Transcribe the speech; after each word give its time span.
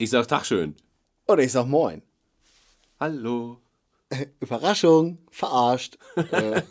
Ich 0.00 0.08
sag 0.08 0.26
Tag 0.28 0.46
schön. 0.46 0.76
Oder 1.28 1.42
ich 1.42 1.52
sag 1.52 1.66
Moin. 1.66 2.00
Hallo. 2.98 3.58
Überraschung, 4.40 5.18
verarscht. 5.30 5.98
äh, 6.16 6.62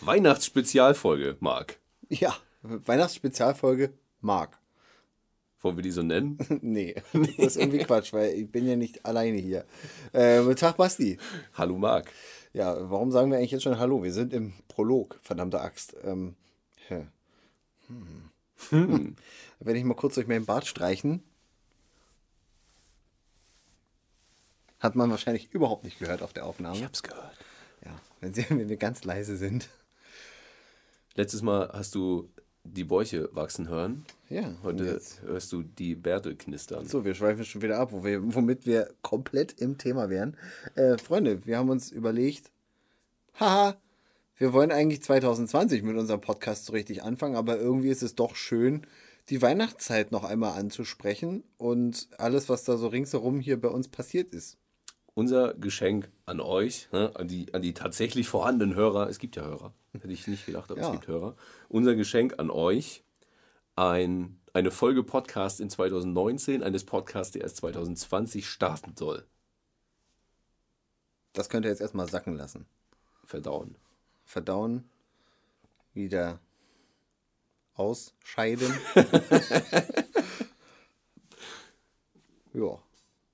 Weihnachtsspezialfolge, 0.00 1.36
Marc. 1.40 1.78
ja, 2.08 2.34
Weihnachtsspezialfolge 2.62 3.92
Mark. 4.22 4.58
Wollen 5.60 5.76
wir 5.76 5.82
die 5.82 5.90
so 5.90 6.02
nennen? 6.02 6.38
nee, 6.62 6.94
das 7.12 7.48
ist 7.48 7.56
irgendwie 7.58 7.84
Quatsch, 7.84 8.14
weil 8.14 8.32
ich 8.32 8.50
bin 8.50 8.66
ja 8.66 8.76
nicht 8.76 9.04
alleine 9.04 9.36
hier. 9.36 9.66
Äh, 10.14 10.54
Tag, 10.54 10.78
Basti. 10.78 11.18
Hallo, 11.52 11.76
Marc. 11.76 12.10
Ja, 12.54 12.90
warum 12.90 13.10
sagen 13.10 13.30
wir 13.30 13.36
eigentlich 13.36 13.50
jetzt 13.50 13.64
schon 13.64 13.78
Hallo? 13.78 14.02
Wir 14.02 14.12
sind 14.14 14.32
im 14.32 14.54
Prolog, 14.68 15.20
verdammte 15.20 15.60
Axt. 15.60 15.94
Ähm, 16.02 16.34
hä. 16.88 17.08
hm. 17.88 18.30
Hm. 18.70 19.16
Wenn 19.60 19.76
ich 19.76 19.84
mal 19.84 19.92
kurz 19.92 20.14
durch 20.14 20.26
meinen 20.26 20.46
Bart 20.46 20.66
streichen. 20.66 21.22
Hat 24.84 24.96
man 24.96 25.08
wahrscheinlich 25.08 25.48
überhaupt 25.50 25.82
nicht 25.82 25.98
gehört 25.98 26.20
auf 26.20 26.34
der 26.34 26.44
Aufnahme. 26.44 26.76
Ich 26.76 26.84
hab's 26.84 27.02
gehört. 27.02 27.38
Ja, 27.86 27.98
wenn, 28.20 28.34
sie, 28.34 28.44
wenn 28.50 28.68
wir 28.68 28.76
ganz 28.76 29.02
leise 29.04 29.38
sind. 29.38 29.70
Letztes 31.14 31.40
Mal 31.40 31.70
hast 31.72 31.94
du 31.94 32.28
die 32.64 32.84
Bäuche 32.84 33.30
wachsen 33.32 33.70
hören. 33.70 34.04
Ja. 34.28 34.54
Heute 34.62 34.84
jetzt- 34.84 35.22
hörst 35.22 35.50
du 35.52 35.62
die 35.62 35.94
Bärte 35.94 36.36
knistern. 36.36 36.86
So, 36.86 37.02
wir 37.02 37.14
schweifen 37.14 37.46
schon 37.46 37.62
wieder 37.62 37.78
ab, 37.78 37.92
wo 37.92 38.04
wir, 38.04 38.34
womit 38.34 38.66
wir 38.66 38.92
komplett 39.00 39.58
im 39.58 39.78
Thema 39.78 40.10
wären. 40.10 40.36
Äh, 40.74 40.98
Freunde, 40.98 41.46
wir 41.46 41.56
haben 41.56 41.70
uns 41.70 41.90
überlegt, 41.90 42.50
haha, 43.40 43.78
wir 44.36 44.52
wollen 44.52 44.70
eigentlich 44.70 45.02
2020 45.02 45.82
mit 45.82 45.96
unserem 45.96 46.20
Podcast 46.20 46.66
so 46.66 46.74
richtig 46.74 47.02
anfangen, 47.02 47.36
aber 47.36 47.56
irgendwie 47.58 47.88
ist 47.88 48.02
es 48.02 48.16
doch 48.16 48.36
schön, 48.36 48.86
die 49.30 49.40
Weihnachtszeit 49.40 50.12
noch 50.12 50.24
einmal 50.24 50.58
anzusprechen 50.58 51.42
und 51.56 52.08
alles, 52.18 52.50
was 52.50 52.64
da 52.64 52.76
so 52.76 52.88
ringsherum 52.88 53.40
hier 53.40 53.58
bei 53.58 53.68
uns 53.68 53.88
passiert 53.88 54.34
ist. 54.34 54.58
Unser 55.14 55.54
Geschenk 55.54 56.10
an 56.26 56.40
euch, 56.40 56.88
ne, 56.92 57.12
an, 57.14 57.28
die, 57.28 57.52
an 57.54 57.62
die 57.62 57.72
tatsächlich 57.72 58.28
vorhandenen 58.28 58.74
Hörer, 58.74 59.08
es 59.08 59.18
gibt 59.20 59.36
ja 59.36 59.44
Hörer, 59.44 59.72
hätte 59.92 60.08
ich 60.08 60.26
nicht 60.26 60.44
gedacht, 60.46 60.70
aber 60.70 60.80
Ja. 60.80 60.86
es 60.88 60.92
gibt 60.92 61.06
Hörer. 61.06 61.36
Unser 61.68 61.94
Geschenk 61.94 62.38
an 62.38 62.50
euch, 62.50 63.04
ein, 63.76 64.40
eine 64.52 64.70
Folge 64.72 65.04
Podcast 65.04 65.60
in 65.60 65.70
2019, 65.70 66.62
eines 66.64 66.84
Podcasts, 66.84 67.32
der 67.32 67.42
erst 67.42 67.56
2020 67.58 68.48
starten 68.48 68.94
soll. 68.96 69.24
Das 71.32 71.48
könnt 71.48 71.64
ihr 71.66 71.70
jetzt 71.70 71.80
erstmal 71.80 72.08
sacken 72.08 72.36
lassen. 72.36 72.66
Verdauen. 73.24 73.76
Verdauen, 74.24 74.88
wieder 75.92 76.40
ausscheiden. 77.74 78.72
ja, 82.52 82.78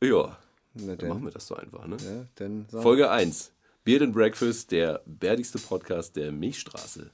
Ja, 0.03 0.39
na 0.75 0.97
dann 0.97 1.09
machen 1.09 1.25
wir 1.25 1.31
das 1.31 1.47
so 1.47 1.57
einfach. 1.57 1.87
Ne? 1.87 1.97
ja, 2.01 2.81
Folge 2.81 3.11
1. 3.11 3.53
Beard 3.85 4.03
and 4.03 4.13
Breakfast, 4.13 4.71
der 4.73 5.03
bärtigste 5.07 5.59
Podcast 5.59 6.17
der 6.17 6.33
Milchstraße. 6.33 7.11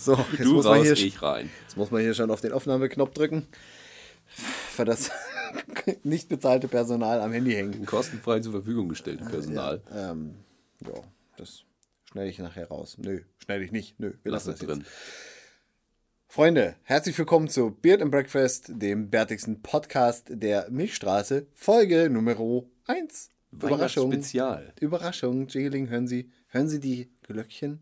So, 0.00 0.14
jetzt 0.32 0.44
Du 0.44 0.54
muss, 0.54 0.64
man 0.64 0.78
raus, 0.78 0.84
hier, 0.86 0.92
ich 1.06 1.20
rein. 1.20 1.50
jetzt 1.62 1.76
muss 1.76 1.90
man 1.90 2.00
hier 2.00 2.14
schon 2.14 2.30
auf 2.30 2.40
den 2.40 2.52
Aufnahmeknopf 2.52 3.12
drücken. 3.12 3.46
Für 4.26 4.86
das 4.86 5.10
nicht 6.04 6.30
bezahlte 6.30 6.68
Personal 6.68 7.20
am 7.20 7.32
Handy 7.32 7.52
hängen. 7.52 7.84
Kostenfrei 7.84 8.40
zur 8.40 8.52
Verfügung 8.52 8.88
gestellte 8.88 9.24
Personal. 9.24 9.82
Ähm, 9.94 10.36
ja, 10.86 11.02
das 11.36 11.64
schneide 12.10 12.30
ich 12.30 12.38
nachher 12.38 12.68
raus. 12.68 12.96
Nö, 12.98 13.20
schneide 13.44 13.62
ich 13.64 13.72
nicht. 13.72 14.00
Nö, 14.00 14.14
wir 14.22 14.32
Lass 14.32 14.46
lassen 14.46 14.52
es 14.54 14.58
das 14.60 14.68
jetzt. 14.68 14.78
drin. 14.78 14.86
Freunde, 16.28 16.76
herzlich 16.84 17.18
willkommen 17.18 17.48
zu 17.48 17.70
Beard 17.82 18.00
and 18.00 18.10
Breakfast, 18.10 18.70
dem 18.72 19.10
bärtigsten 19.10 19.60
Podcast 19.60 20.28
der 20.30 20.70
Milchstraße, 20.70 21.46
Folge 21.52 22.08
Nummer 22.08 22.36
1. 22.86 23.28
Überraschung. 23.52 24.10
Weihnachtsspezial. 24.12 24.72
Überraschung, 24.80 25.48
Jingling, 25.48 25.90
hören 25.90 26.06
Sie, 26.06 26.30
hören 26.46 26.68
Sie 26.70 26.80
die 26.80 27.10
Glöckchen? 27.24 27.80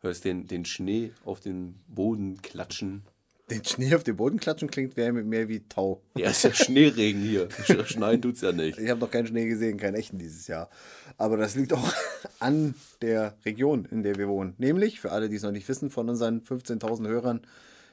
Hörst 0.00 0.24
den, 0.24 0.46
den 0.46 0.64
Schnee 0.64 1.12
auf 1.24 1.40
den 1.40 1.80
Boden 1.88 2.40
klatschen. 2.40 3.02
Den 3.50 3.64
Schnee 3.64 3.94
auf 3.94 4.04
den 4.04 4.16
Boden 4.16 4.38
klatschen 4.38 4.70
klingt 4.70 4.96
mehr, 4.96 5.12
mehr 5.12 5.48
wie 5.48 5.60
Tau. 5.60 6.02
Ja, 6.16 6.30
ist 6.30 6.44
ja 6.44 6.52
Schneeregen 6.52 7.22
hier. 7.22 7.48
Schneien 7.86 8.20
tut's 8.20 8.42
ja 8.42 8.52
nicht. 8.52 8.78
Ich 8.78 8.90
habe 8.90 9.00
noch 9.00 9.10
keinen 9.10 9.26
Schnee 9.26 9.46
gesehen, 9.46 9.78
keinen 9.78 9.94
echten 9.94 10.18
dieses 10.18 10.46
Jahr. 10.46 10.68
Aber 11.16 11.36
das 11.36 11.54
liegt 11.54 11.72
auch 11.72 11.92
an 12.40 12.74
der 13.00 13.36
Region, 13.44 13.86
in 13.86 14.02
der 14.02 14.16
wir 14.16 14.28
wohnen. 14.28 14.54
Nämlich, 14.58 15.00
für 15.00 15.12
alle, 15.12 15.28
die 15.28 15.36
es 15.36 15.42
noch 15.42 15.50
nicht 15.50 15.68
wissen, 15.68 15.90
von 15.90 16.08
unseren 16.10 16.42
15.000 16.42 17.08
Hörern, 17.08 17.40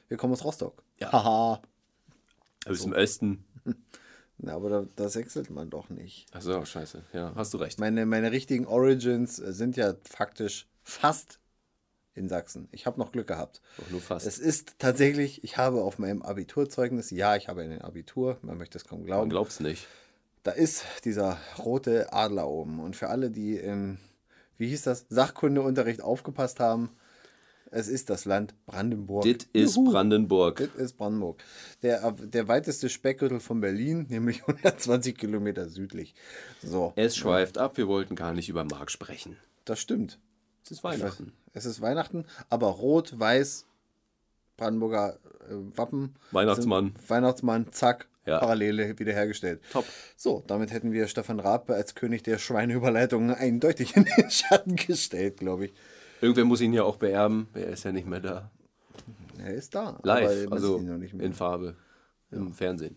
wir 0.08 0.18
kommen 0.18 0.34
aus 0.34 0.44
Rostock. 0.44 0.82
Ja. 1.00 1.10
Haha. 1.10 1.62
Du 2.64 2.70
bist 2.70 2.84
im 2.84 2.92
Osten. 2.92 3.44
Na, 4.38 4.54
aber 4.54 4.68
da, 4.68 4.86
da 4.94 5.08
sechselt 5.08 5.50
man 5.50 5.70
doch 5.70 5.88
nicht. 5.88 6.26
Achso, 6.32 6.62
scheiße. 6.64 7.02
Ja, 7.14 7.32
hast 7.34 7.54
du 7.54 7.58
recht. 7.58 7.80
Meine, 7.80 8.04
meine 8.04 8.30
richtigen 8.30 8.66
Origins 8.66 9.38
äh, 9.38 9.52
sind 9.52 9.76
ja 9.76 9.94
faktisch 10.04 10.66
fast 10.82 11.40
in 12.16 12.28
Sachsen. 12.28 12.68
Ich 12.72 12.86
habe 12.86 12.98
noch 12.98 13.12
Glück 13.12 13.26
gehabt. 13.26 13.60
Doch 13.78 13.90
nur 13.90 14.00
fast. 14.00 14.26
Es 14.26 14.38
ist 14.38 14.74
tatsächlich, 14.78 15.44
ich 15.44 15.56
habe 15.58 15.82
auf 15.82 15.98
meinem 15.98 16.22
Abiturzeugnis, 16.22 17.10
ja, 17.10 17.36
ich 17.36 17.48
habe 17.48 17.62
ein 17.62 17.82
Abitur, 17.82 18.38
man 18.42 18.56
möchte 18.58 18.78
es 18.78 18.84
kaum 18.84 19.00
Man 19.00 19.06
glauben, 19.06 19.30
glaubt's 19.30 19.60
nicht. 19.60 19.86
da 20.42 20.50
ist 20.52 20.84
dieser 21.04 21.38
rote 21.58 22.12
Adler 22.12 22.48
oben. 22.48 22.80
Und 22.80 22.96
für 22.96 23.08
alle, 23.08 23.30
die 23.30 23.56
im, 23.56 23.98
wie 24.58 24.68
hieß 24.68 24.82
das, 24.82 25.06
Sachkundeunterricht 25.08 26.00
aufgepasst 26.02 26.60
haben, 26.60 26.90
es 27.72 27.88
ist 27.88 28.10
das 28.10 28.24
Land 28.24 28.54
Brandenburg. 28.66 29.24
Dit 29.24 29.48
ist. 29.52 29.74
Brandenburg. 29.74 30.58
Das 30.58 30.68
ist 30.82 30.96
Brandenburg. 30.96 31.42
Der, 31.82 32.12
der 32.12 32.46
weiteste 32.48 32.88
Speckgürtel 32.88 33.40
von 33.40 33.60
Berlin, 33.60 34.06
nämlich 34.08 34.42
120 34.42 35.18
Kilometer 35.18 35.68
südlich. 35.68 36.14
So, 36.62 36.92
Es 36.96 37.16
schweift 37.16 37.58
ab, 37.58 37.76
wir 37.76 37.88
wollten 37.88 38.14
gar 38.14 38.32
nicht 38.32 38.48
über 38.48 38.64
Mark 38.64 38.90
sprechen. 38.90 39.36
das 39.64 39.80
stimmt. 39.80 40.18
Es 40.66 40.72
ist 40.72 40.82
Weihnachten. 40.84 41.32
Es 41.52 41.64
ist 41.64 41.80
Weihnachten, 41.80 42.24
aber 42.50 42.66
rot, 42.66 43.16
weiß, 43.16 43.66
Brandenburger 44.56 45.14
äh, 45.48 45.54
Wappen. 45.76 46.16
Weihnachtsmann. 46.32 46.92
Weihnachtsmann, 47.06 47.72
zack, 47.72 48.08
Ja. 48.26 48.40
Parallele 48.40 48.98
wiederhergestellt. 48.98 49.60
Top. 49.70 49.84
So, 50.16 50.42
damit 50.48 50.72
hätten 50.72 50.90
wir 50.90 51.06
Stefan 51.06 51.38
Raab 51.38 51.70
als 51.70 51.94
König 51.94 52.24
der 52.24 52.38
Schweineüberleitungen 52.38 53.32
eindeutig 53.32 53.94
in 53.94 54.06
den 54.16 54.28
Schatten 54.30 54.74
gestellt, 54.74 55.36
glaube 55.36 55.66
ich. 55.66 55.74
Irgendwer 56.20 56.44
muss 56.46 56.60
ihn 56.60 56.72
ja 56.72 56.82
auch 56.82 56.96
beerben. 56.96 57.46
Er 57.54 57.68
ist 57.68 57.84
ja 57.84 57.92
nicht 57.92 58.08
mehr 58.08 58.18
da. 58.20 58.50
Er 59.38 59.54
ist 59.54 59.72
da. 59.76 60.00
Live, 60.02 60.50
also 60.50 60.78
sieht 60.78 60.86
ihn 60.86 60.90
noch 60.92 60.98
nicht 60.98 61.14
mehr. 61.14 61.26
in 61.26 61.32
Farbe. 61.32 61.76
Im 62.32 62.52
Fernsehen. 62.54 62.96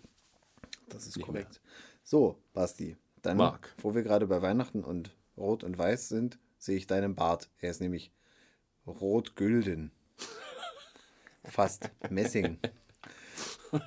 Das 0.88 1.06
ist 1.06 1.18
nicht 1.18 1.26
korrekt. 1.28 1.62
So, 2.04 2.40
Basti, 2.54 2.98
dann, 3.22 3.38
Marc. 3.38 3.76
wo 3.84 3.94
wir 3.94 4.02
gerade 4.02 4.26
bei 4.26 4.42
Weihnachten 4.42 4.84
und 4.84 5.16
Rot 5.38 5.64
und 5.64 5.78
Weiß 5.78 6.10
sind, 6.10 6.40
sehe 6.60 6.78
ich 6.78 6.86
deinen 6.86 7.16
Bart. 7.16 7.50
Er 7.58 7.72
ist 7.72 7.82
nämlich 7.82 8.12
rot-gülden. 8.86 9.92
Fast 11.44 11.90
Messing. 12.10 12.60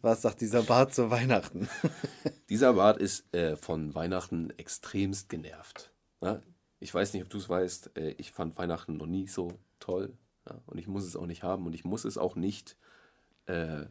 Was 0.00 0.22
sagt 0.22 0.40
dieser 0.40 0.62
Bart 0.62 0.94
zu 0.94 1.10
Weihnachten? 1.10 1.68
Dieser 2.48 2.74
Bart 2.74 2.98
ist 2.98 3.34
äh, 3.34 3.56
von 3.56 3.94
Weihnachten 3.94 4.50
extremst 4.50 5.28
genervt. 5.28 5.90
Ja? 6.22 6.42
Ich 6.78 6.94
weiß 6.94 7.12
nicht, 7.12 7.24
ob 7.24 7.30
du 7.30 7.38
es 7.38 7.48
weißt. 7.48 7.96
Äh, 7.96 8.10
ich 8.18 8.32
fand 8.32 8.56
Weihnachten 8.56 8.96
noch 8.96 9.06
nie 9.06 9.26
so 9.26 9.58
toll. 9.80 10.16
Ja? 10.48 10.60
Und 10.66 10.78
ich 10.78 10.86
muss 10.86 11.04
es 11.04 11.16
auch 11.16 11.26
nicht 11.26 11.42
haben. 11.42 11.66
Und 11.66 11.74
ich 11.74 11.84
muss 11.84 12.04
es 12.04 12.18
auch 12.18 12.36
nicht 12.36 12.76
äh, 13.46 13.86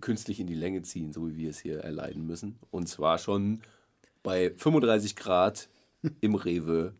künstlich 0.00 0.40
in 0.40 0.46
die 0.46 0.54
Länge 0.54 0.82
ziehen, 0.82 1.12
so 1.12 1.28
wie 1.28 1.36
wir 1.36 1.50
es 1.50 1.58
hier 1.58 1.80
erleiden 1.80 2.26
müssen. 2.26 2.58
Und 2.70 2.88
zwar 2.88 3.18
schon 3.18 3.62
bei 4.22 4.52
35 4.56 5.16
Grad 5.16 5.68
im 6.20 6.34
Rewe 6.34 6.94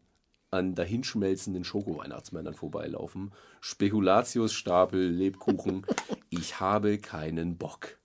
an 0.51 0.75
dahinschmelzenden 0.75 1.65
Schoko-Weihnachtsmännern 1.65 2.55
vorbeilaufen. 2.55 3.33
Spekulatiusstapel, 3.61 5.09
Lebkuchen. 5.09 5.87
Ich 6.35 6.61
habe 6.61 6.97
keinen 6.97 7.59
Bock. 7.59 7.99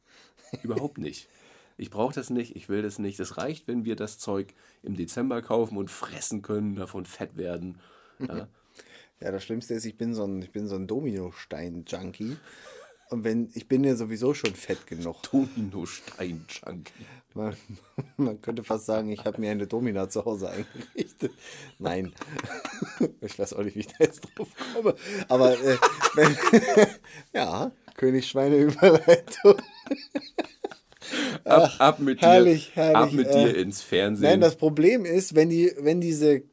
Überhaupt 0.61 0.97
nicht. 0.97 1.29
Ich 1.77 1.89
brauche 1.89 2.13
das 2.13 2.29
nicht, 2.29 2.57
ich 2.57 2.67
will 2.67 2.81
das 2.81 2.99
nicht. 2.99 3.17
Es 3.21 3.37
reicht, 3.37 3.69
wenn 3.69 3.85
wir 3.85 3.95
das 3.95 4.19
Zeug 4.19 4.53
im 4.83 4.97
Dezember 4.97 5.41
kaufen 5.41 5.77
und 5.77 5.89
fressen 5.89 6.41
können, 6.41 6.75
davon 6.75 7.05
fett 7.05 7.37
werden. 7.37 7.79
Ja. 8.19 8.49
Ja, 9.19 9.31
das 9.31 9.43
Schlimmste 9.43 9.73
ist, 9.73 9.85
ich 9.85 9.97
bin 9.97 10.13
so 10.13 10.25
ein, 10.25 10.43
ich 10.43 10.51
bin 10.51 10.67
so 10.67 10.75
ein 10.75 10.85
Dominostein-Junkie. 10.85 12.37
Und 13.09 13.23
wenn, 13.23 13.49
ich 13.53 13.67
bin 13.67 13.83
ja 13.83 13.95
sowieso 13.95 14.33
schon 14.33 14.53
fett 14.53 14.85
genug. 14.85 15.23
Domino-Stein-Junkie. 15.31 16.91
Man, 17.33 17.55
man 18.17 18.41
könnte 18.41 18.63
fast 18.63 18.85
sagen, 18.85 19.09
ich 19.09 19.23
habe 19.25 19.39
mir 19.39 19.51
eine 19.51 19.67
Domina 19.67 20.09
zu 20.09 20.25
Hause 20.25 20.49
eingerichtet. 20.49 21.31
Nein. 21.79 22.13
Ich 23.21 23.37
weiß 23.37 23.53
auch 23.53 23.63
nicht, 23.63 23.75
wie 23.75 23.81
ich 23.81 23.87
da 23.87 23.95
jetzt 23.99 24.21
drauf 24.21 24.49
komme. 24.73 24.95
Aber 25.27 25.53
äh, 25.53 25.77
wenn, 26.15 26.35
ja, 27.33 27.71
König 27.95 28.27
Schweine-Überleitung. 28.27 29.55
Ab, 31.45 31.71
ab 31.79 31.99
mit 31.99 32.21
herrlich, 32.21 32.73
dir, 32.73 32.81
herrlich, 32.81 32.97
ab 32.97 33.11
mit 33.13 33.27
äh, 33.27 33.45
dir 33.45 33.57
ins 33.57 33.81
Fernsehen. 33.81 34.29
Nein, 34.29 34.41
das 34.41 34.57
Problem 34.57 35.05
ist, 35.05 35.35
wenn 35.35 35.49
die, 35.49 35.71
wenn 35.79 36.01
diese 36.01 36.43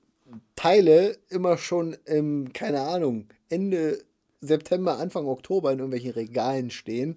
Teile 0.54 1.18
immer 1.28 1.58
schon 1.58 1.96
im, 2.04 2.52
keine 2.52 2.82
Ahnung, 2.82 3.28
Ende 3.48 4.04
September, 4.46 4.98
Anfang 4.98 5.26
Oktober 5.26 5.72
in 5.72 5.78
irgendwelchen 5.78 6.12
Regalen 6.12 6.70
stehen, 6.70 7.16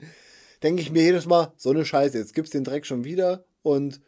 denke 0.63 0.81
ich 0.81 0.91
mir 0.91 1.03
jedes 1.03 1.25
Mal, 1.25 1.53
so 1.55 1.69
eine 1.69 1.85
Scheiße, 1.85 2.17
jetzt 2.17 2.33
gibt's 2.33 2.51
den 2.51 2.63
Dreck 2.63 2.85
schon 2.85 3.03
wieder 3.03 3.45
und 3.61 4.01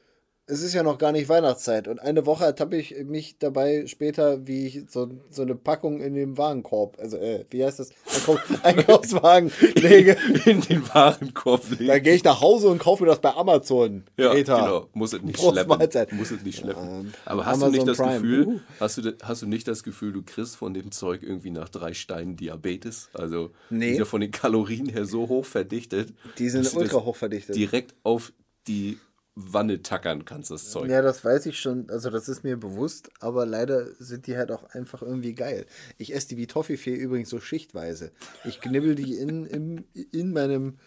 es 0.49 0.61
ist 0.63 0.73
ja 0.73 0.83
noch 0.83 0.97
gar 0.97 1.11
nicht 1.11 1.29
Weihnachtszeit. 1.29 1.87
Und 1.87 1.99
eine 1.99 2.25
Woche 2.25 2.43
ertappe 2.43 2.75
ich 2.77 2.95
mich 3.05 3.37
dabei 3.37 3.85
später, 3.85 4.47
wie 4.47 4.65
ich 4.67 4.81
so, 4.89 5.09
so 5.29 5.43
eine 5.43 5.55
Packung 5.55 6.01
in 6.01 6.15
den 6.15 6.37
Warenkorb, 6.37 6.97
also 6.99 7.17
äh, 7.17 7.45
wie 7.51 7.63
heißt 7.63 7.79
das? 7.79 7.91
Einkauf, 8.15 8.39
Einkaufswagen 8.63 9.51
lege. 9.75 10.17
in 10.45 10.61
den 10.61 10.87
Warenkorb 10.93 11.69
legen. 11.71 11.87
Da 11.87 11.99
gehe 11.99 12.15
ich 12.15 12.23
nach 12.23 12.41
Hause 12.41 12.67
und 12.69 12.79
kaufe 12.79 13.03
mir 13.03 13.09
das 13.09 13.19
bei 13.19 13.33
Amazon. 13.33 14.03
Ja, 14.17 14.31
Greta. 14.33 14.59
genau. 14.59 14.87
Muss 14.93 15.13
es 15.13 15.21
nicht 15.21 15.37
Prost 15.37 15.51
schleppen. 15.53 15.77
Mahlzeit. 15.77 16.11
Muss 16.13 16.31
es 16.31 16.43
nicht 16.43 16.59
schleppen. 16.59 16.83
Ähm, 16.83 17.13
Aber 17.25 17.45
hast 17.45 17.61
du 17.61 17.65
Amazon 17.65 17.71
nicht 17.85 17.87
das 17.87 17.97
Prime. 17.97 18.13
Gefühl, 18.21 18.47
Uh. 18.47 18.59
hast 18.79 18.97
du, 18.97 19.17
hast 19.21 19.41
du 19.41 19.45
nicht 19.47 19.67
das 19.67 19.83
Gefühl, 19.83 20.13
du 20.13 20.23
kriegst 20.23 20.55
von 20.55 20.73
dem 20.73 20.91
Zeug 20.91 21.21
irgendwie 21.23 21.51
nach 21.51 21.69
drei 21.69 21.93
Steinen 21.93 22.35
Diabetes? 22.35 23.09
Also 23.13 23.51
Nee. 23.69 23.91
ist 23.91 23.99
ja 23.99 24.05
von 24.05 24.21
den 24.21 24.31
Kalorien 24.31 24.87
her 24.89 25.05
so 25.05 25.27
hoch 25.29 25.45
verdichtet. 25.45 26.13
Die 26.39 26.49
sind 26.49 26.65
du 26.73 26.77
ultra 26.79 27.03
hoch 27.05 27.15
verdichtet. 27.15 27.55
Direkt 27.55 27.93
auf 28.03 28.33
die 28.67 28.97
Wanne 29.41 29.81
tackern 29.81 30.25
kannst, 30.25 30.51
das 30.51 30.71
Zeug. 30.71 30.89
Ja, 30.89 31.01
das 31.01 31.23
weiß 31.23 31.45
ich 31.45 31.59
schon, 31.59 31.89
also 31.89 32.09
das 32.09 32.27
ist 32.27 32.43
mir 32.43 32.57
bewusst, 32.57 33.09
aber 33.19 33.45
leider 33.45 33.87
sind 33.99 34.27
die 34.27 34.37
halt 34.37 34.51
auch 34.51 34.63
einfach 34.71 35.01
irgendwie 35.01 35.33
geil. 35.33 35.65
Ich 35.97 36.13
esse 36.13 36.29
die 36.29 36.37
wie 36.37 36.47
Toffifee 36.47 36.95
übrigens 36.95 37.29
so 37.29 37.39
schichtweise. 37.39 38.11
Ich 38.45 38.59
knibbel 38.61 38.95
die 38.95 39.15
in, 39.17 39.45
in, 39.45 39.85
in 40.11 40.33
meinem 40.33 40.77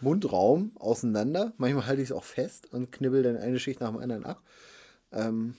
Mundraum 0.00 0.72
auseinander. 0.78 1.52
Manchmal 1.56 1.86
halte 1.86 2.02
ich 2.02 2.08
es 2.10 2.12
auch 2.12 2.24
fest 2.24 2.72
und 2.72 2.92
knibbel 2.92 3.22
dann 3.22 3.36
eine 3.36 3.58
Schicht 3.58 3.80
nach 3.80 3.90
dem 3.90 3.98
anderen 3.98 4.24
ab. 4.26 4.42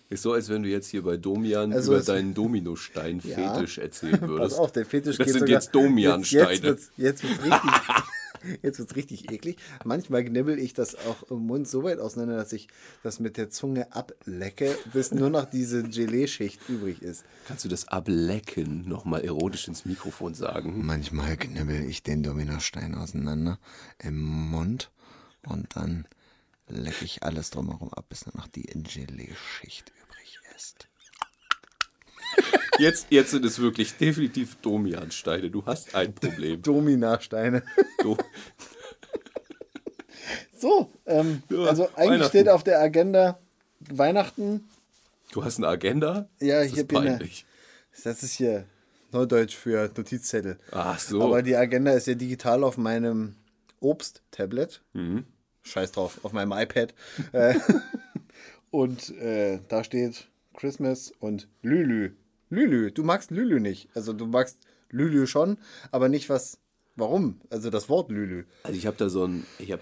Ist 0.09 0.23
so, 0.23 0.33
als 0.33 0.49
wenn 0.49 0.63
du 0.63 0.69
jetzt 0.69 0.87
hier 0.87 1.03
bei 1.03 1.15
Domian 1.15 1.71
Also 1.73 1.93
über 1.93 2.01
deinen 2.01 2.33
Dominostein-Fetisch 2.33 3.77
erzählen 3.79 4.19
Pass 4.19 4.29
würdest. 4.29 4.57
auf, 4.57 4.71
der 4.71 4.83
Fetisch 4.83 5.17
das 5.17 5.25
geht 5.25 5.33
sind 5.33 5.41
sogar, 5.41 5.53
jetzt 5.53 5.75
Domian-Steine. 5.75 6.49
Jetzt, 6.49 6.63
jetzt, 6.63 6.63
wird's, 6.63 6.91
jetzt 6.97 7.23
wird's 7.23 7.43
richtig. 7.43 7.71
Jetzt 8.61 8.79
wird's 8.79 8.95
richtig 8.95 9.31
eklig. 9.31 9.57
Manchmal 9.85 10.23
knibbel 10.23 10.59
ich 10.59 10.73
das 10.73 10.95
auch 10.95 11.23
im 11.29 11.45
Mund 11.45 11.67
so 11.67 11.83
weit 11.83 11.99
auseinander, 11.99 12.37
dass 12.37 12.53
ich 12.53 12.67
das 13.03 13.19
mit 13.19 13.37
der 13.37 13.49
Zunge 13.49 13.91
ablecke, 13.93 14.77
bis 14.91 15.11
nur 15.11 15.29
noch 15.29 15.45
diese 15.45 15.83
Gelee-Schicht 15.83 16.61
übrig 16.69 17.01
ist. 17.01 17.25
Kannst 17.47 17.65
du 17.65 17.69
das 17.69 17.87
Ablecken 17.87 18.87
nochmal 18.87 19.21
erotisch 19.21 19.67
ins 19.67 19.85
Mikrofon 19.85 20.33
sagen? 20.33 20.85
Manchmal 20.85 21.37
knibbel 21.37 21.85
ich 21.85 22.03
den 22.03 22.23
Dominostein 22.23 22.95
auseinander 22.95 23.59
im 23.99 24.21
Mund 24.21 24.91
und 25.47 25.75
dann 25.75 26.07
lecke 26.67 27.05
ich 27.05 27.23
alles 27.23 27.49
drumherum 27.49 27.93
ab, 27.93 28.05
bis 28.09 28.25
nur 28.25 28.35
noch 28.35 28.47
die 28.47 28.63
Gelee-Schicht 28.63 29.91
übrig 30.01 30.39
ist. 30.55 30.87
Jetzt, 32.79 33.07
jetzt 33.09 33.31
sind 33.31 33.45
es 33.45 33.59
wirklich 33.59 33.97
definitiv 33.97 34.55
Domian-Steine. 34.61 35.49
Du 35.51 35.65
hast 35.65 35.93
ein 35.95 36.13
Problem. 36.13 36.61
Dominasteine. 36.61 37.63
Do 38.01 38.17
So, 40.57 40.89
ähm, 41.05 41.43
Ja, 41.49 41.65
also 41.65 41.89
eigentlich 41.95 42.27
steht 42.27 42.49
auf 42.49 42.63
der 42.63 42.79
Agenda 42.79 43.37
Weihnachten. 43.79 44.67
du 45.31 45.43
hast 45.43 45.57
eine 45.57 45.67
Agenda? 45.67 46.27
Ja, 46.39 46.59
das 46.59 46.67
ich 46.67 46.73
ist 46.77 46.79
hab 46.83 46.91
hier 46.91 46.99
eine-. 47.01 47.29
Das 48.03 48.23
ist 48.23 48.33
hier 48.33 48.65
Neudeutsch 49.11 49.55
für 49.55 49.91
Notizzettel. 49.95 50.57
Ach 50.71 50.97
so. 50.99 51.21
Aber 51.21 51.43
die 51.43 51.55
Agenda 51.55 51.91
ist 51.91 52.07
ja 52.07 52.15
digital 52.15 52.63
auf 52.63 52.77
meinem 52.77 53.35
Obst-Tablet. 53.81 54.81
Mhm. 54.93 55.25
Scheiß 55.61 55.91
drauf, 55.91 56.19
auf 56.23 56.33
meinem 56.33 56.51
iPad. 56.51 56.93
Äh, 57.31 57.55
und 58.71 59.09
äh, 59.17 59.59
da 59.67 59.83
steht 59.83 60.27
Christmas 60.57 61.13
und 61.19 61.47
Lülü. 61.61 62.13
Lülü, 62.53 62.91
du 62.91 63.03
magst 63.03 63.31
Lülü 63.31 63.59
nicht. 63.59 63.89
Also 63.95 64.13
du 64.13 64.25
magst 64.27 64.57
Lülü 64.89 65.27
schon, 65.27 65.57
aber 65.91 66.09
nicht 66.09 66.29
was. 66.29 66.59
Warum? 66.95 67.41
Also 67.49 67.71
das 67.71 67.89
Wort 67.89 68.11
Lülü. 68.11 68.45
Also 68.61 68.77
ich 68.77 68.85
habe 68.85 68.95
da 68.97 69.09
so 69.09 69.25
ein, 69.25 69.47
ich 69.57 69.71
habe, 69.71 69.81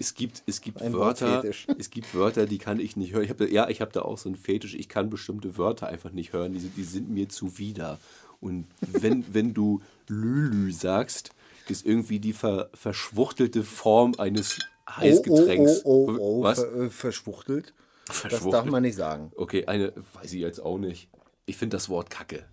es 0.00 0.14
gibt, 0.14 0.42
es 0.46 0.60
gibt 0.60 0.82
Ein 0.82 0.92
Wörter, 0.92 1.44
es 1.78 1.90
gibt 1.90 2.12
Wörter, 2.12 2.46
die 2.46 2.58
kann 2.58 2.80
ich 2.80 2.96
nicht 2.96 3.12
hören. 3.12 3.22
Ich 3.22 3.30
hab, 3.30 3.36
da- 3.36 3.44
ja, 3.44 3.68
ich 3.68 3.80
habe 3.80 3.92
da 3.92 4.02
auch 4.02 4.18
so 4.18 4.28
einen 4.28 4.34
Fetisch. 4.36 4.74
Ich 4.74 4.88
kann 4.88 5.10
bestimmte 5.10 5.56
Wörter 5.56 5.86
einfach 5.86 6.10
nicht 6.10 6.32
hören. 6.32 6.52
Die, 6.52 6.58
sind- 6.58 6.76
die 6.76 6.82
sind 6.82 7.08
mir 7.10 7.28
zuwider. 7.28 7.98
Und 8.40 8.66
wenn, 8.80 9.24
wenn 9.32 9.54
du 9.54 9.80
Lülü 10.08 10.72
sagst, 10.72 11.30
ist 11.68 11.86
irgendwie 11.86 12.18
die 12.18 12.32
ver, 12.32 12.68
verschwuchtelte 12.74 13.62
Form 13.62 14.14
eines 14.18 14.58
Heißgetränks. 14.90 15.82
Oh, 15.84 16.08
oh, 16.08 16.12
oh, 16.12 16.18
oh, 16.18 16.42
Was? 16.42 16.58
Ver, 16.58 16.74
äh, 16.74 16.90
verschwuchtelt. 16.90 17.72
Das 18.06 18.18
Verschwuchtelt. 18.18 18.54
darf 18.54 18.64
man 18.66 18.82
nicht 18.82 18.96
sagen. 18.96 19.30
Okay, 19.36 19.66
eine, 19.66 19.92
weiß 20.14 20.32
ich 20.32 20.40
jetzt 20.40 20.58
auch 20.60 20.78
nicht. 20.78 21.08
Ich 21.46 21.56
finde 21.56 21.76
das 21.76 21.88
Wort 21.88 22.10
Kacke. 22.10 22.44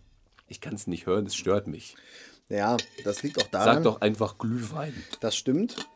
Ich 0.47 0.59
kann 0.59 0.73
es 0.75 0.87
nicht 0.87 1.05
hören, 1.05 1.25
es 1.25 1.35
stört 1.35 1.67
mich. 1.67 1.95
Ja, 2.49 2.75
das 3.05 3.23
liegt 3.23 3.41
auch 3.41 3.47
daran. 3.47 3.75
Sag 3.75 3.83
doch 3.83 4.01
einfach 4.01 4.37
Glühwein. 4.37 4.93
Das 5.21 5.35
stimmt. 5.37 5.87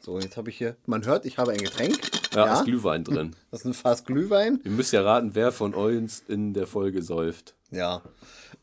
So, 0.00 0.18
jetzt 0.18 0.36
habe 0.36 0.50
ich 0.50 0.58
hier. 0.58 0.76
Man 0.84 1.06
hört, 1.06 1.24
ich 1.24 1.38
habe 1.38 1.52
ein 1.52 1.58
Getränk. 1.58 1.98
Ja, 2.34 2.52
ist 2.54 2.64
Glühwein 2.64 3.04
drin. 3.04 3.36
Das 3.50 3.60
ist 3.60 3.66
ein 3.66 3.74
Fass 3.74 4.04
Glühwein. 4.04 4.60
Ihr 4.64 4.70
müsst 4.70 4.92
ja 4.92 5.02
raten, 5.02 5.34
wer 5.34 5.52
von 5.52 5.74
uns 5.74 6.22
in 6.26 6.52
der 6.52 6.66
Folge 6.66 7.02
säuft. 7.02 7.54
Ja. 7.70 8.02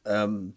Ähm, 0.06 0.54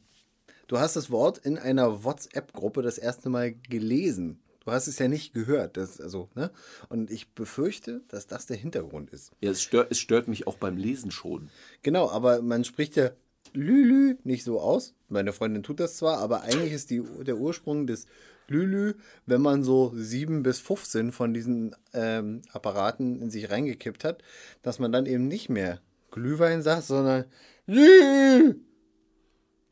du 0.67 0.79
hast 0.79 0.97
das 0.97 1.11
Wort 1.11 1.39
in 1.39 1.57
einer 1.57 2.05
WhatsApp-Gruppe 2.05 2.83
das 2.83 2.99
erste 2.99 3.31
Mal 3.31 3.53
gelesen. 3.53 4.43
Du 4.65 4.71
hast 4.71 4.87
es 4.87 4.99
ja 4.99 5.09
nicht 5.09 5.33
gehört. 5.33 5.77
Das, 5.77 6.01
also, 6.01 6.29
ne? 6.35 6.51
Und 6.89 7.11
ich 7.11 7.33
befürchte, 7.33 8.03
dass 8.09 8.27
das 8.27 8.47
der 8.47 8.57
Hintergrund 8.57 9.11
ist. 9.11 9.33
Ja, 9.41 9.51
es 9.51 9.63
stört, 9.63 9.91
es 9.91 9.99
stört 9.99 10.29
mich 10.29 10.47
auch 10.47 10.57
beim 10.57 10.77
Lesen 10.77 11.11
schon. 11.11 11.51
Genau, 11.83 12.09
aber 12.11 12.43
man 12.43 12.65
spricht 12.65 12.97
ja 12.97 13.11
Lülü 13.55 14.17
nicht 14.25 14.45
so 14.45 14.61
aus. 14.61 14.95
Meine 15.09 15.33
Freundin 15.33 15.63
tut 15.63 15.81
das 15.81 15.97
zwar, 15.97 16.19
aber 16.19 16.43
eigentlich 16.43 16.73
ist 16.73 16.91
die, 16.91 17.03
der 17.25 17.37
Ursprung 17.37 17.87
des 17.87 18.07
Lülü, 18.49 18.95
wenn 19.27 19.41
man 19.41 19.63
so 19.63 19.93
7 19.95 20.43
bis 20.43 20.59
15 20.61 21.13
von 21.13 21.35
diesen 21.35 21.75
ähm, 21.93 22.43
Apparaten 22.53 23.21
in 23.21 23.31
sich 23.31 23.51
reingekippt 23.51 24.05
hat, 24.05 24.23
dass 24.63 24.79
man 24.79 24.93
dann 24.93 25.07
eben 25.07 25.27
nicht 25.29 25.49
mehr 25.49 25.81
Glühwein 26.11 26.63
sagt, 26.63 26.85
sondern 26.85 27.25
Lü. 27.67 28.55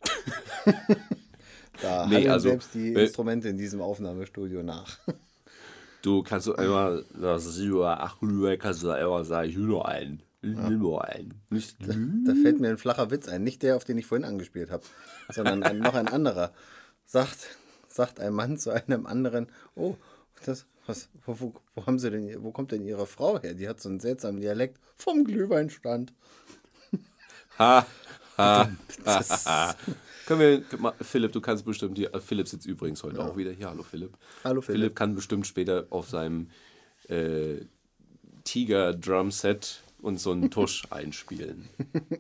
da 1.83 2.07
Nee, 2.07 2.29
also, 2.29 2.49
selbst 2.49 2.75
die 2.75 2.95
äh, 2.95 3.05
Instrumente 3.05 3.49
in 3.49 3.59
diesem 3.59 3.81
Aufnahmestudio 3.81 4.63
nach. 4.63 4.99
Du 6.03 6.23
kannst 6.23 6.47
du 6.47 6.55
einmal 6.55 7.05
das 7.13 7.61
ach 7.85 8.19
Glühwein, 8.21 8.59
kannst 8.59 8.83
du 8.83 8.87
da 8.87 8.97
immer 8.97 9.23
sagen, 9.23 9.51
einen. 9.85 10.23
Ich 10.43 10.57
will 10.57 10.79
nur 10.79 11.05
einen. 11.05 11.35
Nicht 11.51 11.79
Glüh. 11.79 12.25
Da 12.25 12.33
fällt 12.35 12.59
mir 12.59 12.71
ein 12.71 12.79
flacher 12.79 13.11
Witz 13.11 13.29
ein. 13.29 13.45
Nicht 13.45 13.63
der, 13.63 13.77
auf 13.77 13.85
den 13.85 13.99
ich 13.99 14.07
vorhin 14.07 14.25
angespielt 14.25 14.71
habe, 14.71 14.83
sondern 15.31 15.63
ein, 15.63 15.79
noch 15.79 15.95
ein 15.95 16.09
anderer. 16.09 16.53
Sagt, 17.05 17.49
sagt 17.89 18.21
ein 18.21 18.33
Mann 18.33 18.57
zu 18.57 18.71
einem 18.71 19.05
anderen, 19.05 19.49
oh, 19.75 19.97
das, 20.47 20.65
was, 20.87 21.11
wo, 21.27 21.53
wo, 21.75 21.87
haben 21.87 21.99
sie 21.99 22.11
denn, 22.11 22.43
wo 22.43 22.53
kommt 22.53 22.73
denn 22.73 22.83
ihre 22.83 23.07
Frau 23.07 23.39
her? 23.39 23.53
Die 23.53 23.69
hat 23.69 23.81
so 23.81 23.91
einen 23.91 24.01
seltsamen 24.01 24.41
Dialekt 24.41 24.81
vom 24.97 25.25
Glühweinstand. 25.25 26.15
Ha, 27.59 27.87
ha. 28.39 28.71
Das, 29.05 29.47
Können 30.31 30.65
wir, 30.81 30.95
Philipp, 31.01 31.33
du 31.33 31.41
kannst 31.41 31.65
bestimmt, 31.65 31.99
hier, 31.99 32.15
äh, 32.15 32.21
Philipp 32.21 32.47
sitzt 32.47 32.65
übrigens 32.65 33.03
heute 33.03 33.21
auch 33.21 33.37
wieder 33.37 33.51
hier. 33.51 33.69
Hallo 33.69 33.83
Philipp. 33.83 34.17
Hallo, 34.45 34.61
Philipp. 34.61 34.77
Philipp 34.77 34.95
kann 34.95 35.17
bestimmt 35.17 35.45
später 35.45 35.89
auf 35.91 36.09
seinem 36.09 36.51
äh, 37.09 37.57
Tiger-Drum-Set 38.45 39.83
und 40.01 40.21
so 40.21 40.31
einen 40.31 40.49
Tusch 40.49 40.85
einspielen. 40.91 41.69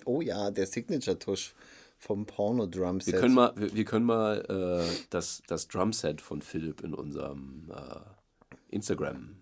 oh 0.06 0.20
ja, 0.22 0.50
der 0.50 0.66
Signature-Tusch 0.66 1.54
vom 1.98 2.26
Porno-Drum-Set. 2.26 3.14
Wir 3.14 3.20
können 3.20 3.34
mal, 3.34 3.52
wir, 3.54 3.76
wir 3.76 3.84
können 3.84 4.06
mal 4.06 4.44
äh, 4.48 5.04
das, 5.10 5.44
das 5.46 5.68
Drumset 5.68 6.20
von 6.20 6.42
Philipp 6.42 6.80
in 6.80 6.94
unserem 6.94 7.70
äh, 7.70 8.74
Instagram. 8.74 9.36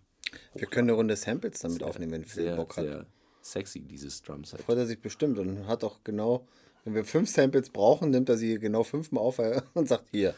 Wir 0.55 0.67
können 0.67 0.91
eine 0.91 0.97
Runde 0.99 1.17
Samples 1.17 1.61
damit 1.61 1.83
aufnehmen, 1.83 2.13
wenn 2.13 2.25
Phil 2.27 2.43
Sehr, 2.43 2.57
Bock 2.57 2.77
hat. 2.77 2.85
sehr 2.85 3.07
sexy, 3.41 3.81
dieses 3.81 4.21
Drumset. 4.21 4.61
Freut 4.61 4.77
er 4.77 4.87
sich 4.87 5.01
bestimmt 5.01 5.39
und 5.39 5.67
hat 5.67 5.85
auch 5.85 6.05
genau, 6.05 6.47
wenn 6.89 6.95
wir 6.95 7.05
fünf 7.05 7.29
Samples 7.29 7.71
brauchen, 7.71 8.11
nimmt 8.11 8.29
er 8.29 8.37
sie 8.37 8.59
genau 8.59 8.83
fünfmal 8.83 9.23
auf 9.23 9.41
und 9.75 9.89
sagt, 9.89 10.05
hier, 10.11 10.35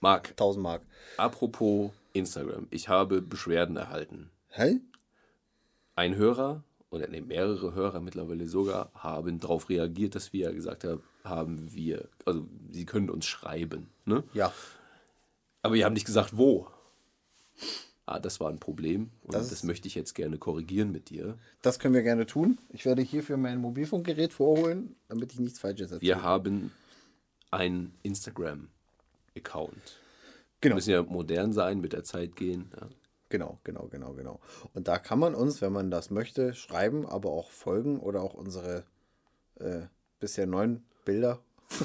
Marc, 0.00 0.30
1000 0.30 0.62
Mark. 0.62 0.82
apropos 1.16 1.90
Instagram. 2.12 2.66
Ich 2.70 2.88
habe 2.88 3.20
Beschwerden 3.20 3.76
erhalten. 3.76 4.30
Hä? 4.50 4.80
Ein 5.94 6.16
Hörer 6.16 6.62
oder 6.90 7.08
nee, 7.08 7.20
mehrere 7.20 7.74
Hörer 7.74 8.00
mittlerweile 8.00 8.46
sogar 8.46 8.90
haben 8.94 9.40
darauf 9.40 9.68
reagiert, 9.68 10.14
dass 10.14 10.32
wir 10.32 10.52
gesagt 10.52 10.84
haben, 10.84 11.02
haben 11.24 11.74
wir, 11.74 12.08
also 12.24 12.46
sie 12.70 12.86
können 12.86 13.10
uns 13.10 13.26
schreiben. 13.26 13.88
Ne? 14.04 14.24
Ja. 14.32 14.52
Aber 15.62 15.74
wir 15.74 15.84
haben 15.84 15.92
nicht 15.92 16.06
gesagt, 16.06 16.36
wo. 16.36 16.68
Ah, 18.12 18.18
das 18.20 18.40
war 18.40 18.48
ein 18.50 18.58
Problem 18.58 19.10
und 19.22 19.34
Das 19.34 19.48
das, 19.50 19.62
möchte 19.62 19.88
ich 19.88 19.94
jetzt 19.94 20.14
gerne 20.14 20.38
korrigieren 20.38 20.90
mit 20.92 21.10
dir. 21.10 21.36
Das 21.62 21.78
können 21.78 21.94
wir 21.94 22.02
gerne 22.02 22.26
tun. 22.26 22.58
Ich 22.70 22.84
werde 22.84 23.02
hierfür 23.02 23.36
mein 23.36 23.58
Mobilfunkgerät 23.58 24.32
vorholen, 24.32 24.96
damit 25.08 25.32
ich 25.32 25.40
nichts 25.40 25.58
Falsches 25.58 25.92
erzähle. 25.92 26.00
Wir 26.16 26.22
haben 26.22 26.72
einen 27.50 27.94
Instagram-Account. 28.02 29.74
Wir 29.74 29.92
Genau. 30.60 30.74
müssen 30.74 30.90
ja 30.90 31.02
modern 31.02 31.52
sein, 31.52 31.80
mit 31.80 31.92
der 31.92 32.02
Zeit 32.04 32.34
gehen. 32.36 32.70
Ja. 32.78 32.88
Genau, 33.30 33.58
genau, 33.62 33.88
genau, 33.88 34.14
genau. 34.14 34.40
Und 34.72 34.88
da 34.88 34.98
kann 34.98 35.18
man 35.18 35.34
uns, 35.34 35.60
wenn 35.60 35.72
man 35.72 35.90
das 35.90 36.10
möchte, 36.10 36.54
schreiben, 36.54 37.06
aber 37.06 37.30
auch 37.30 37.50
folgen 37.50 38.00
oder 38.00 38.22
auch 38.22 38.34
unsere 38.34 38.84
äh, 39.56 39.82
bisher 40.18 40.46
neun 40.46 40.82
Bilder. 41.04 41.38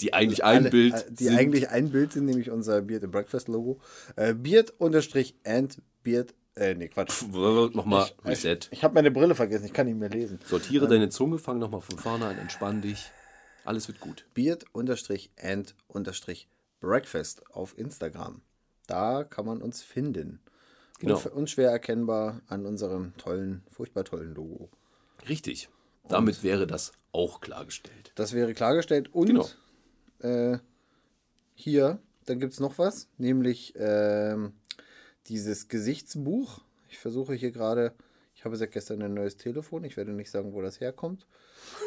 Die 0.00 0.12
eigentlich 0.14 0.44
ein 0.44 0.62
Alle- 0.62 0.70
Bild 0.70 0.94
äh, 0.94 1.04
Die 1.12 1.24
sind. 1.24 1.38
eigentlich 1.38 1.68
ein 1.70 1.90
Bild 1.90 2.12
sind, 2.12 2.24
nämlich 2.26 2.50
unser 2.50 2.82
Beard 2.82 3.04
and 3.04 3.12
Breakfast 3.12 3.48
Logo. 3.48 3.80
Äh, 4.16 4.34
Beard 4.34 4.72
unterstrich 4.78 5.34
and 5.44 5.80
Beard, 6.02 6.34
äh, 6.54 6.74
nee, 6.74 6.88
Quatsch. 6.88 7.22
Nochmal 7.32 8.08
Reset. 8.24 8.60
Ich 8.70 8.84
habe 8.84 8.94
meine 8.94 9.10
Brille 9.10 9.34
vergessen, 9.34 9.64
ich 9.66 9.72
kann 9.72 9.86
nicht 9.86 9.98
mehr 9.98 10.08
lesen. 10.10 10.38
Sortiere 10.46 10.86
deine 10.88 11.08
Zunge, 11.08 11.38
fang 11.38 11.58
nochmal 11.58 11.80
von 11.80 11.98
vorne 11.98 12.26
an, 12.26 12.38
entspann 12.38 12.80
dich. 12.82 13.10
Alles 13.64 13.88
wird 13.88 14.00
gut. 14.00 14.24
Beard 14.34 14.64
unterstrich 14.72 15.30
and 15.40 15.74
unterstrich 15.88 16.48
Breakfast 16.80 17.42
auf 17.50 17.76
Instagram. 17.76 18.40
Da 18.86 19.24
kann 19.24 19.44
man 19.44 19.60
uns 19.60 19.82
finden. 19.82 20.40
Genau. 21.00 21.20
Unschwer 21.34 21.70
erkennbar 21.70 22.40
an 22.48 22.64
unserem 22.66 23.16
tollen, 23.18 23.62
furchtbar 23.70 24.04
tollen 24.04 24.34
Logo. 24.34 24.68
Richtig. 25.28 25.68
Damit 26.08 26.42
wäre 26.42 26.66
das 26.66 26.92
auch 27.12 27.40
klargestellt. 27.40 28.12
Das 28.14 28.32
wäre 28.32 28.54
klargestellt. 28.54 29.12
Und 29.14 29.26
Genau. 29.26 29.48
Äh, 30.20 30.58
hier, 31.54 32.00
dann 32.26 32.40
gibt 32.40 32.52
es 32.52 32.60
noch 32.60 32.78
was, 32.78 33.08
nämlich 33.18 33.74
ähm, 33.76 34.52
dieses 35.26 35.68
Gesichtsbuch. 35.68 36.60
Ich 36.88 36.98
versuche 36.98 37.34
hier 37.34 37.52
gerade, 37.52 37.94
ich 38.34 38.44
habe 38.44 38.56
seit 38.56 38.72
gestern 38.72 39.02
ein 39.02 39.14
neues 39.14 39.36
Telefon. 39.36 39.84
Ich 39.84 39.96
werde 39.96 40.12
nicht 40.12 40.30
sagen, 40.30 40.52
wo 40.52 40.62
das 40.62 40.80
herkommt. 40.80 41.26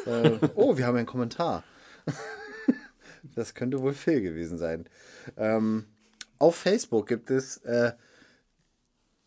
Äh, 0.06 0.38
oh, 0.54 0.76
wir 0.76 0.86
haben 0.86 0.96
einen 0.96 1.06
Kommentar. 1.06 1.64
das 3.34 3.54
könnte 3.54 3.80
wohl 3.80 3.94
Phil 3.94 4.20
gewesen 4.20 4.58
sein. 4.58 4.88
Ähm, 5.36 5.86
auf 6.38 6.56
Facebook 6.56 7.06
gibt 7.06 7.30
es 7.30 7.58
äh, 7.58 7.92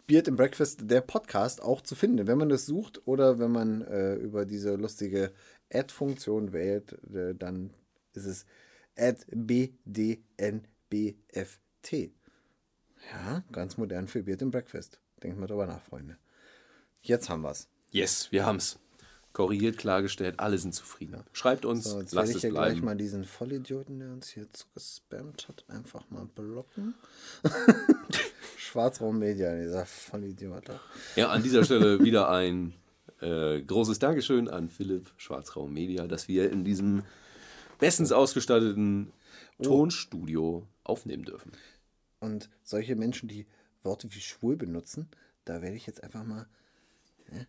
Beard 0.08 0.28
and 0.28 0.38
Breakfast, 0.38 0.82
der 0.92 1.02
Podcast, 1.02 1.62
auch 1.64 1.82
zu 1.82 1.96
finden. 1.96 2.28
Wenn 2.28 2.38
man 2.38 2.50
das 2.50 2.66
sucht 2.66 3.08
oder 3.08 3.40
wenn 3.40 3.52
man 3.52 3.82
äh, 3.82 4.16
über 4.16 4.46
diese 4.46 4.76
lustige 4.76 5.32
Add-Funktion 5.74 6.54
wählt, 6.54 6.94
äh, 7.14 7.34
dann 7.34 7.74
ist 8.14 8.26
es 8.26 8.46
AddBDNBFT. 8.98 10.26
Ja, 13.12 13.44
ganz 13.52 13.78
modern 13.78 14.08
für 14.08 14.24
Beard 14.24 14.42
and 14.42 14.52
Breakfast. 14.52 15.00
Denkt 15.22 15.38
mal 15.40 15.48
drüber 15.48 15.68
nach, 15.68 15.82
Freunde. 15.82 16.18
Jetzt 17.02 17.30
haben 17.30 17.44
wir's. 17.44 17.68
Yes, 17.92 18.32
wir 18.32 18.46
haben's. 18.46 18.80
Korrigiert, 19.34 19.78
klargestellt, 19.78 20.40
alle 20.40 20.58
sind 20.58 20.74
zufrieden. 20.74 21.22
Schreibt 21.34 21.66
uns, 21.66 21.84
So, 21.84 22.00
jetzt 22.00 22.14
lasst 22.14 22.16
werde 22.16 22.30
ich 22.32 22.36
es 22.38 22.42
hier 22.42 22.50
gleich 22.52 22.72
bleiben. 22.76 22.86
mal 22.86 22.96
diesen 22.96 23.26
Vollidioten, 23.26 24.00
der 24.00 24.12
uns 24.14 24.30
hier 24.30 24.48
zugespammt 24.54 25.50
hat, 25.50 25.66
einfach 25.68 26.10
mal 26.10 26.26
blocken. 26.26 26.96
Schwarzraummedia, 28.58 29.58
dieser 29.58 29.86
Vollidiot. 29.86 30.72
Ja, 31.18 31.30
an 31.30 31.44
dieser 31.44 31.66
Stelle 31.66 32.02
wieder 32.02 32.30
ein 32.30 32.74
äh, 33.20 33.62
großes 33.62 34.00
Dankeschön 34.00 34.48
an 34.48 34.70
Philipp 34.70 35.12
Schwarzraum 35.18 35.74
Media, 35.74 36.08
dass 36.08 36.30
wir 36.30 36.50
in 36.50 36.64
diesem 36.64 37.04
bestens 37.80 38.12
ausgestatteten 38.12 39.12
Tonstudio 39.62 40.68
aufnehmen 40.84 41.24
dürfen. 41.24 41.52
Und 42.20 42.50
solche 42.64 42.96
Menschen, 42.96 43.30
die 43.30 43.46
Worte 43.84 44.14
wie 44.14 44.20
schwul 44.20 44.58
benutzen, 44.58 45.10
da 45.46 45.62
werde 45.62 45.76
ich 45.76 45.86
jetzt 45.86 46.04
einfach 46.04 46.24
mal 46.24 46.48
ne, 47.32 47.48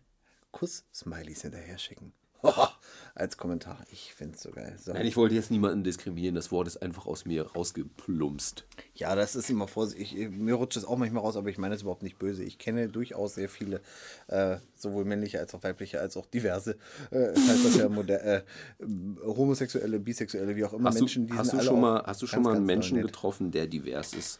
Kuss-Smileys 0.51 1.41
hinterher 1.41 1.77
schicken. 1.77 2.13
Als 3.15 3.35
Kommentar. 3.35 3.79
Ich 3.91 4.13
finde 4.13 4.35
es 4.35 4.43
so 4.43 4.51
geil. 4.51 4.77
So. 4.79 4.93
Nein, 4.93 5.07
ich 5.07 5.17
wollte 5.17 5.33
jetzt 5.33 5.49
niemanden 5.49 5.83
diskriminieren, 5.83 6.35
das 6.35 6.51
Wort 6.51 6.67
ist 6.67 6.77
einfach 6.83 7.07
aus 7.07 7.25
mir 7.25 7.47
rausgeplumpst. 7.47 8.63
Ja, 8.93 9.15
das 9.15 9.35
ist 9.35 9.49
immer 9.49 9.67
vorsichtig. 9.67 10.15
Ich- 10.15 10.29
Mir 10.29 10.53
rutscht 10.53 10.77
es 10.77 10.85
auch 10.85 10.97
manchmal 10.97 11.23
raus, 11.23 11.35
aber 11.35 11.49
ich 11.49 11.57
meine 11.57 11.73
es 11.73 11.81
überhaupt 11.81 12.03
nicht 12.03 12.19
böse. 12.19 12.43
Ich 12.43 12.59
kenne 12.59 12.89
durchaus 12.89 13.33
sehr 13.33 13.49
viele, 13.49 13.81
äh, 14.27 14.57
sowohl 14.75 15.03
männliche 15.05 15.39
als 15.39 15.55
auch 15.55 15.63
weibliche, 15.63 15.99
als 15.99 16.15
auch 16.15 16.27
diverse, 16.27 16.73
äh, 17.09 17.33
das 17.33 17.47
heißt 17.47 17.65
das 17.65 17.75
ja 17.77 17.89
moder 17.89 18.23
äh, 18.23 18.43
homosexuelle, 19.25 19.99
bisexuelle, 19.99 20.55
wie 20.55 20.63
auch 20.65 20.73
immer, 20.73 20.89
Hast 20.89 20.99
Menschen, 20.99 21.25
du, 21.25 21.33
die 21.33 21.39
hast 21.39 21.47
sind 21.49 21.55
du 21.57 21.61
alle 21.61 21.67
schon 21.69 21.81
mal, 21.81 22.03
hast 22.05 22.21
du 22.21 22.27
schon 22.27 22.37
ganz, 22.43 22.45
mal 22.45 22.55
einen 22.57 22.65
Menschen 22.67 23.01
getroffen, 23.01 23.49
der 23.49 23.65
divers 23.65 24.13
ist? 24.13 24.39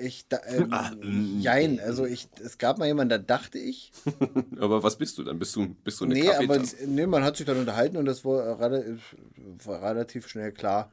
Ich, 0.00 0.28
da, 0.28 0.40
ähm, 0.46 0.68
Ah, 0.72 0.90
mm, 0.90 1.40
jein, 1.40 1.80
also 1.80 2.04
ich, 2.06 2.28
es 2.42 2.58
gab 2.58 2.78
mal 2.78 2.86
jemanden, 2.86 3.10
da 3.10 3.18
dachte 3.18 3.58
ich, 3.58 3.92
Aber 4.58 4.82
was 4.82 4.96
bist 4.96 5.18
du 5.18 5.24
dann? 5.24 5.38
Bist 5.38 5.56
du, 5.56 5.74
bist 5.82 6.00
du 6.00 6.04
eine 6.04 6.14
nee, 6.14 6.30
aber 6.30 6.60
nee, 6.86 7.06
man 7.06 7.24
hat 7.24 7.36
sich 7.36 7.46
dann 7.46 7.58
unterhalten 7.58 7.96
und 7.96 8.06
es 8.08 8.24
war, 8.24 8.58
war 8.58 9.82
relativ 9.82 10.28
schnell 10.28 10.52
klar, 10.52 10.92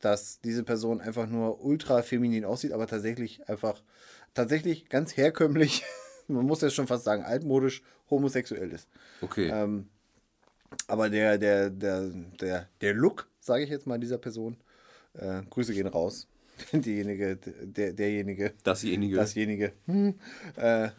dass 0.00 0.40
diese 0.40 0.64
Person 0.64 1.00
einfach 1.00 1.28
nur 1.28 1.64
ultra 1.64 2.02
feminin 2.02 2.44
aussieht, 2.44 2.72
aber 2.72 2.86
tatsächlich 2.86 3.48
einfach, 3.48 3.82
tatsächlich 4.34 4.88
ganz 4.88 5.16
herkömmlich, 5.16 5.84
man 6.28 6.44
muss 6.44 6.60
jetzt 6.60 6.74
schon 6.74 6.88
fast 6.88 7.04
sagen, 7.04 7.22
altmodisch 7.22 7.82
homosexuell 8.10 8.72
ist. 8.72 8.88
Okay. 9.20 9.48
Ähm, 9.48 9.88
aber 10.88 11.10
der, 11.10 11.38
der, 11.38 11.70
der, 11.70 12.10
der, 12.40 12.68
der 12.80 12.94
Look, 12.94 13.28
sage 13.40 13.64
ich 13.64 13.70
jetzt 13.70 13.86
mal 13.86 13.98
dieser 13.98 14.18
Person, 14.18 14.56
äh, 15.14 15.42
Grüße 15.48 15.74
gehen 15.74 15.86
raus. 15.86 16.26
Diejenige, 16.72 17.36
der, 17.36 17.92
derjenige, 17.92 18.54
dasjenige. 18.62 19.16
dasjenige, 19.16 19.72
hm, 19.86 20.18
äh, 20.56 20.90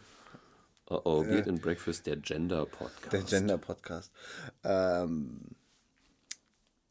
oh, 0.86 1.00
oh, 1.04 1.22
Beard 1.22 1.48
and 1.48 1.62
Breakfast, 1.62 2.06
der 2.06 2.16
Gender-Podcast. 2.16 3.12
der 3.12 3.22
Gender-Podcast. 3.22 4.12
Ähm, 4.62 5.40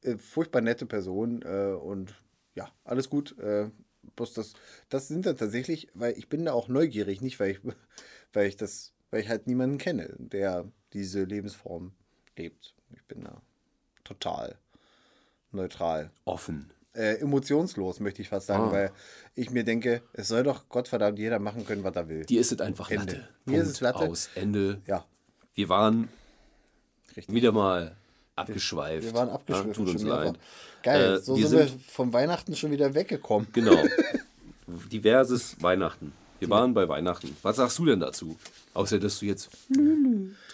äh, 0.01 0.17
furchtbar 0.17 0.61
nette 0.61 0.85
Person 0.85 1.41
äh, 1.43 1.73
und 1.73 2.15
ja, 2.55 2.71
alles 2.83 3.09
gut. 3.09 3.37
Äh, 3.39 3.69
bloß 4.15 4.33
das, 4.33 4.53
das 4.89 5.07
sind 5.07 5.25
dann 5.25 5.37
tatsächlich, 5.37 5.87
weil 5.93 6.17
ich 6.17 6.29
bin 6.29 6.45
da 6.45 6.53
auch 6.53 6.67
neugierig, 6.67 7.21
nicht 7.21 7.39
weil 7.39 7.51
ich, 7.51 7.59
weil 8.33 8.47
ich 8.47 8.57
das, 8.57 8.93
weil 9.11 9.21
ich 9.21 9.29
halt 9.29 9.47
niemanden 9.47 9.77
kenne, 9.77 10.13
der 10.17 10.71
diese 10.93 11.23
Lebensform 11.23 11.93
lebt. 12.37 12.75
Ich 12.95 13.03
bin 13.05 13.23
da 13.23 13.41
total 14.03 14.57
neutral. 15.51 16.11
Offen. 16.25 16.71
Äh, 16.95 17.15
emotionslos, 17.21 17.99
möchte 17.99 18.21
ich 18.21 18.29
fast 18.29 18.47
sagen, 18.47 18.65
Ah. 18.69 18.71
weil 18.71 18.91
ich 19.35 19.49
mir 19.49 19.63
denke, 19.63 20.01
es 20.13 20.27
soll 20.27 20.43
doch 20.43 20.69
Gottverdammt 20.69 21.17
jeder 21.17 21.39
machen 21.39 21.65
können, 21.65 21.83
was 21.83 21.95
er 21.95 22.07
will. 22.07 22.23
Dir 22.25 22.39
ist 22.39 22.51
es 22.51 22.61
einfach 22.61 22.91
Ende. 22.91 23.13
Latte. 23.13 23.27
Mir 23.45 23.61
ist 23.63 23.69
es 23.69 23.81
Latte. 23.81 23.99
Aus. 24.07 24.29
Ende. 24.35 24.79
Ja, 24.85 25.03
Wir 25.55 25.69
waren 25.69 26.09
richtig. 27.17 27.33
wieder 27.33 27.51
mal 27.51 27.95
abgeschweift. 28.35 29.05
Wir 29.05 29.13
waren 29.15 29.29
abgeschwiffen. 29.29 29.69
Ja, 29.69 29.73
tut 29.73 29.89
uns 29.89 30.03
leid. 30.03 30.39
Geil, 30.83 31.15
Äh, 31.15 31.19
so 31.19 31.35
wir 31.35 31.47
sind 31.47 31.59
wir 31.59 31.67
vom 31.87 32.13
Weihnachten 32.13 32.55
schon 32.55 32.69
wieder 32.71 32.93
weggekommen. 32.93 33.47
Genau. 33.53 33.75
Diverses 34.91 35.55
Weihnachten. 35.61 36.13
Wir 36.39 36.49
waren 36.49 36.73
bei 36.73 36.87
Weihnachten. 36.87 37.35
Was 37.41 37.55
sagst 37.55 37.79
du 37.79 37.85
denn 37.85 38.01
dazu? 38.01 38.37
Außer, 38.73 38.99
dass 38.99 39.19
du 39.19 39.25
jetzt 39.25 39.49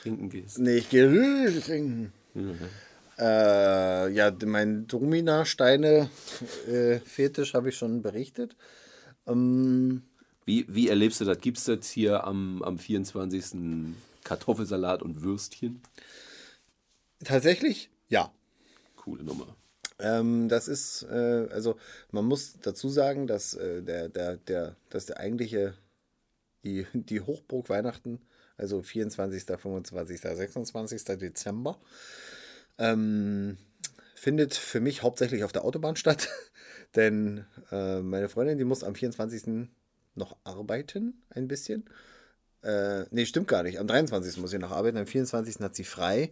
trinken 0.04 0.30
gehst. 0.30 0.60
Nee, 0.60 0.78
ich 0.78 0.90
gehe 0.90 1.06
Lülü 1.08 1.60
trinken. 1.62 2.14
Äh, 3.20 4.12
ja, 4.14 4.32
mein 4.46 4.88
Domina-Steine-Fetisch 4.88 7.54
habe 7.54 7.70
ich 7.70 7.78
schon 7.78 8.02
berichtet. 8.02 8.56
Ähm, 9.28 10.04
Wie, 10.46 10.66
wie 10.70 10.88
erlebst 10.88 11.20
du 11.20 11.26
das? 11.26 11.40
Gibt 11.40 11.58
es 11.58 11.68
jetzt 11.68 11.90
hier 11.90 12.24
am, 12.24 12.64
am 12.64 12.80
24. 12.80 13.94
Kartoffelsalat 14.24 15.04
und 15.04 15.22
Würstchen? 15.22 15.82
tatsächlich, 17.24 17.90
ja. 18.08 18.32
Coole 18.96 19.24
Nummer. 19.24 19.56
Ähm, 20.00 20.48
das 20.48 20.70
ist, 20.70 21.04
äh, 21.04 21.48
also 21.52 21.76
man 22.12 22.24
muss 22.26 22.58
dazu 22.62 22.90
sagen, 22.90 23.28
dass 23.28 23.54
äh, 23.54 23.84
der, 23.84 24.08
der, 24.08 24.38
der, 24.38 24.78
dass 24.90 25.08
der 25.08 25.20
eigentliche, 25.20 25.74
die, 26.64 26.88
die 26.94 27.20
Hochburg 27.20 27.68
Weihnachten, 27.70 28.22
also 28.56 28.82
24., 28.82 29.44
25., 29.44 30.22
26. 30.22 31.04
Dezember, 31.04 31.78
ähm, 32.80 33.58
findet 34.16 34.56
für 34.56 34.80
mich 34.80 35.04
hauptsächlich 35.04 35.44
auf 35.44 35.52
der 35.52 35.64
Autobahn 35.64 35.96
statt. 35.96 36.30
Denn 36.96 37.46
äh, 37.72 38.00
meine 38.00 38.30
Freundin, 38.30 38.58
die 38.58 38.64
muss 38.64 38.84
am 38.84 38.96
24. 38.96 39.70
noch 40.16 40.38
arbeiten, 40.44 41.22
ein 41.30 41.48
bisschen. 41.48 41.86
Äh, 42.64 43.06
nee, 43.12 43.26
stimmt 43.26 43.48
gar 43.48 43.64
nicht. 43.64 43.80
Am 43.80 43.88
23. 43.88 44.38
muss 44.38 44.52
sie 44.52 44.58
noch 44.58 44.72
arbeiten, 44.72 44.98
am 44.98 45.06
24. 45.06 45.60
hat 45.60 45.76
sie 45.76 45.84
frei. 45.84 46.32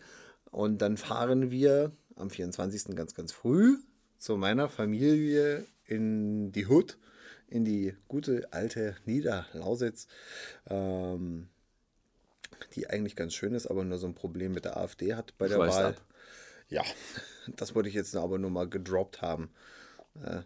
Und 0.50 0.82
dann 0.82 0.98
fahren 0.98 1.52
wir 1.52 1.92
am 2.16 2.30
24. 2.30 2.96
ganz, 2.96 3.14
ganz 3.14 3.32
früh 3.32 3.78
zu 4.18 4.38
meiner 4.38 4.70
Familie 4.70 5.66
in 5.86 6.52
die 6.52 6.68
Hood, 6.68 6.98
in 7.48 7.64
die 7.64 7.96
gute 8.08 8.52
alte 8.52 8.96
Niederlausitz, 9.06 10.08
ähm, 10.70 11.50
die 12.74 12.90
eigentlich 12.90 13.16
ganz 13.16 13.34
schön 13.34 13.54
ist, 13.54 13.68
aber 13.68 13.84
nur 13.84 13.98
so 13.98 14.08
ein 14.08 14.16
Problem 14.16 14.54
mit 14.54 14.66
der 14.66 14.78
AfD 14.78 15.14
hat 15.14 15.38
bei 15.38 15.48
der 15.48 15.60
Wahl. 15.60 15.86
ab. 15.86 16.02
Ja, 16.70 16.84
das 17.56 17.76
wollte 17.76 17.90
ich 17.90 17.96
jetzt 17.96 18.16
aber 18.16 18.38
nur 18.38 18.52
mal 18.52 18.68
gedroppt 18.68 19.22
haben. 19.22 19.50
Äh, 20.24 20.42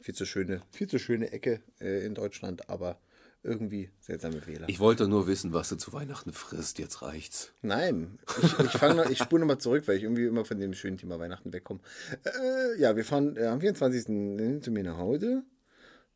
Viel 0.00 0.14
zu 0.14 0.26
schöne, 0.26 0.60
viel 0.70 0.86
zu 0.86 0.98
schöne 0.98 1.32
Ecke 1.32 1.62
äh, 1.80 2.04
in 2.04 2.14
Deutschland, 2.14 2.68
aber 2.68 2.98
irgendwie 3.42 3.90
seltsame 4.00 4.46
Wähler. 4.46 4.68
Ich 4.68 4.78
wollte 4.78 5.08
nur 5.08 5.26
wissen, 5.26 5.54
was 5.54 5.70
du 5.70 5.76
zu 5.76 5.94
Weihnachten 5.94 6.34
frisst. 6.34 6.78
Jetzt 6.78 7.00
reicht's. 7.00 7.52
Nein, 7.62 8.18
ich, 8.42 8.58
ich, 8.58 8.82
noch, 8.82 9.08
ich 9.08 9.18
spule 9.18 9.40
nochmal 9.40 9.56
zurück, 9.56 9.88
weil 9.88 9.96
ich 9.96 10.02
irgendwie 10.02 10.26
immer 10.26 10.44
von 10.44 10.58
dem 10.58 10.74
schönen 10.74 10.98
Thema 10.98 11.18
Weihnachten 11.18 11.54
wegkomme. 11.54 11.80
Äh, 12.24 12.78
ja, 12.78 12.96
wir 12.96 13.04
fahren 13.04 13.38
äh, 13.38 13.46
am 13.46 13.60
24. 13.60 14.62
zu 14.62 14.70
mir 14.70 14.84
nach 14.84 14.98
Hause. 14.98 15.42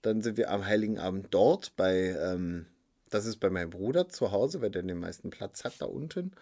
Dann 0.03 0.21
sind 0.21 0.37
wir 0.37 0.51
am 0.51 0.67
Heiligen 0.67 0.99
Abend 0.99 1.29
dort 1.31 1.75
bei, 1.77 2.15
ähm, 2.19 2.67
das 3.09 3.25
ist 3.25 3.37
bei 3.37 3.49
meinem 3.49 3.71
Bruder 3.71 4.11
zu 4.11 4.33
Hause, 4.33 4.61
weil 4.61 4.71
der 4.71 4.83
den 4.83 5.01
meisten 5.01 5.31
Platz 5.31 5.65
hat 5.65 5.75
da 5.79 5.87
unten. 5.87 6.33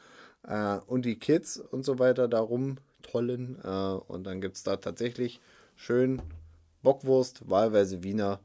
Äh, 0.47 0.79
und 0.87 1.05
die 1.05 1.19
Kids 1.19 1.59
und 1.59 1.85
so 1.85 1.99
weiter 1.99 2.29
darum 2.29 2.79
tollen. 3.03 3.59
Äh, 3.62 3.69
und 3.69 4.25
dann 4.25 4.41
gibt 4.41 4.57
es 4.57 4.62
da 4.62 4.76
tatsächlich 4.76 5.41
schön 5.75 6.23
Bockwurst, 6.83 7.49
wahlweise 7.49 8.03
Wiener 8.03 8.41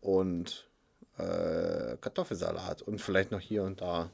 und 0.00 0.68
äh, 1.16 1.96
Kartoffelsalat 2.00 2.82
und 2.82 3.00
vielleicht 3.00 3.30
noch 3.30 3.40
hier 3.40 3.64
und 3.64 3.80
da 3.80 4.10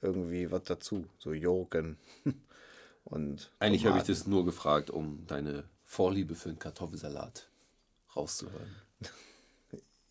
irgendwie 0.00 0.50
was 0.50 0.64
dazu, 0.64 1.06
so 1.18 1.32
Joghurt. 1.32 1.96
und 3.04 3.50
Eigentlich 3.58 3.86
habe 3.86 3.98
ich 3.98 4.04
das 4.04 4.26
nur 4.26 4.44
gefragt, 4.44 4.90
um 4.90 5.26
deine 5.26 5.64
Vorliebe 5.84 6.34
für 6.34 6.50
den 6.50 6.58
Kartoffelsalat 6.58 7.48
rauszuhören. 8.14 8.74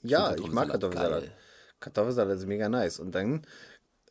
ja, 0.01 0.33
ich, 0.33 0.43
ich 0.43 0.51
mag 0.51 0.69
Kartoffelsalat. 0.69 1.23
Geil. 1.23 1.37
Kartoffelsalat 1.79 2.37
ist 2.37 2.47
mega 2.47 2.69
nice. 2.69 2.99
Und 2.99 3.13
dann, 3.13 3.45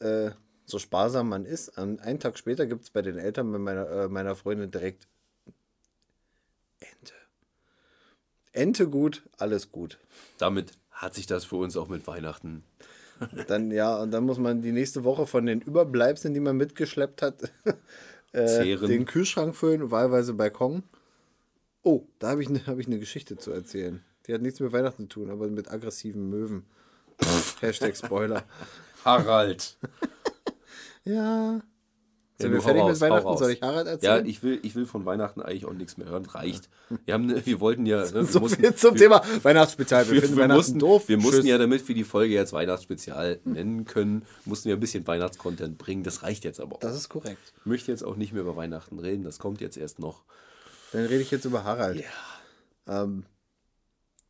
äh, 0.00 0.30
so 0.72 0.80
sparsam 0.80 1.28
man 1.28 1.44
ist, 1.44 1.78
einen 1.78 2.18
Tag 2.18 2.36
später 2.36 2.66
gibt 2.66 2.82
es 2.82 2.90
bei 2.90 3.02
den 3.02 3.18
Eltern 3.18 3.52
bei 3.52 3.58
meiner, 3.58 3.88
äh, 3.88 4.08
meiner 4.08 4.34
Freundin 4.34 4.70
direkt 4.70 5.06
Ente. 6.80 7.14
Ente 8.52 8.88
gut, 8.88 9.22
alles 9.38 9.70
gut. 9.70 9.98
Damit 10.38 10.72
hat 10.90 11.14
sich 11.14 11.26
das 11.26 11.44
für 11.44 11.56
uns 11.56 11.76
auch 11.76 11.88
mit 11.88 12.06
Weihnachten. 12.06 12.64
Dann 13.46 13.70
ja, 13.70 13.96
und 13.98 14.10
dann 14.10 14.24
muss 14.24 14.38
man 14.38 14.62
die 14.62 14.72
nächste 14.72 15.04
Woche 15.04 15.28
von 15.28 15.46
den 15.46 15.60
Überbleibseln, 15.60 16.34
die 16.34 16.40
man 16.40 16.56
mitgeschleppt 16.56 17.22
hat, 17.22 17.52
äh, 18.32 18.76
den 18.76 19.04
Kühlschrank 19.04 19.54
füllen, 19.54 19.92
wahlweise 19.92 20.34
Balkon. 20.34 20.82
Oh, 21.84 22.02
da 22.18 22.30
habe 22.30 22.42
ich, 22.42 22.48
ne, 22.48 22.66
hab 22.66 22.78
ich 22.78 22.88
eine 22.88 22.98
Geschichte 22.98 23.36
zu 23.36 23.52
erzählen. 23.52 24.02
Die 24.26 24.34
hat 24.34 24.42
nichts 24.42 24.58
mit 24.58 24.72
Weihnachten 24.72 25.04
zu 25.04 25.20
tun, 25.20 25.30
aber 25.30 25.46
mit 25.48 25.70
aggressiven 25.70 26.30
Möwen. 26.30 26.64
Hashtag 27.60 27.96
Spoiler. 27.96 28.44
Harald. 29.04 29.76
Ja. 31.04 31.60
Sind 32.38 32.50
ja, 32.50 32.56
wir 32.56 32.62
fertig 32.62 32.82
raus, 32.82 33.00
mit 33.00 33.10
Weihnachten? 33.10 33.38
Soll 33.38 33.50
ich 33.52 33.62
Harald 33.62 33.86
erzählen? 33.86 34.24
Ja, 34.24 34.30
ich 34.30 34.42
will, 34.42 34.58
ich 34.62 34.74
will 34.74 34.86
von 34.86 35.04
Weihnachten 35.04 35.42
eigentlich 35.42 35.64
auch 35.64 35.74
nichts 35.74 35.96
mehr 35.96 36.08
hören. 36.08 36.24
Reicht. 36.26 36.68
Wir, 37.04 37.14
haben, 37.14 37.46
wir 37.46 37.60
wollten 37.60 37.86
ja. 37.86 37.98
Ne, 38.10 38.24
so 38.24 38.40
mussten, 38.40 38.62
viel 38.62 38.74
zum 38.74 38.94
wir, 38.94 39.00
Thema 39.00 39.22
Weihnachtsspezial. 39.42 40.08
Wir, 40.08 40.22
wir, 40.22 40.22
wir 40.22 40.36
Weihnachten 40.36 40.56
mussten, 40.56 40.78
doof. 40.78 41.08
Wir 41.08 41.18
mussten 41.18 41.46
ja, 41.46 41.58
damit 41.58 41.86
wir 41.86 41.94
die 41.94 42.04
Folge 42.04 42.34
jetzt 42.34 42.52
Weihnachtsspezial 42.52 43.40
nennen 43.44 43.84
können, 43.84 44.24
mussten 44.44 44.68
wir 44.68 44.76
ein 44.76 44.80
bisschen 44.80 45.06
Weihnachtscontent 45.06 45.78
bringen. 45.78 46.02
Das 46.02 46.22
reicht 46.22 46.44
jetzt 46.44 46.58
aber 46.58 46.76
auch. 46.76 46.80
Das 46.80 46.96
ist 46.96 47.08
korrekt. 47.08 47.52
Ich 47.58 47.66
möchte 47.66 47.92
jetzt 47.92 48.02
auch 48.02 48.16
nicht 48.16 48.32
mehr 48.32 48.42
über 48.42 48.56
Weihnachten 48.56 48.98
reden. 48.98 49.22
Das 49.24 49.38
kommt 49.38 49.60
jetzt 49.60 49.76
erst 49.76 49.98
noch. 49.98 50.24
Dann 50.92 51.06
rede 51.06 51.22
ich 51.22 51.30
jetzt 51.30 51.44
über 51.44 51.64
Harald. 51.64 52.02
Ja. 52.86 53.04
Ähm, 53.04 53.24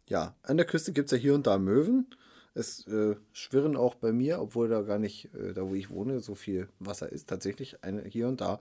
ja, 0.09 0.35
an 0.43 0.57
der 0.59 0.67
Küste 0.67 0.93
gibt 0.93 1.07
es 1.07 1.13
ja 1.13 1.19
hier 1.19 1.35
und 1.35 1.47
da 1.47 1.57
Möwen. 1.59 2.07
Es 2.55 2.87
äh, 2.87 3.17
schwirren 3.33 3.77
auch 3.77 3.95
bei 3.95 4.13
mir, 4.13 4.41
obwohl 4.41 4.69
da 4.69 4.83
gar 4.83 4.99
nicht, 4.99 5.35
äh, 5.35 5.55
da 5.55 5.69
wo 5.69 5.75
ich 5.75 5.91
wohne, 5.91 6.21
so 6.21 6.35
viel 6.35 6.69
Wasser 6.79 7.11
ist, 7.11 7.29
tatsächlich 7.29 7.83
eine, 7.83 8.03
hier 8.05 8.29
und 8.29 8.41
da 8.41 8.61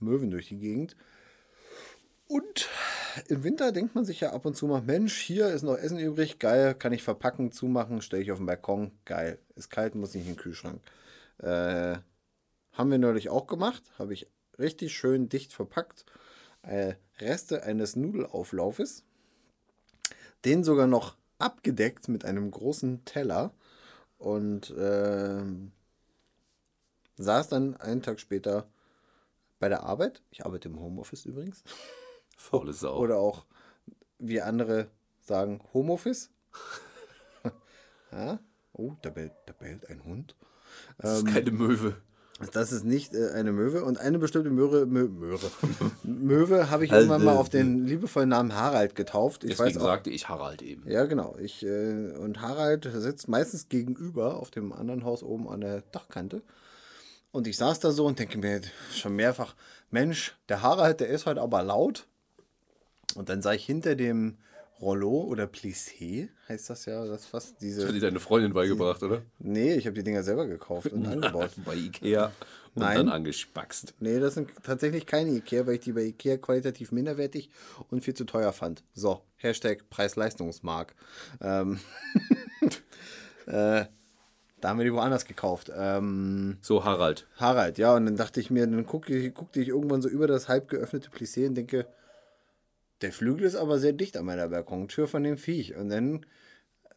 Möwen 0.00 0.30
durch 0.30 0.48
die 0.48 0.58
Gegend. 0.58 0.96
Und 2.26 2.68
im 3.28 3.42
Winter 3.42 3.72
denkt 3.72 3.94
man 3.94 4.04
sich 4.04 4.20
ja 4.20 4.32
ab 4.32 4.44
und 4.44 4.56
zu 4.56 4.66
mal, 4.66 4.82
Mensch, 4.82 5.16
hier 5.16 5.48
ist 5.48 5.62
noch 5.62 5.76
Essen 5.76 5.98
übrig, 5.98 6.38
geil, 6.38 6.74
kann 6.74 6.92
ich 6.92 7.02
verpacken, 7.02 7.52
zumachen, 7.52 8.02
stelle 8.02 8.22
ich 8.22 8.32
auf 8.32 8.38
den 8.38 8.46
Balkon, 8.46 8.92
geil. 9.04 9.38
Ist 9.56 9.70
kalt, 9.70 9.94
muss 9.94 10.14
nicht 10.14 10.26
in 10.26 10.34
den 10.34 10.38
Kühlschrank. 10.38 10.80
Äh, 11.38 11.96
haben 12.72 12.90
wir 12.90 12.98
neulich 12.98 13.28
auch 13.30 13.46
gemacht, 13.46 13.82
habe 13.98 14.12
ich 14.12 14.28
richtig 14.58 14.94
schön 14.94 15.28
dicht 15.28 15.52
verpackt. 15.52 16.04
Äh, 16.62 16.94
Reste 17.18 17.62
eines 17.62 17.96
Nudelauflaufes. 17.96 19.04
Den 20.44 20.62
sogar 20.62 20.86
noch 20.86 21.16
abgedeckt 21.38 22.08
mit 22.08 22.24
einem 22.24 22.50
großen 22.50 23.04
Teller 23.04 23.52
und 24.18 24.70
äh, 24.70 25.42
saß 27.16 27.48
dann 27.48 27.76
einen 27.76 28.02
Tag 28.02 28.20
später 28.20 28.68
bei 29.58 29.68
der 29.68 29.82
Arbeit. 29.82 30.22
Ich 30.30 30.44
arbeite 30.44 30.68
im 30.68 30.80
Homeoffice 30.80 31.26
übrigens. 31.26 31.62
Faule 32.36 32.72
Sau. 32.72 32.98
Oder 32.98 33.18
auch, 33.18 33.44
wie 34.18 34.40
andere 34.40 34.88
sagen, 35.20 35.60
Homeoffice. 35.72 36.30
ja? 38.12 38.38
Oh, 38.72 38.94
da 39.02 39.10
bellt, 39.10 39.32
da 39.46 39.52
bellt 39.52 39.88
ein 39.88 40.04
Hund. 40.04 40.36
Das 40.98 41.20
ähm, 41.20 41.26
ist 41.26 41.34
keine 41.34 41.50
Möwe. 41.50 42.00
Das 42.52 42.70
ist 42.70 42.84
nicht 42.84 43.14
äh, 43.14 43.30
eine 43.32 43.52
Möwe 43.52 43.84
und 43.84 43.98
eine 43.98 44.18
bestimmte 44.18 44.50
Möhre, 44.50 44.86
Mö, 44.86 45.08
Möhre. 45.08 45.50
Möwe 46.04 46.70
habe 46.70 46.84
ich 46.84 46.92
irgendwann 46.92 47.24
mal 47.24 47.36
auf 47.36 47.48
den 47.48 47.84
liebevollen 47.84 48.28
Namen 48.28 48.54
Harald 48.54 48.94
getauft. 48.94 49.42
Ich 49.42 49.50
Deswegen 49.50 49.76
weiß 49.76 49.82
auch, 49.82 49.86
sagte 49.86 50.10
ich 50.10 50.28
Harald 50.28 50.62
eben. 50.62 50.88
Ja, 50.88 51.04
genau. 51.06 51.36
Ich, 51.40 51.64
äh, 51.64 52.12
und 52.16 52.40
Harald 52.40 52.88
sitzt 52.92 53.28
meistens 53.28 53.68
gegenüber 53.68 54.36
auf 54.36 54.50
dem 54.50 54.72
anderen 54.72 55.04
Haus 55.04 55.24
oben 55.24 55.48
an 55.48 55.62
der 55.62 55.82
Dachkante. 55.90 56.42
Und 57.32 57.48
ich 57.48 57.56
saß 57.56 57.80
da 57.80 57.90
so 57.90 58.06
und 58.06 58.20
denke 58.20 58.38
mir 58.38 58.60
schon 58.94 59.16
mehrfach, 59.16 59.54
Mensch, 59.90 60.36
der 60.48 60.62
Harald, 60.62 61.00
der 61.00 61.08
ist 61.08 61.26
heute 61.26 61.42
aber 61.42 61.62
laut. 61.62 62.06
Und 63.16 63.28
dann 63.28 63.42
sah 63.42 63.52
ich 63.52 63.64
hinter 63.64 63.96
dem 63.96 64.38
Rollo 64.80 65.22
oder 65.22 65.44
Plissé 65.44 66.28
heißt 66.48 66.70
das 66.70 66.84
ja, 66.86 67.04
das 67.04 67.26
fast 67.26 67.60
diese. 67.60 67.80
Das 67.80 67.88
hat 67.88 67.96
dir 67.96 68.00
deine 68.00 68.20
Freundin 68.20 68.52
beigebracht, 68.52 69.02
oder? 69.02 69.22
Nee, 69.38 69.74
ich 69.74 69.86
habe 69.86 69.94
die 69.94 70.04
Dinger 70.04 70.22
selber 70.22 70.46
gekauft 70.46 70.92
und 70.92 71.06
angebaut. 71.06 71.50
bei 71.64 71.74
Ikea 71.74 72.26
und 72.74 72.82
Nein. 72.82 72.96
dann 72.96 73.08
angespackst. 73.08 73.94
Nee, 74.00 74.20
das 74.20 74.34
sind 74.34 74.50
tatsächlich 74.62 75.06
keine 75.06 75.30
Ikea, 75.30 75.66
weil 75.66 75.74
ich 75.74 75.80
die 75.80 75.92
bei 75.92 76.02
Ikea 76.02 76.36
qualitativ 76.36 76.92
minderwertig 76.92 77.50
und 77.90 78.04
viel 78.04 78.14
zu 78.14 78.24
teuer 78.24 78.52
fand. 78.52 78.84
So, 78.94 79.22
Hashtag 79.36 79.90
Preis-Leistungsmark. 79.90 80.94
Ähm, 81.40 81.80
äh, 83.46 83.84
da 84.60 84.70
haben 84.70 84.78
wir 84.78 84.84
die 84.84 84.92
woanders 84.92 85.24
gekauft. 85.24 85.70
Ähm, 85.74 86.58
so, 86.60 86.84
Harald. 86.84 87.26
Harald, 87.36 87.78
ja. 87.78 87.94
Und 87.94 88.06
dann 88.06 88.16
dachte 88.16 88.40
ich 88.40 88.50
mir, 88.50 88.66
dann 88.66 88.86
guckte, 88.86 89.30
guckte 89.30 89.60
ich 89.60 89.68
irgendwann 89.68 90.02
so 90.02 90.08
über 90.08 90.26
das 90.26 90.48
halb 90.48 90.68
geöffnete 90.68 91.10
Plissé 91.10 91.46
und 91.46 91.54
denke, 91.54 91.86
der 93.00 93.12
Flügel 93.12 93.46
ist 93.46 93.54
aber 93.54 93.78
sehr 93.78 93.92
dicht 93.92 94.16
an 94.16 94.24
meiner 94.26 94.48
Balkontür 94.48 95.06
von 95.06 95.22
dem 95.22 95.36
Viech. 95.36 95.76
Und 95.76 95.88
dann 95.88 96.26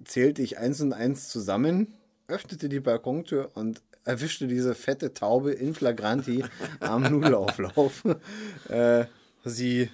zählte 0.04 0.42
ich 0.42 0.58
eins 0.58 0.82
und 0.82 0.94
eins 0.94 1.30
zusammen, 1.30 1.94
öffnete 2.28 2.70
die 2.70 2.80
Balkontür 2.80 3.52
und 3.56 3.82
erwischte 4.04 4.48
diese 4.48 4.74
fette 4.74 5.14
Taube 5.14 5.52
in 5.52 5.74
flagranti 5.74 6.44
am 6.80 7.04
Nudelauflauf. 7.04 8.04
äh, 8.70 9.06
sie 9.44 9.90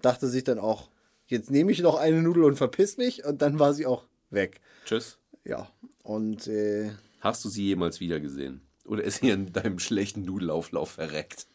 dachte 0.00 0.28
sich 0.28 0.44
dann 0.44 0.58
auch, 0.58 0.90
jetzt 1.26 1.50
nehme 1.50 1.72
ich 1.72 1.80
noch 1.80 1.96
eine 1.96 2.22
Nudel 2.22 2.44
und 2.44 2.56
verpiss 2.56 2.96
mich 2.96 3.24
und 3.24 3.42
dann 3.42 3.58
war 3.58 3.74
sie 3.74 3.86
auch 3.86 4.04
weg. 4.30 4.60
Tschüss. 4.84 5.18
Ja, 5.44 5.68
und 6.02 6.46
äh, 6.46 6.90
Hast 7.20 7.44
du 7.44 7.48
sie 7.48 7.66
jemals 7.66 8.00
wieder 8.00 8.20
gesehen? 8.20 8.60
Oder 8.86 9.02
ist 9.02 9.20
sie 9.20 9.30
in 9.30 9.52
deinem 9.52 9.78
schlechten 9.78 10.24
Nudelauflauf 10.24 10.90
verreckt? 10.90 11.46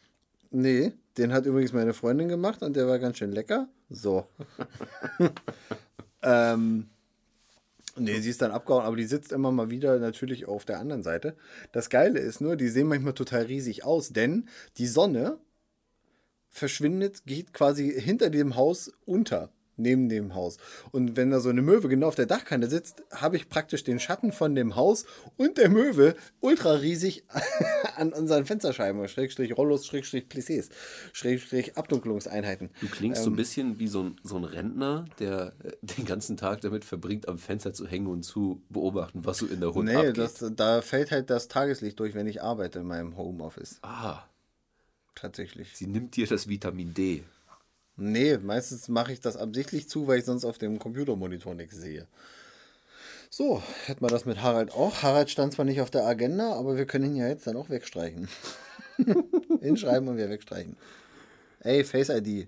Nee, 0.52 0.94
den 1.18 1.32
hat 1.32 1.46
übrigens 1.46 1.74
meine 1.74 1.94
Freundin 1.94 2.28
gemacht 2.28 2.64
und 2.64 2.76
der 2.76 2.88
war 2.88 3.00
ganz 3.00 3.18
schön 3.18 3.32
lecker. 3.32 3.70
So. 3.90 4.28
ähm, 6.24 6.90
nee, 7.96 8.20
sie 8.20 8.32
ist 8.32 8.42
dann 8.42 8.52
abgehauen, 8.52 8.86
aber 8.86 8.96
die 8.96 9.06
sitzt 9.06 9.32
immer 9.32 9.52
mal 9.52 9.70
wieder 9.70 10.00
natürlich 10.00 10.48
auf 10.48 10.66
der 10.66 10.80
anderen 10.80 11.04
Seite. 11.04 11.36
Das 11.72 11.90
Geile 11.90 12.20
ist 12.20 12.42
nur, 12.42 12.56
die 12.56 12.70
sehen 12.70 12.88
manchmal 12.88 13.14
total 13.14 13.44
riesig 13.44 13.84
aus, 13.84 14.10
denn 14.10 14.48
die 14.78 14.88
Sonne 14.88 15.38
verschwindet, 16.50 17.26
geht 17.26 17.54
quasi 17.54 17.92
hinter 18.02 18.32
dem 18.32 18.56
Haus 18.56 18.92
unter 19.06 19.52
neben 19.80 20.10
dem 20.10 20.36
Haus. 20.36 20.58
Und 20.92 21.16
wenn 21.16 21.32
da 21.32 21.40
so 21.40 21.50
eine 21.50 21.62
Möwe 21.62 21.88
genau 21.88 22.08
auf 22.08 22.16
der 22.16 22.26
Dachkante 22.26 22.68
sitzt, 22.68 23.04
habe 23.12 23.38
ich 23.38 23.50
praktisch 23.50 23.84
den 23.84 24.00
Schatten 24.00 24.32
von 24.32 24.54
dem 24.54 24.76
Haus 24.76 25.06
und 25.38 25.58
der 25.58 25.70
Möwe 25.70 26.16
ultra 26.42 26.74
riesig 26.74 27.24
an 28.00 28.14
unseren 28.14 28.46
Fensterscheiben, 28.46 29.08
Schrägstrich 29.08 29.58
Rollos, 29.58 29.86
Schrägstrich 29.86 30.26
Plissés, 30.26 30.70
Schrägstrich 31.14 31.78
Abdunklungseinheiten. 31.78 32.70
Du 32.82 32.88
klingst 32.88 33.20
ähm, 33.20 33.26
so 33.26 33.30
ein 33.32 33.36
bisschen 33.36 33.80
wie 33.80 33.88
so 33.88 34.04
ein, 34.04 34.16
so 34.24 34.38
ein 34.38 34.44
Rentner, 34.44 35.06
der 35.20 35.54
äh, 35.64 35.72
den 35.82 36.06
ganzen 36.06 36.38
Tag 36.38 36.62
damit 36.62 36.86
verbringt, 36.86 37.28
am 37.28 37.38
Fenster 37.38 37.74
zu 37.74 37.88
hängen 37.88 38.08
und 38.08 38.24
zu 38.24 38.62
beobachten, 38.70 39.26
was 39.26 39.40
so 39.40 39.46
in 39.46 39.60
der 39.60 39.74
Hut 39.74 39.86
nee, 39.86 39.96
abgeht. 39.96 40.42
Nee, 40.42 40.50
da 40.56 40.82
fällt 40.82 41.12
halt 41.12 41.30
das 41.30 41.48
Tageslicht 41.48 42.00
durch, 42.00 42.14
wenn 42.14 42.28
ich 42.28 42.42
arbeite 42.42 42.80
in 42.80 42.86
meinem 42.86 43.18
Homeoffice. 43.18 43.80
Ah. 43.82 44.24
Tatsächlich. 45.16 45.76
Sie 45.76 45.88
nimmt 45.88 46.16
dir 46.16 46.28
das 46.28 46.48
Vitamin 46.48 46.94
D. 46.94 47.24
Nee, 47.98 48.38
meistens 48.38 48.88
mache 48.88 49.12
ich 49.12 49.20
das 49.20 49.36
absichtlich 49.36 49.90
zu, 49.90 50.08
weil 50.08 50.20
ich 50.20 50.26
sonst 50.26 50.46
auf 50.46 50.58
dem 50.58 50.80
Computermonitor 50.80 51.54
nichts 51.54 51.76
sehe. 51.76 52.08
So, 53.32 53.62
hätten 53.86 54.02
wir 54.02 54.10
das 54.10 54.26
mit 54.26 54.42
Harald 54.42 54.72
auch. 54.72 55.04
Harald 55.04 55.30
stand 55.30 55.54
zwar 55.54 55.66
nicht 55.66 55.82
auf 55.82 55.92
der 55.92 56.06
Agenda, 56.06 56.54
aber 56.54 56.78
wir 56.78 56.86
können 56.86 57.06
ihn 57.06 57.16
ja 57.16 57.28
jetzt 57.28 57.46
dann 57.46 57.58
auch 57.58 57.70
wegstreichen. 57.70 58.28
Hinschreiben 59.62 60.08
und 60.10 60.18
wir 60.18 60.30
wegstreichen. 60.30 60.76
Ey, 61.60 61.84
Face 61.84 62.10
ID. 62.10 62.48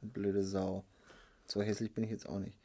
Blöde 0.00 0.44
Sau. 0.44 0.84
So 1.46 1.62
hässlich 1.62 1.92
bin 1.92 2.04
ich 2.04 2.10
jetzt 2.10 2.28
auch 2.28 2.38
nicht. 2.38 2.56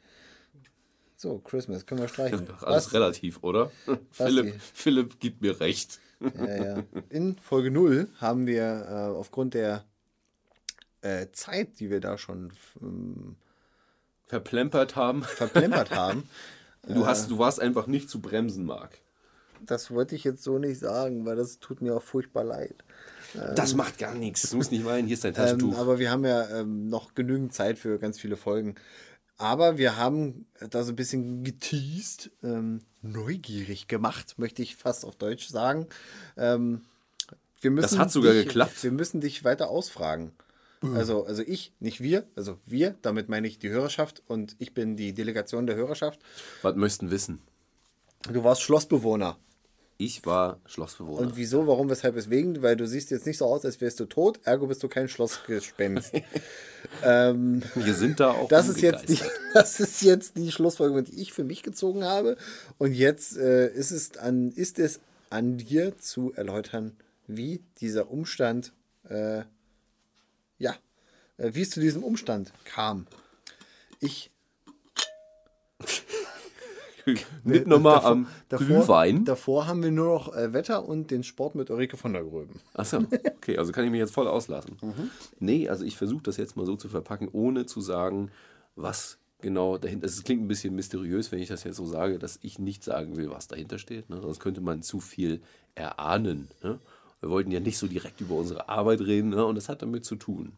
So, 1.16 1.38
Christmas, 1.38 1.86
können 1.86 2.02
wir 2.02 2.08
streichen. 2.08 2.46
Alles 2.60 2.92
relativ, 2.92 3.42
oder? 3.42 3.72
Philipp, 4.10 4.60
Philipp 4.60 5.18
gibt 5.18 5.42
mir 5.42 5.58
recht. 5.60 5.98
Ja, 6.20 6.64
ja. 6.64 6.84
In 7.08 7.36
Folge 7.36 7.70
0 7.70 8.08
haben 8.18 8.46
wir 8.46 8.86
äh, 8.88 9.16
aufgrund 9.16 9.54
der 9.54 9.84
äh, 11.00 11.26
Zeit, 11.32 11.80
die 11.80 11.90
wir 11.90 12.00
da 12.00 12.16
schon 12.16 12.52
ähm, 12.80 13.36
verplempert 14.26 14.94
haben. 14.94 15.24
Verplempert 15.24 15.90
haben. 15.90 16.28
du, 16.86 17.06
hast, 17.06 17.30
du 17.30 17.38
warst 17.38 17.60
einfach 17.60 17.86
nicht 17.86 18.08
zu 18.10 18.20
bremsen, 18.20 18.64
Marc. 18.64 18.98
Das 19.64 19.90
wollte 19.90 20.14
ich 20.14 20.24
jetzt 20.24 20.42
so 20.42 20.58
nicht 20.58 20.78
sagen, 20.78 21.24
weil 21.26 21.36
das 21.36 21.58
tut 21.58 21.80
mir 21.80 21.96
auch 21.96 22.02
furchtbar 22.02 22.44
leid. 22.44 22.84
Das 23.54 23.74
macht 23.74 23.98
gar 23.98 24.14
nichts. 24.14 24.50
Du 24.50 24.56
musst 24.56 24.70
nicht 24.70 24.84
weinen, 24.84 25.06
hier 25.06 25.14
ist 25.14 25.24
dein 25.24 25.30
Ähm, 25.36 25.36
Taschentuch. 25.36 25.78
aber 25.78 25.98
wir 25.98 26.10
haben 26.10 26.24
ja 26.24 26.60
ähm, 26.60 26.88
noch 26.88 27.14
genügend 27.14 27.52
Zeit 27.52 27.78
für 27.78 27.98
ganz 27.98 28.18
viele 28.20 28.36
Folgen. 28.36 28.76
Aber 29.38 29.76
wir 29.76 29.96
haben 29.96 30.46
da 30.70 30.82
so 30.82 30.92
ein 30.92 30.96
bisschen 30.96 31.44
geteased, 31.44 32.30
ähm, 32.42 32.80
neugierig 33.02 33.86
gemacht, 33.88 34.38
möchte 34.38 34.62
ich 34.62 34.76
fast 34.76 35.04
auf 35.04 35.16
Deutsch 35.16 35.48
sagen. 35.48 35.86
Ähm, 36.36 36.82
wir 37.60 37.70
müssen 37.70 37.90
Das 37.90 37.98
hat 37.98 38.10
sogar 38.10 38.32
dich, 38.32 38.44
geklappt. 38.46 38.82
Wir 38.82 38.92
müssen 38.92 39.20
dich 39.20 39.44
weiter 39.44 39.68
ausfragen. 39.68 40.32
Also, 40.94 41.24
also 41.24 41.42
ich, 41.42 41.72
nicht 41.80 42.00
wir, 42.02 42.26
also 42.36 42.58
wir, 42.66 42.94
damit 43.02 43.28
meine 43.28 43.48
ich 43.48 43.58
die 43.58 43.70
Hörerschaft 43.70 44.22
und 44.26 44.56
ich 44.58 44.74
bin 44.74 44.96
die 44.96 45.12
Delegation 45.12 45.66
der 45.66 45.76
Hörerschaft. 45.76 46.20
Was 46.62 46.76
möchten 46.76 47.10
wissen? 47.10 47.40
Du 48.30 48.44
warst 48.44 48.62
Schlossbewohner. 48.62 49.38
Ich 49.98 50.26
war 50.26 50.60
Schlossbewohner. 50.66 51.20
Und 51.20 51.36
wieso, 51.36 51.66
warum, 51.66 51.88
weshalb, 51.88 52.16
weswegen? 52.16 52.60
Weil 52.60 52.76
du 52.76 52.86
siehst 52.86 53.10
jetzt 53.10 53.24
nicht 53.24 53.38
so 53.38 53.46
aus, 53.46 53.64
als 53.64 53.80
wärst 53.80 53.98
du 53.98 54.04
tot, 54.04 54.40
ergo 54.44 54.66
bist 54.66 54.82
du 54.82 54.88
kein 54.88 55.08
Schlossgespenst. 55.08 56.12
ähm, 57.02 57.62
Wir 57.74 57.94
sind 57.94 58.20
da 58.20 58.32
auch 58.32 58.48
das, 58.48 58.68
ist 58.68 58.82
jetzt 58.82 59.08
die, 59.08 59.18
das 59.54 59.80
ist 59.80 60.02
jetzt 60.02 60.36
die 60.36 60.52
Schlussfolgerung, 60.52 61.04
die 61.04 61.22
ich 61.22 61.32
für 61.32 61.44
mich 61.44 61.62
gezogen 61.62 62.04
habe. 62.04 62.36
Und 62.76 62.92
jetzt 62.92 63.38
äh, 63.38 63.72
ist, 63.72 63.90
es 63.90 64.18
an, 64.18 64.50
ist 64.50 64.78
es 64.78 65.00
an 65.30 65.56
dir 65.56 65.96
zu 65.96 66.32
erläutern, 66.34 66.96
wie 67.26 67.62
dieser 67.80 68.10
Umstand, 68.10 68.72
äh, 69.08 69.42
ja, 70.58 70.74
äh, 71.38 71.50
wie 71.54 71.62
es 71.62 71.70
zu 71.70 71.80
diesem 71.80 72.02
Umstand 72.04 72.52
kam. 72.64 73.06
Ich 74.00 74.30
Mit 77.44 77.66
nochmal 77.68 77.96
davor- 77.96 78.10
am 78.10 78.26
davor, 78.48 78.66
Glühwein. 78.66 79.24
Davor 79.24 79.66
haben 79.68 79.82
wir 79.82 79.92
nur 79.92 80.06
noch 80.06 80.34
äh, 80.34 80.52
Wetter 80.52 80.84
und 80.88 81.10
den 81.12 81.22
Sport 81.22 81.54
mit 81.54 81.70
Ulrike 81.70 81.96
von 81.96 82.12
der 82.12 82.24
Gröben. 82.24 82.58
Achso, 82.74 82.98
okay, 83.36 83.56
also 83.58 83.70
kann 83.70 83.84
ich 83.84 83.90
mich 83.92 84.00
jetzt 84.00 84.12
voll 84.14 84.26
auslassen. 84.26 84.76
Nee, 85.38 85.68
also 85.68 85.84
ich 85.84 85.96
versuche 85.96 86.22
das 86.24 86.36
jetzt 86.36 86.56
mal 86.56 86.66
so 86.66 86.74
zu 86.74 86.88
verpacken, 86.88 87.28
ohne 87.30 87.64
zu 87.66 87.80
sagen, 87.80 88.32
was 88.74 89.18
genau 89.40 89.78
dahinter 89.78 90.06
ist. 90.06 90.16
Es 90.16 90.24
klingt 90.24 90.42
ein 90.42 90.48
bisschen 90.48 90.74
mysteriös, 90.74 91.30
wenn 91.30 91.38
ich 91.38 91.48
das 91.48 91.62
jetzt 91.62 91.76
so 91.76 91.86
sage, 91.86 92.18
dass 92.18 92.40
ich 92.42 92.58
nicht 92.58 92.82
sagen 92.82 93.16
will, 93.16 93.30
was 93.30 93.46
dahinter 93.46 93.78
steht. 93.78 94.10
Ne? 94.10 94.20
Sonst 94.20 94.40
könnte 94.40 94.60
man 94.60 94.82
zu 94.82 94.98
viel 94.98 95.42
erahnen. 95.76 96.48
Ne? 96.62 96.80
Wir 97.20 97.30
wollten 97.30 97.50
ja 97.50 97.60
nicht 97.60 97.78
so 97.78 97.86
direkt 97.86 98.20
über 98.20 98.34
unsere 98.34 98.68
Arbeit 98.68 99.00
reden 99.00 99.30
ne? 99.30 99.44
und 99.44 99.54
das 99.54 99.68
hat 99.68 99.82
damit 99.82 100.04
zu 100.04 100.16
tun. 100.16 100.52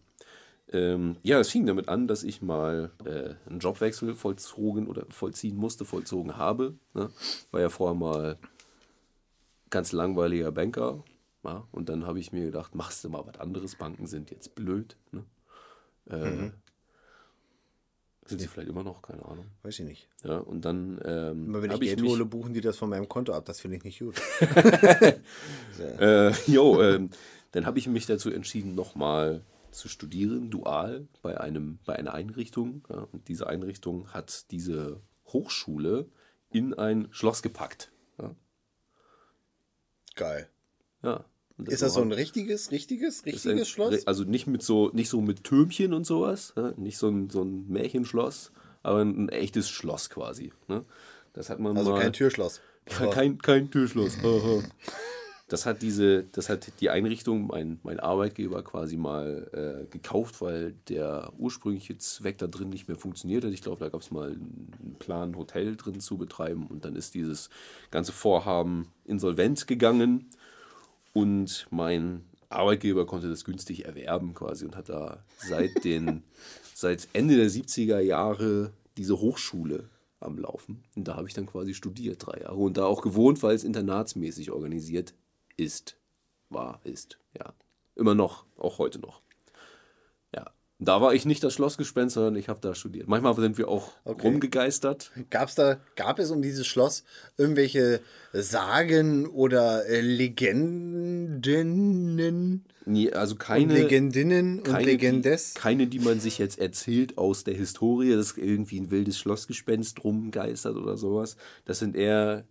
Ähm, 0.70 1.16
ja, 1.22 1.40
es 1.40 1.50
fing 1.50 1.64
damit 1.66 1.88
an, 1.88 2.08
dass 2.08 2.22
ich 2.22 2.42
mal 2.42 2.90
äh, 3.04 3.34
einen 3.48 3.58
Jobwechsel 3.58 4.14
vollzogen 4.14 4.86
oder 4.86 5.06
vollziehen 5.08 5.56
musste, 5.56 5.84
vollzogen 5.84 6.36
habe. 6.36 6.74
Ne? 6.92 7.10
War 7.50 7.60
ja 7.60 7.70
vorher 7.70 7.94
mal 7.98 8.38
ganz 9.70 9.92
langweiliger 9.92 10.52
Banker. 10.52 11.04
Ja, 11.44 11.66
und 11.72 11.88
dann 11.88 12.06
habe 12.06 12.18
ich 12.20 12.32
mir 12.32 12.46
gedacht, 12.46 12.74
machst 12.74 13.04
du 13.04 13.08
mal 13.08 13.24
was 13.26 13.38
anderes. 13.38 13.76
Banken 13.76 14.06
sind 14.06 14.30
jetzt 14.30 14.54
blöd. 14.54 14.96
Ne? 15.12 15.24
Äh, 16.10 16.50
Sind 18.28 18.40
sie 18.40 18.46
vielleicht 18.46 18.68
immer 18.68 18.82
noch, 18.82 19.00
keine 19.02 19.24
Ahnung. 19.24 19.46
Weiß 19.62 19.78
ich 19.78 19.86
nicht. 19.86 20.08
Ja, 20.22 20.38
und 20.38 20.64
dann 20.64 21.00
ähm, 21.04 21.46
Immer 21.46 21.62
wenn 21.62 21.70
ich 21.70 21.80
Geld 21.80 22.00
mich, 22.00 22.10
hole, 22.10 22.26
buchen 22.26 22.52
die 22.52 22.60
das 22.60 22.76
von 22.76 22.90
meinem 22.90 23.08
Konto 23.08 23.32
ab. 23.32 23.46
Das 23.46 23.60
finde 23.60 23.78
ich 23.78 23.84
nicht 23.84 24.00
gut. 24.00 24.20
äh, 25.98 26.32
jo, 26.46 26.82
ähm, 26.82 27.10
dann 27.52 27.64
habe 27.64 27.78
ich 27.78 27.86
mich 27.86 28.06
dazu 28.06 28.30
entschieden, 28.30 28.74
nochmal 28.74 29.42
zu 29.70 29.88
studieren, 29.88 30.50
dual, 30.50 31.08
bei, 31.22 31.40
einem, 31.40 31.78
bei 31.86 31.96
einer 31.96 32.12
Einrichtung. 32.12 32.86
Ja, 32.90 33.08
und 33.12 33.28
diese 33.28 33.46
Einrichtung 33.46 34.12
hat 34.12 34.50
diese 34.50 35.00
Hochschule 35.26 36.06
in 36.50 36.74
ein 36.74 37.08
Schloss 37.10 37.42
gepackt. 37.42 37.90
Ja, 38.20 38.34
Geil. 40.14 40.48
ja. 41.02 41.24
Und 41.58 41.68
Ist 41.68 41.82
das 41.82 41.94
so 41.94 42.00
ein 42.02 42.12
richtiges, 42.12 42.70
richtiges, 42.70 43.16
ist 43.16 43.26
ein- 43.26 43.32
richtiges 43.32 43.68
Schloss? 43.68 44.06
Also 44.06 44.22
nicht 44.24 44.46
mit 44.46 44.62
so, 44.62 44.90
nicht 44.92 45.08
so 45.08 45.20
mit 45.20 45.42
Türmchen 45.44 45.92
und 45.92 46.04
sowas, 46.06 46.52
ja, 46.56 46.72
nicht 46.76 46.98
so 46.98 47.08
ein, 47.08 47.28
so 47.30 47.42
ein 47.42 47.66
Märchenschloss, 47.68 48.52
aber 48.84 49.00
ein, 49.00 49.28
echtes 49.28 49.68
Schloss 49.68 50.08
quasi. 50.08 50.52
Ne? 50.68 50.84
Das 51.32 51.50
hat 51.50 51.58
man 51.58 51.76
Also 51.76 51.90
mal, 51.92 52.00
kein 52.00 52.12
Türschloss. 52.12 52.60
Ke- 52.86 53.10
Kein, 53.10 53.38
kein 53.38 53.70
Türschloss. 53.70 54.16
Das 55.50 55.64
hat 55.64 55.80
diese, 55.80 56.24
das 56.24 56.50
hat 56.50 56.70
die 56.82 56.90
Einrichtung, 56.90 57.46
mein, 57.46 57.80
mein 57.82 58.00
Arbeitgeber 58.00 58.62
quasi 58.62 58.98
mal 58.98 59.48
äh, 59.54 59.86
gekauft, 59.90 60.42
weil 60.42 60.74
der 60.90 61.32
ursprüngliche 61.38 61.96
Zweck 61.96 62.36
da 62.36 62.46
drin 62.46 62.68
nicht 62.68 62.86
mehr 62.86 62.98
funktioniert 62.98 63.44
hat. 63.44 63.52
Ich 63.52 63.62
glaube, 63.62 63.80
da 63.82 63.88
gab 63.88 64.02
es 64.02 64.10
mal 64.10 64.32
einen 64.32 64.96
Plan, 64.98 65.30
ein 65.30 65.36
Hotel 65.38 65.74
drin 65.76 66.00
zu 66.00 66.18
betreiben 66.18 66.66
und 66.66 66.84
dann 66.84 66.96
ist 66.96 67.14
dieses 67.14 67.48
ganze 67.90 68.12
Vorhaben 68.12 68.88
insolvent 69.06 69.66
gegangen 69.66 70.28
und 71.18 71.66
mein 71.70 72.24
Arbeitgeber 72.48 73.04
konnte 73.04 73.28
das 73.28 73.44
günstig 73.44 73.84
erwerben 73.84 74.34
quasi 74.34 74.64
und 74.64 74.76
hat 74.76 74.88
da 74.88 75.24
seit 75.38 75.70
den 75.84 76.22
seit 76.74 77.08
Ende 77.12 77.34
der 77.34 77.50
70er 77.50 77.98
Jahre 77.98 78.72
diese 78.96 79.18
Hochschule 79.18 79.90
am 80.20 80.38
Laufen. 80.38 80.84
Und 80.94 81.08
da 81.08 81.16
habe 81.16 81.26
ich 81.26 81.34
dann 81.34 81.46
quasi 81.46 81.74
studiert, 81.74 82.24
drei 82.24 82.42
Jahre. 82.42 82.56
Und 82.56 82.76
da 82.76 82.84
auch 82.84 83.02
gewohnt, 83.02 83.42
weil 83.42 83.56
es 83.56 83.64
internatsmäßig 83.64 84.52
organisiert 84.52 85.12
ist. 85.56 85.96
War, 86.50 86.80
ist, 86.84 87.18
ja. 87.36 87.52
Immer 87.96 88.14
noch, 88.14 88.46
auch 88.56 88.78
heute 88.78 89.00
noch. 89.00 89.22
Da 90.80 91.00
war 91.00 91.12
ich 91.12 91.26
nicht 91.26 91.42
das 91.42 91.54
Schlossgespenst, 91.54 92.14
sondern 92.14 92.36
ich 92.36 92.48
habe 92.48 92.60
da 92.60 92.72
studiert. 92.72 93.08
Manchmal 93.08 93.34
sind 93.34 93.58
wir 93.58 93.66
auch 93.66 93.94
Okay. 94.04 94.28
rumgegeistert. 94.28 95.10
Gab's 95.28 95.56
da, 95.56 95.80
gab 95.96 96.20
es 96.20 96.30
um 96.30 96.40
dieses 96.40 96.68
Schloss 96.68 97.02
irgendwelche 97.36 98.00
Sagen 98.32 99.26
oder 99.26 99.86
äh, 99.86 100.00
Legenden 100.00 101.40
Nie, 102.86 103.12
also 103.12 103.34
und 103.34 103.40
keine. 103.40 103.74
Legendinnen 103.74 104.58
und 104.58 104.64
keine, 104.64 104.84
Legendes? 104.84 105.54
Die, 105.54 105.60
keine, 105.60 105.88
die 105.88 105.98
man 105.98 106.20
sich 106.20 106.38
jetzt 106.38 106.60
erzählt 106.60 107.18
aus 107.18 107.42
der 107.44 107.54
Historie, 107.54 108.14
dass 108.14 108.36
irgendwie 108.36 108.78
ein 108.80 108.90
wildes 108.92 109.18
Schlossgespenst 109.18 110.04
rumgeistert 110.04 110.76
oder 110.76 110.96
sowas. 110.96 111.36
Das 111.64 111.80
sind 111.80 111.96
eher 111.96 112.44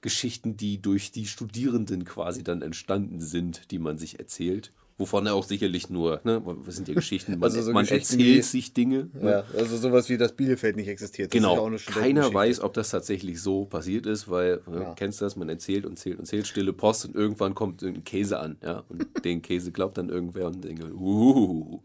Geschichten, 0.00 0.56
die 0.56 0.80
durch 0.80 1.10
die 1.10 1.26
Studierenden 1.26 2.04
quasi 2.04 2.44
dann 2.44 2.62
entstanden 2.62 3.20
sind, 3.20 3.72
die 3.72 3.78
man 3.78 3.98
sich 3.98 4.20
erzählt. 4.20 4.70
Wovon 4.98 5.26
er 5.26 5.34
auch 5.34 5.44
sicherlich 5.44 5.90
nur, 5.90 6.22
ne, 6.24 6.42
das 6.64 6.76
sind 6.76 6.88
ja 6.88 6.94
Geschichten, 6.94 7.32
man, 7.32 7.42
Also 7.44 7.60
so 7.60 7.72
man 7.72 7.84
Geschichten 7.84 8.14
erzählt 8.18 8.36
wie- 8.38 8.42
sich 8.42 8.72
Dinge. 8.72 9.10
Ne? 9.12 9.30
Ja, 9.30 9.58
also 9.58 9.76
sowas 9.76 10.08
wie 10.08 10.16
das 10.16 10.32
Bielefeld 10.34 10.74
nicht 10.76 10.88
existiert. 10.88 11.34
Das 11.34 11.42
ja 11.42 11.48
Genau, 11.50 11.66
eine 11.66 11.76
keiner 11.76 12.32
weiß, 12.32 12.60
ob 12.60 12.72
das 12.72 12.88
tatsächlich 12.90 13.42
so 13.42 13.66
passiert 13.66 14.06
ist, 14.06 14.30
weil, 14.30 14.62
ne, 14.66 14.80
Ja. 14.84 14.94
kennst 14.94 15.20
du 15.20 15.26
das, 15.26 15.36
man 15.36 15.50
erzählt 15.50 15.84
und 15.84 15.98
zählt 15.98 16.18
und 16.18 16.24
zählt, 16.24 16.46
stille 16.46 16.72
Post 16.72 17.04
und 17.04 17.14
irgendwann 17.14 17.54
kommt 17.54 17.82
ein 17.82 18.04
Käse 18.04 18.38
an, 18.40 18.56
ja, 18.62 18.84
und 18.88 19.06
den 19.26 19.42
Käse 19.42 19.70
glaubt 19.70 19.98
dann 19.98 20.08
irgendwer 20.08 20.46
und 20.46 20.64
denkt, 20.64 20.82
uh, 20.84 21.82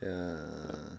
Ja. 0.00 0.98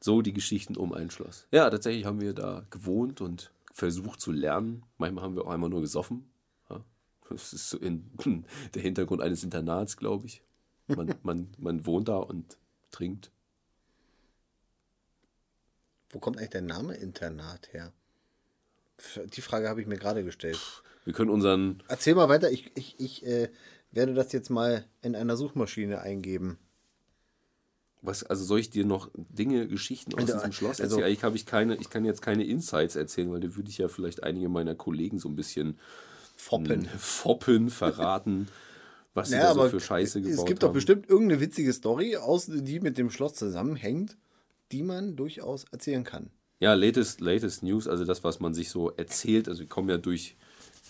so 0.00 0.20
die 0.22 0.32
Geschichten 0.32 0.76
um 0.76 0.92
ein 0.92 1.10
Schloss. 1.10 1.46
Ja, 1.52 1.70
tatsächlich 1.70 2.06
haben 2.06 2.20
wir 2.20 2.32
da 2.32 2.64
gewohnt 2.70 3.20
und 3.20 3.52
versucht 3.72 4.20
zu 4.20 4.32
lernen. 4.32 4.82
Manchmal 4.96 5.22
haben 5.22 5.36
wir 5.36 5.44
auch 5.46 5.50
einmal 5.50 5.70
nur 5.70 5.80
gesoffen. 5.80 6.28
Ja. 6.68 6.84
Das 7.30 7.52
ist 7.52 7.70
so 7.70 7.78
in, 7.78 8.10
der 8.74 8.82
Hintergrund 8.82 9.22
eines 9.22 9.44
Internats, 9.44 9.96
glaube 9.96 10.26
ich. 10.26 10.42
Man, 10.88 11.14
man, 11.22 11.48
man 11.58 11.86
wohnt 11.86 12.08
da 12.08 12.16
und 12.16 12.56
trinkt. 12.90 13.30
Wo 16.10 16.18
kommt 16.18 16.38
eigentlich 16.38 16.50
der 16.50 16.62
Name 16.62 16.94
Internat 16.94 17.72
her? 17.72 17.92
Die 19.34 19.42
Frage 19.42 19.68
habe 19.68 19.80
ich 19.80 19.86
mir 19.86 19.98
gerade 19.98 20.24
gestellt. 20.24 20.58
Wir 21.04 21.12
können 21.12 21.30
unseren, 21.30 21.82
Erzähl 21.88 22.14
mal 22.14 22.28
weiter. 22.28 22.50
Ich, 22.50 22.70
ich, 22.74 22.98
ich 22.98 23.24
äh, 23.26 23.50
werde 23.92 24.14
das 24.14 24.32
jetzt 24.32 24.50
mal 24.50 24.84
in 25.02 25.14
einer 25.14 25.36
Suchmaschine 25.36 26.00
eingeben. 26.00 26.58
was, 28.02 28.24
also 28.24 28.44
soll 28.44 28.58
ich 28.60 28.70
dir 28.70 28.84
noch 28.86 29.10
Dinge, 29.14 29.68
Geschichten 29.68 30.14
aus 30.14 30.20
Also, 30.22 30.34
diesem 30.34 30.52
Schloss 30.52 30.80
also- 30.80 30.96
erzählen? 30.96 31.04
Eigentlich 31.10 31.24
habe 31.24 31.36
ich 31.36 31.46
keine, 31.46 31.76
ich 31.76 31.90
kann 31.90 32.04
jetzt 32.04 32.22
keine 32.22 32.44
Insights 32.44 32.96
erzählen, 32.96 33.30
weil 33.30 33.40
da 33.40 33.54
würde 33.54 33.68
ich 33.70 33.78
ja 33.78 33.88
vielleicht 33.88 34.22
einige 34.22 34.48
meiner 34.48 34.74
Kollegen 34.74 35.18
so 35.18 35.28
ein 35.28 35.36
bisschen 35.36 35.78
Foppen. 36.36 36.86
foppen, 36.98 37.68
verraten, 37.70 38.48
was 39.18 39.28
sie 39.28 39.34
Ja, 39.36 39.54
da 39.54 39.54
so 39.54 39.68
für 39.68 39.80
Scheiße 39.80 40.22
gebaut 40.22 40.38
es 40.38 40.44
gibt 40.46 40.62
haben. 40.62 40.68
doch 40.68 40.72
bestimmt 40.74 41.08
irgendeine 41.08 41.40
witzige 41.40 41.72
Story, 41.72 42.16
aus, 42.16 42.46
die 42.50 42.80
mit 42.80 42.96
dem 42.98 43.10
Schloss 43.10 43.34
zusammenhängt, 43.34 44.16
die 44.72 44.82
man 44.82 45.16
durchaus 45.16 45.64
erzählen 45.70 46.04
kann. 46.04 46.30
Ja, 46.60 46.74
latest, 46.74 47.20
latest 47.20 47.62
News, 47.62 47.86
also 47.86 48.04
das, 48.04 48.24
was 48.24 48.40
man 48.40 48.54
sich 48.54 48.70
so 48.70 48.90
erzählt, 48.90 49.48
also 49.48 49.60
wir 49.60 49.68
kommen 49.68 49.88
ja 49.88 49.98
durch, 49.98 50.36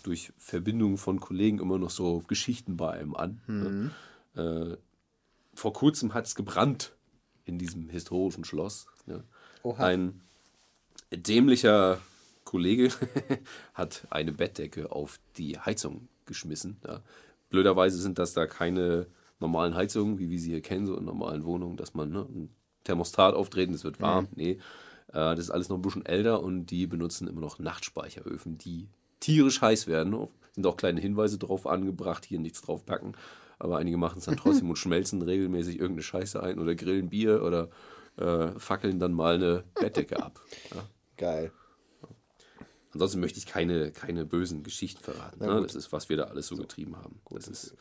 durch 0.03 0.33
Verbindungen 0.38 0.97
von 0.97 1.21
Kollegen 1.21 1.59
immer 1.59 1.79
noch 1.79 1.91
so 1.91 2.23
Geschichten 2.27 2.77
bei 2.77 2.93
einem 2.93 3.14
an. 3.14 3.41
Mhm. 3.47 3.91
Ne? 4.35 4.73
Äh, 4.73 4.77
vor 5.55 5.73
kurzem 5.73 6.14
hat 6.14 6.27
es 6.27 6.35
gebrannt 6.35 6.93
in 7.45 7.59
diesem 7.59 7.88
historischen 7.91 8.45
Schloss. 8.45 8.87
Ne? 9.07 9.25
Ein 9.77 10.21
dämlicher 11.12 12.01
Kollege 12.45 12.91
hat 13.75 14.07
eine 14.11 14.33
Bettdecke 14.33 14.91
auf 14.93 15.19
die 15.37 15.59
Heizung 15.59 16.09
geschmissen. 16.25 16.79
Ja. 16.87 17.03
Blöderweise 17.50 17.98
sind 17.98 18.18
das 18.18 18.32
da 18.32 18.46
keine 18.46 19.06
normalen 19.40 19.74
Heizungen, 19.74 20.18
wie 20.18 20.30
wir 20.30 20.38
sie 20.38 20.50
hier 20.50 20.62
kennen, 20.62 20.87
so 20.87 20.96
in 20.96 21.04
normalen 21.04 21.44
Wohnungen, 21.44 21.76
dass 21.76 21.94
man 21.94 22.11
ne, 22.11 22.26
ein 22.28 22.50
Thermostat 22.84 23.34
auftreten, 23.34 23.74
es 23.74 23.84
wird 23.84 24.00
warm. 24.00 24.28
Nee, 24.34 24.58
äh, 25.08 25.12
das 25.12 25.40
ist 25.40 25.50
alles 25.50 25.68
noch 25.68 25.76
ein 25.76 25.82
bisschen 25.82 26.06
älter 26.06 26.42
und 26.42 26.66
die 26.66 26.87
benutzen 26.87 27.28
immer 27.28 27.40
noch 27.40 27.58
Nachtspeicheröfen, 27.58 28.58
die 28.58 28.88
tierisch 29.20 29.61
heiß 29.61 29.87
werden. 29.87 30.28
Sind 30.52 30.66
auch 30.66 30.76
kleine 30.76 31.00
Hinweise 31.00 31.38
drauf 31.38 31.66
angebracht, 31.66 32.24
hier 32.24 32.38
nichts 32.38 32.62
drauf 32.62 32.84
packen. 32.84 33.12
Aber 33.58 33.78
einige 33.78 33.96
machen 33.96 34.18
es 34.18 34.24
dann 34.26 34.37
trotzdem 34.37 34.68
und 34.70 34.76
schmelzen 34.76 35.22
regelmäßig 35.22 35.78
irgendeine 35.78 36.02
Scheiße 36.02 36.42
ein 36.42 36.58
oder 36.58 36.74
grillen 36.74 37.08
Bier 37.08 37.42
oder 37.42 37.68
äh, 38.16 38.58
fackeln 38.58 38.98
dann 38.98 39.12
mal 39.12 39.34
eine 39.34 39.64
Bettdecke 39.74 40.22
ab. 40.22 40.40
Ja. 40.74 40.82
Geil. 41.16 41.52
Ansonsten 42.92 43.20
möchte 43.20 43.38
ich 43.38 43.46
keine, 43.46 43.90
keine 43.92 44.24
bösen 44.24 44.62
Geschichten 44.62 45.03
verraten. 45.03 45.44
Ne? 45.44 45.61
Das 45.62 45.74
ist, 45.74 45.92
was 45.92 46.09
wir 46.09 46.16
da 46.16 46.24
alles 46.24 46.46
so 46.46 46.57
getrieben 46.57 46.96
haben. 46.96 47.20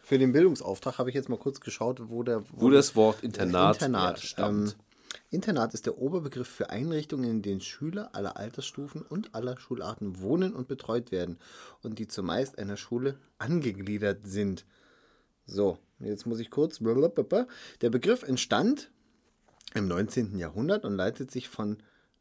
Für 0.02 0.18
den 0.18 0.34
Bildungsauftrag 0.34 0.98
habe 0.98 1.10
ich 1.10 1.16
jetzt 1.16 1.30
mal 1.30 1.38
kurz 1.38 1.62
geschaut, 1.62 2.10
wo 2.10 2.24
der 2.24 2.44
wo 2.52 2.70
das 2.70 2.96
Wort 2.96 3.24
Internat, 3.24 3.78
Internat 3.78 4.18
herstammt. 4.18 4.70
Ähm, 4.70 4.74
Internat 5.30 5.74
ist 5.74 5.86
der 5.86 5.98
Oberbegriff 5.98 6.48
für 6.48 6.70
Einrichtungen, 6.70 7.30
in 7.30 7.42
denen 7.42 7.62
Schüler 7.62 8.14
aller 8.14 8.38
Altersstufen 8.38 9.02
und 9.02 9.34
aller 9.36 9.58
Schularten 9.58 10.20
wohnen 10.22 10.54
und 10.54 10.68
betreut 10.68 11.12
werden 11.12 11.38
und 11.84 12.00
die 12.00 12.08
zumeist 12.08 12.58
einer 12.58 12.78
Schule 12.78 13.18
angegliedert 13.38 14.26
sind. 14.26 14.66
So, 15.46 15.78
jetzt 16.00 16.26
muss 16.26 16.40
ich 16.40 16.50
kurz. 16.50 16.80
Der 16.80 17.90
Begriff 17.90 18.24
entstand 18.24 18.92
im 19.74 19.88
19. 19.88 20.38
Jahrhundert 20.38 20.86
und 20.86 20.96
leitet 20.96 21.32
sich 21.32 21.48
von 21.48 21.78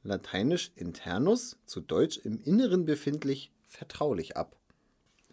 lateinisch 0.07 0.71
internus 0.77 1.57
zu 1.67 1.81
Deutsch 1.81 2.19
im 2.25 2.41
Inneren 2.45 2.85
befindlich 2.85 3.51
vertraulich 3.67 4.37
ab. 4.37 4.57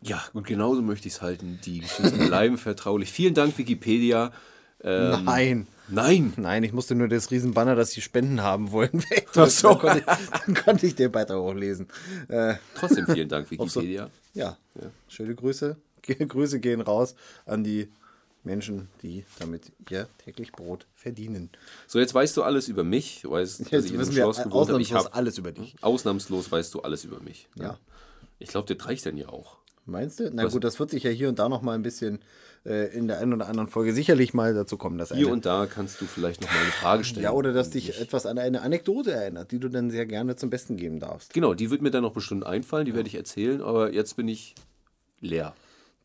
Ja, 0.02 0.22
und 0.34 0.46
genauso 0.46 0.82
möchte 0.82 1.08
ich 1.08 1.16
es 1.16 1.22
halten. 1.22 1.60
Die 1.66 1.80
Geschichten 1.80 2.28
bleiben 2.28 2.58
vertraulich. 2.58 3.12
Vielen 3.12 3.34
Dank, 3.34 3.58
Wikipedia. 3.58 4.34
Ähm, 4.84 5.24
Nein. 5.24 5.68
Nein. 5.88 6.34
Nein, 6.36 6.64
ich 6.64 6.74
musste 6.74 6.94
nur 6.96 7.08
das 7.08 7.32
Riesenbanner, 7.32 7.76
dass 7.76 7.92
sie 7.92 8.02
Spenden 8.02 8.42
haben 8.42 8.72
wollen, 8.72 9.02
weg. 9.10 9.28
Ach 9.36 9.50
so. 9.50 9.70
Dann, 9.70 9.80
konnte 9.80 10.00
ich, 10.00 10.30
dann 10.46 10.54
konnte 10.56 10.88
ich 10.88 10.96
den 10.96 11.12
Beitrag 11.12 11.38
auch 11.38 11.54
lesen. 11.54 11.88
Äh, 12.28 12.56
Trotzdem 12.76 13.08
vielen 13.08 13.30
Dank, 13.30 13.48
auf 13.60 13.72
so- 13.72 13.80
Wikipedia. 13.82 14.10
ja, 14.34 14.58
schöne 15.08 15.36
Grüße. 15.36 15.78
Grüße 16.02 16.60
gehen 16.60 16.82
raus 16.82 17.16
an 17.46 17.64
die 17.64 17.88
Menschen, 18.44 18.90
die 19.02 19.26
damit 19.40 19.72
ihr 19.90 20.08
täglich 20.18 20.52
Brot 20.52 20.86
verdienen. 20.96 21.50
So, 21.88 22.00
jetzt 22.00 22.14
weißt 22.14 22.36
du 22.38 22.44
alles 22.44 22.68
über 22.68 22.84
mich. 22.84 23.22
Du 23.22 23.32
weißt, 23.32 23.62
dass 23.62 23.72
Jetzt 23.72 23.86
ich 23.86 23.94
in 23.94 24.02
einem 24.02 24.12
Schloss 24.12 24.38
gewohnt 24.44 24.70
habe. 24.70 24.82
Ich 24.82 24.94
ausnahmslos 24.94 25.06
hab, 25.06 25.16
alles 25.16 25.38
über 25.38 25.52
dich. 25.52 25.76
ausnahmslos 25.82 26.52
weißt 26.52 26.74
du 26.74 26.82
alles 26.82 27.06
über 27.06 27.20
mich. 27.20 27.48
Ja. 27.58 27.78
Ich 28.40 28.50
glaube, 28.50 28.74
das 28.74 28.86
reicht 28.88 29.06
dann 29.06 29.18
ja 29.18 29.30
auch. 29.30 29.58
Meinst 29.86 30.20
du? 30.20 30.30
Na 30.34 30.46
Was? 30.46 30.54
gut, 30.54 30.64
das 30.64 30.80
wird 30.80 30.90
sich 30.90 31.04
ja 31.04 31.12
hier 31.12 31.30
und 31.30 31.40
da 31.40 31.50
noch 31.50 31.62
mal 31.62 31.74
ein 31.74 31.84
bisschen 31.84 32.20
äh, 32.66 32.96
in 32.96 33.08
der 33.08 33.20
einen 33.20 33.34
oder 33.34 33.48
anderen 33.48 33.68
Folge 33.68 33.94
sicherlich 33.94 34.34
mal 34.34 34.54
dazu 34.54 34.78
kommen, 34.78 34.98
dass 34.98 35.10
Hier 35.10 35.26
eine, 35.26 35.34
und 35.34 35.46
da 35.46 35.66
kannst 35.66 36.00
du 36.00 36.06
vielleicht 36.06 36.42
noch 36.42 36.50
mal 36.50 36.60
eine 36.62 36.72
Frage 36.72 37.04
stellen. 37.04 37.24
ja, 37.24 37.32
oder 37.32 37.52
dass 37.52 37.70
dich 37.72 38.00
etwas 38.00 38.26
an 38.26 38.38
eine 38.38 38.62
Anekdote 38.62 39.12
erinnert, 39.12 39.52
die 39.52 39.60
du 39.60 39.68
dann 39.68 39.92
sehr 39.92 40.06
gerne 40.06 40.36
zum 40.38 40.50
Besten 40.50 40.78
geben 40.78 41.00
darfst. 41.00 41.34
Genau, 41.34 41.54
die 41.54 41.70
wird 41.70 41.82
mir 41.82 41.92
dann 41.92 42.04
noch 42.04 42.14
bestimmt 42.14 42.46
einfallen, 42.46 42.86
die 42.86 42.96
werde 42.96 43.08
ich 43.08 43.16
erzählen, 43.16 43.62
aber 43.62 43.92
jetzt 43.92 44.16
bin 44.16 44.28
ich 44.30 44.56
leer. 45.20 45.54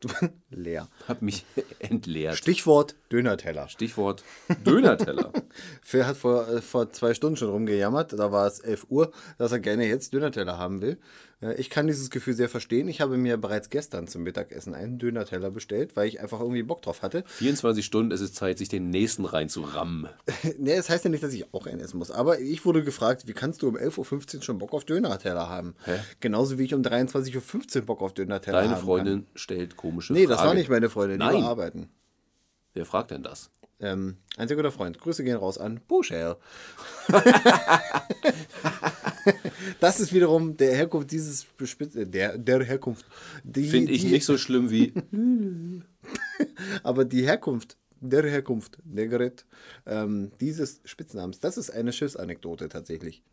Leer. 0.49 0.87
Hab 1.07 1.21
mich 1.21 1.45
entleert. 1.79 2.37
Stichwort 2.37 2.95
Dönerteller. 3.11 3.67
Stichwort 3.69 4.23
Dönerteller. 4.65 5.31
Phil 5.81 6.05
hat 6.05 6.17
vor, 6.17 6.47
äh, 6.47 6.61
vor 6.61 6.91
zwei 6.91 7.13
Stunden 7.13 7.37
schon 7.37 7.49
rumgejammert, 7.49 8.13
da 8.13 8.31
war 8.31 8.47
es 8.47 8.59
11 8.59 8.85
Uhr, 8.89 9.11
dass 9.37 9.51
er 9.51 9.59
gerne 9.59 9.87
jetzt 9.87 10.13
Dönerteller 10.13 10.57
haben 10.57 10.81
will. 10.81 10.97
Äh, 11.41 11.55
Ich 11.55 11.69
kann 11.69 11.87
dieses 11.87 12.09
Gefühl 12.09 12.33
sehr 12.35 12.49
verstehen. 12.49 12.87
Ich 12.87 13.01
habe 13.01 13.17
mir 13.17 13.37
bereits 13.37 13.69
gestern 13.69 14.07
zum 14.07 14.23
Mittagessen 14.23 14.75
einen 14.75 14.97
Dönerteller 14.99 15.49
bestellt, 15.51 15.95
weil 15.95 16.07
ich 16.07 16.19
einfach 16.21 16.39
irgendwie 16.39 16.63
Bock 16.63 16.81
drauf 16.81 17.01
hatte. 17.01 17.23
24 17.27 17.83
Stunden 17.85 18.11
ist 18.11 18.21
es 18.21 18.33
Zeit, 18.33 18.57
sich 18.57 18.69
den 18.69 18.89
nächsten 18.89 19.25
reinzurammen. 19.25 20.09
Nee, 20.57 20.75
das 20.75 20.89
heißt 20.89 21.03
ja 21.05 21.09
nicht, 21.09 21.23
dass 21.23 21.33
ich 21.33 21.53
auch 21.53 21.65
einen 21.67 21.79
essen 21.79 21.97
muss. 21.97 22.11
Aber 22.11 22.39
ich 22.39 22.65
wurde 22.65 22.83
gefragt, 22.83 23.27
wie 23.27 23.33
kannst 23.33 23.61
du 23.61 23.67
um 23.67 23.75
11.15 23.77 24.37
Uhr 24.37 24.41
schon 24.43 24.57
Bock 24.57 24.73
auf 24.73 24.83
Dönerteller 24.85 25.49
haben? 25.49 25.75
Hä? 25.85 25.99
Genauso 26.19 26.57
wie 26.57 26.63
ich 26.65 26.73
um 26.73 26.81
23.15 26.81 27.75
Uhr 27.77 27.81
Bock 27.85 28.01
auf 28.01 28.13
Dönerteller 28.13 28.61
Deine 28.61 28.75
haben 28.75 28.81
Freundin 28.83 29.25
stellt 29.35 29.75
komische 29.77 30.13
kann. 30.13 30.21
Nee, 30.21 30.27
Fragen. 30.27 30.37
das 30.37 30.47
war 30.47 30.53
nicht 30.53 30.69
meine 30.69 30.89
Freundin, 30.89 31.19
die 31.19 31.25
Nein. 31.25 31.43
arbeiten. 31.43 31.89
Wer 32.73 32.85
fragt 32.85 33.11
denn 33.11 33.23
das? 33.23 33.51
Ähm, 33.81 34.17
ein 34.37 34.47
sehr 34.47 34.57
guter 34.57 34.71
Freund. 34.71 34.99
Grüße 34.99 35.23
gehen 35.23 35.37
raus 35.37 35.57
an 35.57 35.79
Bushel. 35.87 36.35
das 39.79 39.99
ist 40.01 40.13
wiederum 40.13 40.57
der 40.57 40.75
Herkunft 40.75 41.11
dieses 41.11 41.45
äh, 41.95 42.05
der, 42.05 42.37
der 42.37 42.63
Herkunft. 42.63 43.05
Finde 43.43 43.91
ich 43.91 44.01
die, 44.01 44.11
nicht 44.11 44.25
so 44.25 44.37
schlimm 44.37 44.69
wie. 44.69 44.93
Aber 46.83 47.05
die 47.05 47.25
Herkunft, 47.25 47.77
der 48.01 48.23
Herkunft, 48.23 48.79
der 48.83 49.07
Gerät, 49.07 49.45
ähm, 49.85 50.31
dieses 50.41 50.81
Spitznamens, 50.83 51.39
das 51.39 51.57
ist 51.57 51.69
eine 51.69 51.93
Schiffsanekdote 51.93 52.67
tatsächlich. 52.67 53.23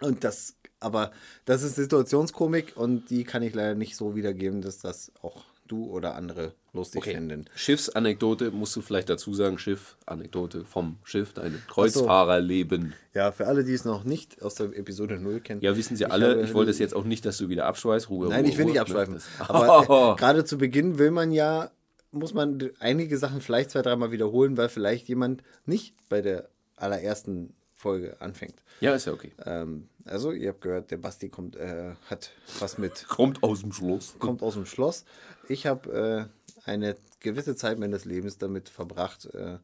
Und 0.00 0.24
das, 0.24 0.56
aber 0.78 1.10
das 1.44 1.62
ist 1.62 1.76
Situationskomik 1.76 2.76
und 2.76 3.10
die 3.10 3.24
kann 3.24 3.42
ich 3.42 3.54
leider 3.54 3.74
nicht 3.74 3.96
so 3.96 4.14
wiedergeben, 4.14 4.62
dass 4.62 4.78
das 4.78 5.12
auch 5.20 5.44
du 5.66 5.90
oder 5.90 6.14
andere 6.14 6.54
lustig 6.72 7.02
Okay. 7.02 7.14
finden. 7.14 7.44
Schiffsanekdote 7.54 8.50
musst 8.50 8.74
du 8.76 8.80
vielleicht 8.80 9.08
dazu 9.08 9.34
sagen. 9.34 9.58
Schiff, 9.58 9.96
Anekdote 10.06 10.64
vom 10.64 10.98
Schiff, 11.04 11.32
dein 11.32 11.60
Kreuzfahrerleben. 11.68 12.94
Ja, 13.14 13.32
für 13.32 13.46
alle, 13.46 13.64
die 13.64 13.72
es 13.74 13.84
noch 13.84 14.04
nicht 14.04 14.42
aus 14.42 14.54
der 14.54 14.66
Episode 14.76 15.18
0 15.18 15.40
kennen. 15.40 15.60
Ja, 15.62 15.76
wissen 15.76 15.96
Sie 15.96 16.04
ich 16.04 16.12
alle. 16.12 16.42
ich 16.42 16.54
wollte 16.54 16.70
es 16.70 16.78
jetzt 16.78 16.94
auch 16.94 17.04
nicht, 17.04 17.24
dass 17.24 17.38
du 17.38 17.48
wieder 17.48 17.66
abschweißt. 17.66 18.08
Ruhe, 18.10 18.28
Nein, 18.28 18.42
Ruhe, 18.44 18.50
ich 18.52 18.58
will 18.58 18.66
nicht 18.66 18.80
abschweifen. 18.80 19.14
ne? 19.14 19.20
Aber 19.48 20.14
äh, 20.14 20.20
gerade 20.20 20.44
zu 20.44 20.58
Beginn 20.58 20.98
will 20.98 21.10
man 21.10 21.32
ja, 21.32 21.70
muss 22.12 22.34
man 22.34 22.70
einige 22.78 23.18
Sachen 23.18 23.40
vielleicht 23.40 23.70
zwei, 23.70 23.82
dreimal 23.82 24.10
wiederholen, 24.12 24.56
weil 24.56 24.68
vielleicht 24.68 25.08
jemand 25.08 25.42
nicht 25.66 25.94
bei 26.08 26.20
der 26.22 26.48
allerersten 26.76 27.54
Folge 27.74 28.20
anfängt. 28.20 28.54
ja, 28.80 28.94
ist 28.94 29.06
ja 29.06 29.12
okay. 29.12 29.32
Ähm, 29.46 29.88
also, 30.04 30.32
ihr 30.32 30.50
habt 30.50 30.60
gehört, 30.62 30.90
der 30.90 30.96
Basti 30.98 31.28
kommt, 31.28 31.56
äh, 31.56 31.92
hat 32.08 32.30
was 32.58 32.78
mit, 32.78 33.06
Kommt 33.08 33.42
aus 33.42 33.60
dem 33.60 33.72
Schloss. 33.72 34.14
kommt 34.18 34.42
aus 34.42 34.54
dem 34.54 34.66
Schloss. 34.66 35.04
Ich 35.48 35.66
habe 35.66 36.28
äh, 36.28 36.39
eine 36.70 36.94
gewisse 37.18 37.56
Zeit 37.56 37.78
meines 37.78 38.04
Lebens 38.04 38.38
damit 38.38 38.68
verbracht, 38.68 39.26
äh, 39.34 39.58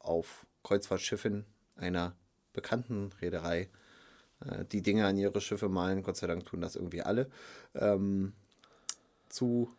auf 0.00 0.46
Kreuzfahrtschiffen 0.64 1.44
einer 1.76 2.14
bekannten 2.52 3.12
Reederei 3.20 3.68
äh, 4.44 4.64
die 4.64 4.82
Dinge 4.82 5.06
an 5.06 5.16
ihre 5.16 5.40
Schiffe 5.40 5.68
malen. 5.68 6.02
Gott 6.02 6.16
sei 6.16 6.26
Dank 6.26 6.44
tun 6.44 6.60
das 6.60 6.76
irgendwie 6.76 7.02
alle. 7.02 7.30
Ähm, 7.74 8.32
zu. 9.28 9.70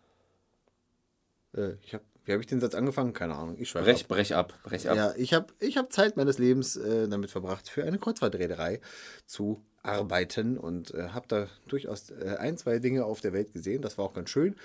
Äh, 1.53 1.73
ich 1.83 1.93
hab, 1.93 2.01
wie 2.23 2.31
habe 2.31 2.41
ich 2.41 2.47
den 2.47 2.61
Satz 2.61 2.73
angefangen? 2.73 3.13
Keine 3.13 3.35
Ahnung. 3.35 3.57
Ich 3.59 3.69
schweife 3.69 3.85
Brech, 3.85 4.07
brech 4.07 4.35
ab, 4.35 4.53
brech 4.63 4.89
ab. 4.89 4.95
ja, 4.95 5.13
ich 5.15 5.33
habe 5.33 5.53
ich 5.59 5.77
hab 5.77 5.91
Zeit 5.91 6.15
meines 6.15 6.37
Lebens 6.37 6.77
äh, 6.77 7.07
damit 7.07 7.31
verbracht, 7.31 7.69
für 7.69 7.83
eine 7.83 7.99
Kreuzfahrtreederei 7.99 8.79
zu 9.25 9.61
arbeiten 9.83 10.57
und 10.57 10.93
äh, 10.93 11.09
habe 11.09 11.27
da 11.27 11.47
durchaus 11.67 12.09
äh, 12.09 12.37
ein, 12.39 12.57
zwei 12.57 12.79
Dinge 12.79 13.05
auf 13.05 13.21
der 13.21 13.33
Welt 13.33 13.51
gesehen. 13.51 13.81
Das 13.81 13.97
war 13.97 14.05
auch 14.05 14.13
ganz 14.13 14.29
schön. 14.29 14.55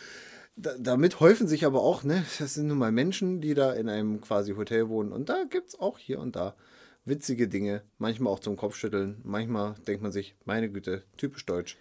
Da, 0.62 0.74
damit 0.78 1.20
häufen 1.20 1.48
sich 1.48 1.64
aber 1.64 1.80
auch, 1.82 2.02
ne, 2.02 2.24
das 2.38 2.54
sind 2.54 2.66
nun 2.66 2.78
mal 2.78 2.92
Menschen, 2.92 3.40
die 3.40 3.54
da 3.54 3.72
in 3.72 3.88
einem 3.88 4.20
quasi 4.20 4.54
Hotel 4.54 4.88
wohnen. 4.88 5.12
Und 5.12 5.28
da 5.28 5.44
gibt 5.48 5.68
es 5.68 5.78
auch 5.80 5.98
hier 5.98 6.18
und 6.20 6.36
da 6.36 6.54
witzige 7.04 7.48
Dinge, 7.48 7.82
manchmal 7.98 8.32
auch 8.32 8.40
zum 8.40 8.56
Kopfschütteln. 8.56 9.20
Manchmal 9.24 9.74
denkt 9.86 10.02
man 10.02 10.12
sich, 10.12 10.34
meine 10.44 10.70
Güte, 10.70 11.02
typisch 11.16 11.46
deutsch. 11.46 11.76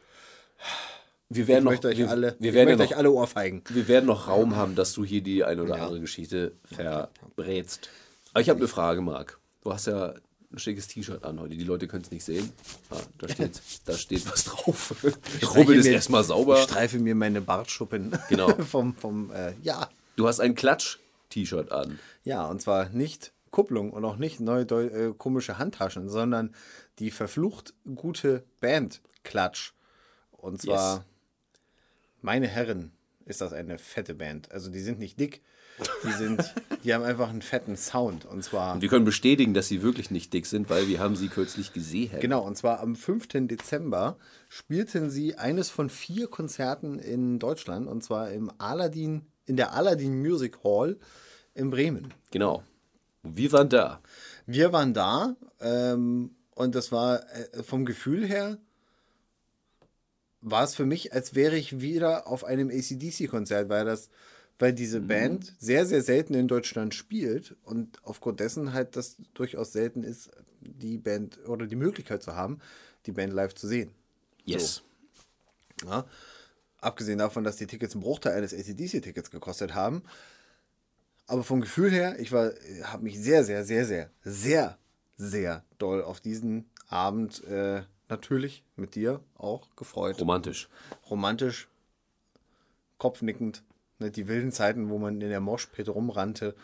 Wir 1.30 1.44
Ich 1.44 1.48
werden 1.48 1.66
noch, 1.66 1.72
möchte 1.72 1.90
euch 1.90 1.98
wir, 1.98 2.10
alle, 2.10 2.36
wir 2.40 2.50
ich 2.50 2.56
werden 2.56 2.70
ja 2.70 2.76
noch, 2.78 2.84
euch 2.86 2.98
alle 2.98 3.12
Ohrfeigen. 3.12 3.62
wir 3.70 3.88
werden 3.88 4.06
noch 4.06 4.28
Raum 4.28 4.56
haben, 4.56 4.76
dass 4.76 4.94
du 4.94 5.04
hier 5.06 5.22
die 5.22 5.44
eine 5.44 5.64
oder 5.64 5.78
Ja. 5.78 5.84
andere 5.86 6.00
Geschichte 6.00 6.54
verbrätst. 6.64 7.90
Aber 8.34 8.42
ich 8.42 8.50
habe 8.50 8.60
eine 8.60 8.68
Frage, 8.68 9.02
Marc. 9.02 9.40
Du 9.64 9.72
hast 9.74 9.88
ja 9.88 10.14
ein 10.52 10.58
schickes 10.60 10.88
T-Shirt 10.88 11.24
an 11.24 11.40
heute. 11.40 11.56
Die 11.56 11.64
Leute 11.64 11.88
können 11.88 12.04
es 12.04 12.12
nicht 12.12 12.24
sehen. 12.24 12.52
Ah, 12.90 12.98
da, 13.20 13.30
steht, 13.34 13.62
da 13.86 13.94
steht 13.98 14.26
was 14.32 14.46
drauf. 14.46 14.96
Ich 15.40 15.50
rubbel 15.56 15.78
das 15.78 15.86
mir- 15.86 15.94
erstmal 15.94 16.22
Ich 16.22 16.28
sauber. 16.28 16.58
streife 16.64 17.00
mir 17.00 17.16
meine 17.16 17.42
Bartschuppen. 17.42 18.18
Genau. 18.30 18.50
vom, 18.64 18.96
vom, 18.96 19.32
äh, 19.32 19.54
ja, 19.62 19.90
Du 20.16 20.28
hast 20.28 20.40
ein 20.42 20.54
Klatsch-T-Shirt 20.56 21.72
an. 21.72 21.98
Ja, 22.24 22.46
und 22.46 22.62
zwar 22.62 22.90
nicht 22.90 23.32
Kupplung 23.52 23.92
und 23.92 24.04
auch 24.06 24.18
nicht 24.18 24.40
neue 24.42 24.64
äh, 24.64 25.14
komische 25.18 25.58
Handtaschen, 25.58 26.10
sondern 26.10 26.54
die 27.00 27.10
verflucht 27.12 27.74
gute 27.96 28.44
Band 28.60 29.02
Klatsch. 29.24 29.72
Und 30.32 30.62
zwar, 30.62 30.98
Yes. 30.98 31.06
meine 32.22 32.48
Herren, 32.48 32.92
ist 33.26 33.42
das 33.42 33.54
eine 33.54 33.78
fette 33.78 34.14
Band. 34.16 34.52
Also 34.52 34.70
die 34.72 34.80
sind 34.82 35.00
nicht 35.00 35.20
dick, 35.20 35.42
die 36.04 36.12
sind, 36.12 36.54
die 36.84 36.94
haben 36.94 37.04
einfach 37.04 37.30
einen 37.30 37.42
fetten 37.42 37.78
Sound. 37.78 38.26
Und 38.26 38.44
zwar, 38.44 38.76
Und 38.76 38.82
wir 38.82 38.90
können 38.90 39.06
bestätigen, 39.06 39.54
dass 39.54 39.68
sie 39.68 39.82
wirklich 39.82 40.12
nicht 40.12 40.34
dick 40.34 40.46
sind, 40.46 40.70
weil 40.70 40.88
wir 40.88 41.00
haben 41.00 41.16
sie 41.16 41.28
kürzlich 41.28 41.74
gesehen. 41.74 42.20
genau, 42.20 42.46
und 42.46 42.58
zwar 42.58 42.80
am 42.80 42.96
5. 42.96 43.28
Dezember 43.48 44.18
spielten 44.48 45.10
sie 45.10 45.36
eines 45.36 45.70
von 45.70 45.90
vier 45.90 46.28
Konzerten 46.28 47.00
in 47.00 47.40
Deutschland 47.40 47.88
und 47.88 48.04
zwar 48.04 48.32
im 48.32 48.52
Aladdin, 48.58 49.24
in 49.46 49.58
der 49.58 49.74
Aladdin 49.74 50.20
Music 50.20 50.64
Hall 50.64 50.98
in 51.54 51.70
Bremen. 51.70 52.14
Genau. 52.32 52.64
Wir 53.24 53.52
waren 53.52 53.70
da. 53.70 54.02
Wir 54.46 54.72
waren 54.72 54.94
da 54.94 55.36
ähm, 55.60 56.32
und 56.56 56.76
das 56.76 56.92
war 56.92 57.22
äh, 57.34 57.64
vom 57.64 57.86
Gefühl 57.86 58.26
her 58.26 58.58
war 60.42 60.64
es 60.64 60.76
für 60.76 60.86
mich, 60.86 61.14
als 61.14 61.36
wäre 61.36 61.58
ich 61.58 61.82
wieder 61.82 62.28
auf 62.28 62.44
einem 62.44 62.70
ACDC-Konzert, 62.70 63.70
weil 63.70 63.86
das, 63.86 64.10
weil 64.60 64.74
diese 64.74 65.00
Band 65.00 65.56
sehr, 65.58 65.86
sehr 65.86 66.02
selten 66.02 66.34
in 66.34 66.50
Deutschland 66.50 66.94
spielt 66.94 67.56
und 67.64 67.98
aufgrund 68.04 68.42
dessen 68.42 68.74
halt 68.74 68.98
das 68.98 69.16
durchaus 69.34 69.72
selten 69.72 70.04
ist, 70.04 70.30
die 70.60 70.98
Band 70.98 71.40
oder 71.48 71.66
die 71.66 71.78
Möglichkeit 71.78 72.22
zu 72.22 72.36
haben, 72.36 72.60
die 73.06 73.14
Band 73.14 73.34
live 73.34 73.56
zu 73.56 73.68
sehen. 73.68 73.92
Yes. 74.44 74.84
Ja? 75.86 76.06
Abgesehen 76.82 77.20
davon, 77.20 77.46
dass 77.46 77.56
die 77.56 77.68
Tickets 77.68 77.94
einen 77.94 78.04
Bruchteil 78.04 78.34
eines 78.34 78.54
ACDC-Tickets 78.54 79.32
gekostet 79.32 79.74
haben. 79.74 80.04
Aber 81.26 81.44
vom 81.44 81.62
Gefühl 81.62 81.92
her, 81.92 82.20
ich 82.20 82.32
war, 82.32 82.52
habe 82.84 83.04
mich 83.04 83.20
sehr, 83.20 83.44
sehr, 83.46 83.64
sehr, 83.64 83.86
sehr, 83.86 84.10
sehr, 84.24 84.78
sehr 85.16 85.64
doll 85.78 86.04
auf 86.04 86.20
diesen 86.20 86.70
Abend 86.88 87.44
äh, 87.46 87.84
natürlich 88.10 88.64
mit 88.76 88.96
dir 88.96 89.22
auch 89.36 89.68
gefreut. 89.76 90.20
Romantisch. 90.20 90.68
Romantisch, 91.10 91.70
kopfnickend. 92.98 93.64
Ne, 94.00 94.12
die 94.12 94.28
wilden 94.28 94.52
Zeiten, 94.52 94.90
wo 94.90 94.98
man 94.98 95.20
in 95.22 95.30
der 95.30 95.42
Moschpit 95.42 95.90
rumrannte, 95.90 96.56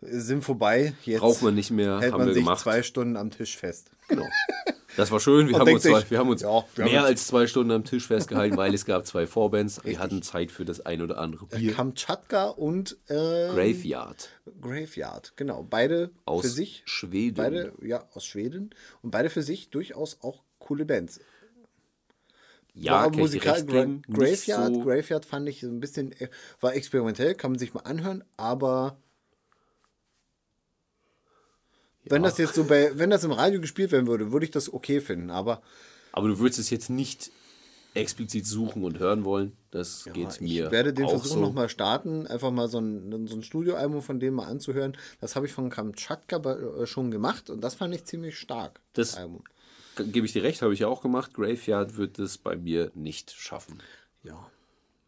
sind 0.00 0.42
vorbei. 0.42 0.94
Jetzt 1.04 1.20
Braucht 1.20 1.42
man 1.42 1.54
nicht 1.54 1.70
mehr, 1.70 2.00
hält 2.00 2.12
haben 2.12 2.18
man 2.18 2.26
wir 2.28 2.34
sich 2.34 2.42
gemacht. 2.42 2.60
zwei 2.60 2.82
Stunden 2.82 3.16
am 3.16 3.30
Tisch 3.30 3.56
fest. 3.56 3.90
Genau. 4.08 4.26
Das 4.96 5.10
war 5.10 5.20
schön. 5.20 5.48
Wir, 5.48 5.58
haben 5.58 5.72
uns, 5.72 5.84
zwei, 5.84 6.04
wir 6.10 6.18
haben 6.18 6.28
uns 6.28 6.42
ja, 6.42 6.48
wir 6.74 6.84
haben 6.84 6.90
mehr 6.90 7.00
uns- 7.02 7.08
als 7.08 7.26
zwei 7.28 7.46
Stunden 7.46 7.70
am 7.70 7.84
Tisch 7.84 8.08
festgehalten, 8.08 8.56
weil 8.58 8.74
es 8.74 8.84
gab 8.84 9.06
zwei 9.06 9.26
Vorbands. 9.26 9.80
Wir 9.84 9.98
hatten 10.00 10.20
Zeit 10.22 10.50
für 10.50 10.64
das 10.66 10.84
ein 10.84 11.00
oder 11.00 11.16
andere 11.18 11.46
Bier. 11.46 11.72
Kamtschatka 11.72 12.48
und 12.48 12.98
äh, 13.08 13.14
Graveyard 13.14 14.28
Graveyard, 14.60 15.32
genau. 15.36 15.62
Beide 15.62 16.10
aus 16.26 16.42
für 16.42 16.48
sich. 16.48 16.82
Schweden. 16.84 17.36
Beide, 17.36 17.72
ja, 17.80 18.04
aus 18.12 18.26
Schweden. 18.26 18.70
Und 19.02 19.12
beide 19.12 19.30
für 19.30 19.42
sich 19.42 19.70
durchaus 19.70 20.18
auch 20.20 20.42
coole 20.58 20.84
Bands. 20.84 21.20
Ja, 22.74 22.92
war 22.92 23.10
ich 23.10 23.16
musikal 23.18 23.64
Gra 23.64 23.86
Graveyard, 24.08 24.74
so, 24.74 24.80
Graveyard 24.80 25.24
fand 25.24 25.48
ich 25.48 25.60
so 25.60 25.68
ein 25.68 25.80
bisschen, 25.80 26.12
äh, 26.12 26.28
war 26.60 26.74
experimentell, 26.74 27.34
kann 27.34 27.52
man 27.52 27.58
sich 27.58 27.74
mal 27.74 27.80
anhören, 27.80 28.24
aber 28.36 28.96
wenn 32.04 32.22
das 32.22 32.38
jetzt 32.38 32.54
so 32.54 32.64
bei, 32.64 32.98
wenn 32.98 33.10
das 33.10 33.24
im 33.24 33.32
Radio 33.32 33.60
gespielt 33.60 33.92
werden 33.92 34.06
würde, 34.06 34.32
würde 34.32 34.44
ich 34.44 34.50
das 34.50 34.72
okay 34.72 35.00
finden, 35.00 35.30
aber 35.30 35.62
aber 36.12 36.28
du 36.28 36.38
würdest 36.38 36.58
es 36.58 36.70
jetzt 36.70 36.90
nicht 36.90 37.30
explizit 37.94 38.46
suchen 38.46 38.84
und 38.84 38.98
hören 38.98 39.24
wollen. 39.24 39.52
Das 39.70 40.04
geht 40.12 40.34
ich 40.34 40.40
mir 40.40 40.70
werde 40.70 40.92
den 40.92 41.06
auch 41.06 41.10
Versuch 41.10 41.34
so. 41.34 41.40
nochmal 41.40 41.68
starten, 41.68 42.26
einfach 42.26 42.50
mal 42.50 42.68
so 42.68 42.78
ein, 42.78 43.26
so 43.28 43.36
ein 43.36 43.42
Studioalbum 43.42 44.02
von 44.02 44.18
dem 44.20 44.34
mal 44.34 44.46
anzuhören. 44.46 44.96
Das 45.20 45.36
habe 45.36 45.46
ich 45.46 45.52
von 45.52 45.70
Kamtschatka 45.70 46.36
äh, 46.38 46.86
schon 46.86 47.10
gemacht 47.10 47.50
und 47.50 47.62
das 47.62 47.74
fand 47.74 47.94
ich 47.94 48.04
ziemlich 48.04 48.38
stark. 48.38 48.80
Das- 48.94 49.14
Album. 49.16 49.44
Gebe 49.96 50.26
ich 50.26 50.32
dir 50.32 50.42
recht, 50.42 50.62
habe 50.62 50.74
ich 50.74 50.80
ja 50.80 50.88
auch 50.88 51.02
gemacht. 51.02 51.34
Graveyard 51.34 51.96
wird 51.96 52.18
es 52.18 52.38
bei 52.38 52.56
mir 52.56 52.90
nicht 52.94 53.30
schaffen. 53.32 53.82
Ja, 54.22 54.50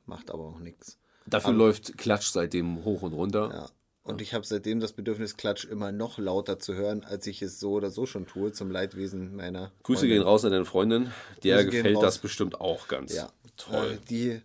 macht 0.07 0.31
aber 0.31 0.45
auch 0.45 0.59
nichts. 0.59 0.99
Dafür 1.27 1.53
läuft 1.53 1.97
Klatsch 1.97 2.31
seitdem 2.31 2.85
hoch 2.85 3.03
und 3.03 3.13
runter. 3.13 3.51
Ja. 3.53 3.71
Und 4.03 4.21
ich 4.21 4.35
habe 4.35 4.45
seitdem 4.45 4.81
das 4.81 4.93
Bedürfnis, 4.93 5.39
Klatsch 5.39 5.65
immer 5.65 5.91
noch 5.91 6.19
lauter 6.19 6.59
zu 6.59 6.75
hören, 6.75 7.05
als 7.05 7.27
ich 7.27 7.41
es 7.41 7.59
so 7.59 7.73
oder 7.73 7.91
so 7.91 8.05
schon 8.05 8.27
tue, 8.27 8.53
zum 8.53 8.71
Leidwesen 8.71 9.35
meiner. 9.35 9.73
Grüße 9.83 10.01
Freundin. 10.01 10.19
gehen 10.19 10.23
raus 10.23 10.45
an 10.45 10.53
deine 10.53 10.67
Freundin. 10.67 11.11
Der 11.43 11.65
Grüße 11.65 11.77
gefällt 11.77 12.03
das 12.03 12.19
bestimmt 12.19 12.61
auch 12.61 12.87
ganz 12.87 13.15
Ja, 13.15 13.31
toll. 13.57 13.93
Äh, 13.93 14.07
die 14.11 14.41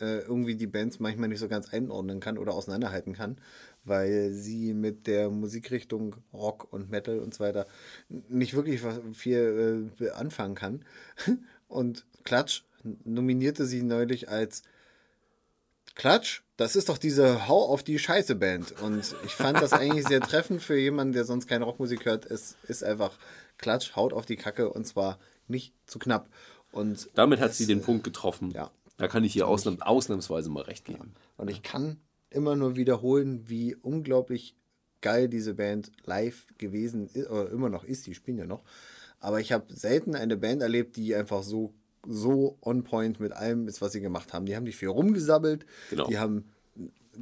äh, 0.00 0.20
irgendwie 0.20 0.54
die 0.54 0.68
Bands 0.68 1.00
manchmal 1.00 1.28
nicht 1.28 1.40
so 1.40 1.48
ganz 1.48 1.68
einordnen 1.72 2.20
kann 2.20 2.38
oder 2.38 2.54
auseinanderhalten 2.54 3.12
kann, 3.14 3.38
weil 3.84 4.32
sie 4.32 4.74
mit 4.74 5.06
der 5.06 5.30
Musikrichtung 5.30 6.16
Rock 6.32 6.72
und 6.72 6.90
Metal 6.90 7.18
und 7.18 7.34
so 7.34 7.44
weiter 7.44 7.66
nicht 8.08 8.54
wirklich 8.54 8.82
viel 9.12 9.90
äh, 10.00 10.10
anfangen 10.10 10.54
kann. 10.54 10.84
Und 11.68 12.04
Klatsch 12.22 12.64
nominierte 13.04 13.64
sie 13.64 13.82
neulich 13.82 14.28
als 14.28 14.62
Klatsch, 15.94 16.42
das 16.56 16.76
ist 16.76 16.88
doch 16.88 16.98
diese 16.98 17.48
Hau 17.48 17.64
auf 17.64 17.82
die 17.82 17.98
Scheiße 17.98 18.34
Band. 18.34 18.72
Und 18.80 19.14
ich 19.24 19.32
fand 19.32 19.60
das 19.60 19.72
eigentlich 19.72 20.06
sehr 20.06 20.20
treffend 20.20 20.62
für 20.62 20.78
jemanden, 20.78 21.12
der 21.12 21.24
sonst 21.24 21.46
keine 21.46 21.64
Rockmusik 21.64 22.04
hört. 22.04 22.26
Es 22.26 22.56
ist 22.68 22.84
einfach 22.84 23.18
Klatsch, 23.58 23.96
haut 23.96 24.12
auf 24.12 24.26
die 24.26 24.36
Kacke 24.36 24.70
und 24.70 24.86
zwar 24.86 25.18
nicht 25.48 25.74
zu 25.86 25.98
knapp. 25.98 26.28
Und 26.72 27.10
Damit 27.14 27.40
hat 27.40 27.54
sie 27.54 27.66
den 27.66 27.82
Punkt 27.82 28.04
getroffen. 28.04 28.50
ja. 28.50 28.70
Da 28.98 29.08
kann 29.08 29.24
ich 29.24 29.34
ihr 29.34 29.48
ausnahms 29.48 29.80
ausnahmsweise 29.80 30.48
mal 30.50 30.62
recht 30.62 30.84
geben. 30.84 31.14
Und 31.36 31.50
ich 31.50 31.62
kann 31.62 31.98
immer 32.32 32.56
nur 32.56 32.76
wiederholen, 32.76 33.48
wie 33.48 33.74
unglaublich 33.76 34.56
geil 35.00 35.28
diese 35.28 35.54
Band 35.54 35.90
live 36.04 36.46
gewesen 36.58 37.08
ist, 37.12 37.28
oder 37.28 37.50
immer 37.50 37.68
noch 37.68 37.84
ist, 37.84 38.06
die 38.06 38.14
spielen 38.14 38.38
ja 38.38 38.46
noch. 38.46 38.62
Aber 39.20 39.40
ich 39.40 39.52
habe 39.52 39.72
selten 39.74 40.14
eine 40.14 40.36
Band 40.36 40.62
erlebt, 40.62 40.96
die 40.96 41.14
einfach 41.14 41.42
so, 41.42 41.72
so 42.06 42.58
on 42.60 42.84
point 42.84 43.20
mit 43.20 43.32
allem 43.32 43.68
ist, 43.68 43.80
was 43.80 43.92
sie 43.92 44.00
gemacht 44.00 44.32
haben. 44.32 44.46
Die 44.46 44.56
haben 44.56 44.64
nicht 44.64 44.76
viel 44.76 44.88
rumgesabbelt, 44.88 45.66
Genau. 45.90 46.06
die 46.08 46.18
haben 46.18 46.48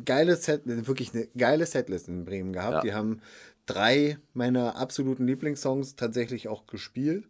geile 0.04 0.36
Set, 0.36 0.62
wirklich 0.64 1.14
eine 1.14 1.26
geile 1.36 1.66
Setlist 1.66 2.08
in 2.08 2.24
Bremen 2.24 2.52
gehabt. 2.52 2.76
Ja. 2.76 2.80
Die 2.80 2.94
haben 2.94 3.20
drei 3.66 4.18
meiner 4.34 4.76
absoluten 4.76 5.26
Lieblingssongs 5.26 5.96
tatsächlich 5.96 6.48
auch 6.48 6.66
gespielt. 6.66 7.26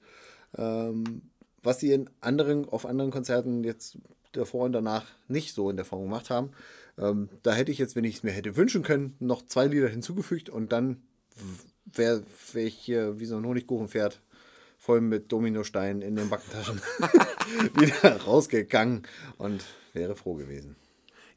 Ähm, 0.56 1.22
was 1.62 1.80
sie 1.80 1.92
in 1.92 2.08
anderen, 2.20 2.68
auf 2.68 2.86
anderen 2.86 3.10
Konzerten 3.10 3.64
jetzt 3.64 3.98
davor 4.32 4.64
und 4.64 4.72
danach 4.72 5.06
nicht 5.28 5.54
so 5.54 5.70
in 5.70 5.76
der 5.76 5.84
Form 5.84 6.02
gemacht 6.02 6.30
haben. 6.30 6.50
Ähm, 7.00 7.28
da 7.42 7.52
hätte 7.52 7.72
ich 7.72 7.78
jetzt, 7.78 7.96
wenn 7.96 8.04
ich 8.04 8.16
es 8.16 8.22
mir 8.22 8.32
hätte 8.32 8.56
wünschen 8.56 8.82
können, 8.82 9.16
noch 9.18 9.46
zwei 9.46 9.66
Lieder 9.66 9.88
hinzugefügt 9.88 10.50
und 10.50 10.72
dann 10.72 11.02
wäre 11.84 12.22
wär 12.52 12.66
ich 12.66 12.74
hier 12.74 13.18
wie 13.18 13.26
so 13.26 13.36
ein 13.36 13.46
Honigkuchenpferd 13.46 14.20
voll 14.78 15.00
mit 15.00 15.30
Dominosteinen 15.32 16.02
in 16.02 16.16
den 16.16 16.28
Backentaschen 16.28 16.80
wieder 17.78 18.16
rausgegangen 18.22 19.02
und 19.38 19.64
wäre 19.92 20.16
froh 20.16 20.34
gewesen. 20.34 20.76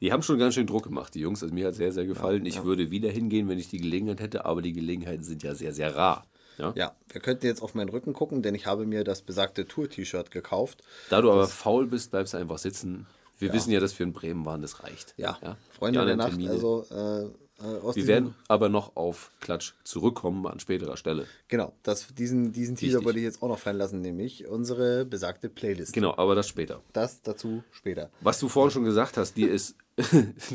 Die 0.01 0.11
haben 0.11 0.21
schon 0.21 0.37
ganz 0.37 0.55
schön 0.55 0.67
Druck 0.67 0.83
gemacht, 0.83 1.15
die 1.15 1.21
Jungs. 1.21 1.41
Also 1.43 1.55
mir 1.55 1.67
hat 1.67 1.75
sehr, 1.75 1.93
sehr 1.93 2.05
gefallen. 2.05 2.45
ich 2.45 2.65
würde 2.65 2.91
wieder 2.91 3.09
hingehen, 3.09 3.47
wenn 3.47 3.57
ich 3.57 3.69
die 3.69 3.77
Gelegenheit 3.77 4.19
hätte, 4.19 4.45
aber 4.45 4.61
die 4.61 4.73
Gelegenheiten 4.73 5.23
sind 5.23 5.43
ja 5.43 5.55
sehr, 5.55 5.71
sehr 5.71 5.95
rar. 5.95 6.25
Ja? 6.57 6.73
Ja, 6.75 6.95
wir 7.09 7.21
könnten 7.21 7.45
jetzt 7.45 7.61
auf 7.61 7.73
meinen 7.73 7.89
Rücken 7.89 8.13
gucken, 8.13 8.41
denn 8.41 8.53
ich 8.53 8.65
habe 8.65 8.85
mir 8.85 9.03
das 9.03 9.21
besagte 9.21 9.65
Tour-T-Shirt 9.65 10.29
gekauft. 10.29 10.83
Da 11.09 11.21
du 11.21 11.31
aber 11.31 11.47
faul 11.47 11.87
bist, 11.87 12.11
bleibst 12.11 12.33
du 12.33 12.37
einfach 12.37 12.57
sitzen. 12.57 13.07
Wir 13.43 13.53
wissen 13.53 13.71
ja, 13.71 13.79
dass 13.79 13.97
wir 13.97 14.05
in 14.05 14.13
Bremen 14.13 14.45
waren, 14.45 14.61
das 14.61 14.83
reicht. 14.83 15.13
Ja, 15.17 15.37
ja? 15.43 15.57
Freunde 15.71 15.99
Die 15.99 16.05
der 16.05 16.15
Nacht, 16.15 16.29
Termine. 16.29 16.51
also 16.51 16.85
äh, 16.89 17.25
äh, 17.59 17.95
wir 17.95 18.07
werden 18.07 18.35
aber 18.47 18.69
noch 18.69 18.95
auf 18.95 19.31
Klatsch 19.39 19.73
zurückkommen 19.83 20.45
an 20.47 20.59
späterer 20.59 20.97
Stelle. 20.97 21.27
Genau, 21.47 21.73
das, 21.83 22.07
diesen, 22.13 22.51
diesen 22.51 22.75
Teaser 22.75 22.99
Wichtig. 22.99 23.05
würde 23.05 23.19
ich 23.19 23.25
jetzt 23.25 23.41
auch 23.41 23.47
noch 23.47 23.59
fallen 23.59 23.77
lassen, 23.77 24.01
nämlich 24.01 24.47
unsere 24.47 25.05
besagte 25.05 25.49
Playlist. 25.49 25.93
Genau, 25.93 26.15
aber 26.17 26.35
das 26.35 26.47
später. 26.47 26.81
Das 26.93 27.21
dazu 27.21 27.63
später. 27.71 28.09
Was 28.21 28.39
du 28.39 28.49
vorhin 28.49 28.71
schon 28.71 28.83
gesagt 28.83 29.17
hast, 29.17 29.37
dir 29.37 29.51
ist, 29.51 29.75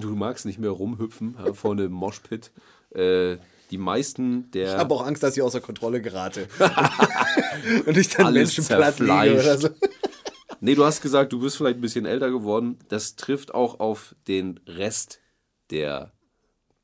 du 0.00 0.08
magst 0.16 0.44
nicht 0.44 0.58
mehr 0.58 0.70
rumhüpfen 0.70 1.36
ja, 1.38 1.52
vor 1.52 1.72
einem 1.72 1.92
Moshpit. 1.92 2.50
Äh, 2.90 3.36
die 3.70 3.78
meisten 3.78 4.50
der. 4.52 4.72
Ich 4.72 4.78
habe 4.78 4.94
auch 4.94 5.06
Angst, 5.06 5.22
dass 5.22 5.36
ich 5.36 5.42
außer 5.42 5.60
Kontrolle 5.60 6.00
gerate. 6.00 6.48
Und 7.86 7.96
ich 7.96 8.08
dann 8.08 8.26
Alles 8.26 8.56
Menschen 8.56 8.64
platt 8.64 8.98
lege 8.98 9.40
oder 9.40 9.58
so. 9.58 9.68
Nee, 10.60 10.74
du 10.74 10.84
hast 10.84 11.00
gesagt, 11.02 11.32
du 11.32 11.40
bist 11.40 11.56
vielleicht 11.56 11.78
ein 11.78 11.80
bisschen 11.82 12.06
älter 12.06 12.30
geworden. 12.30 12.78
Das 12.88 13.16
trifft 13.16 13.54
auch 13.54 13.80
auf 13.80 14.14
den 14.26 14.60
Rest 14.66 15.20
der 15.70 16.12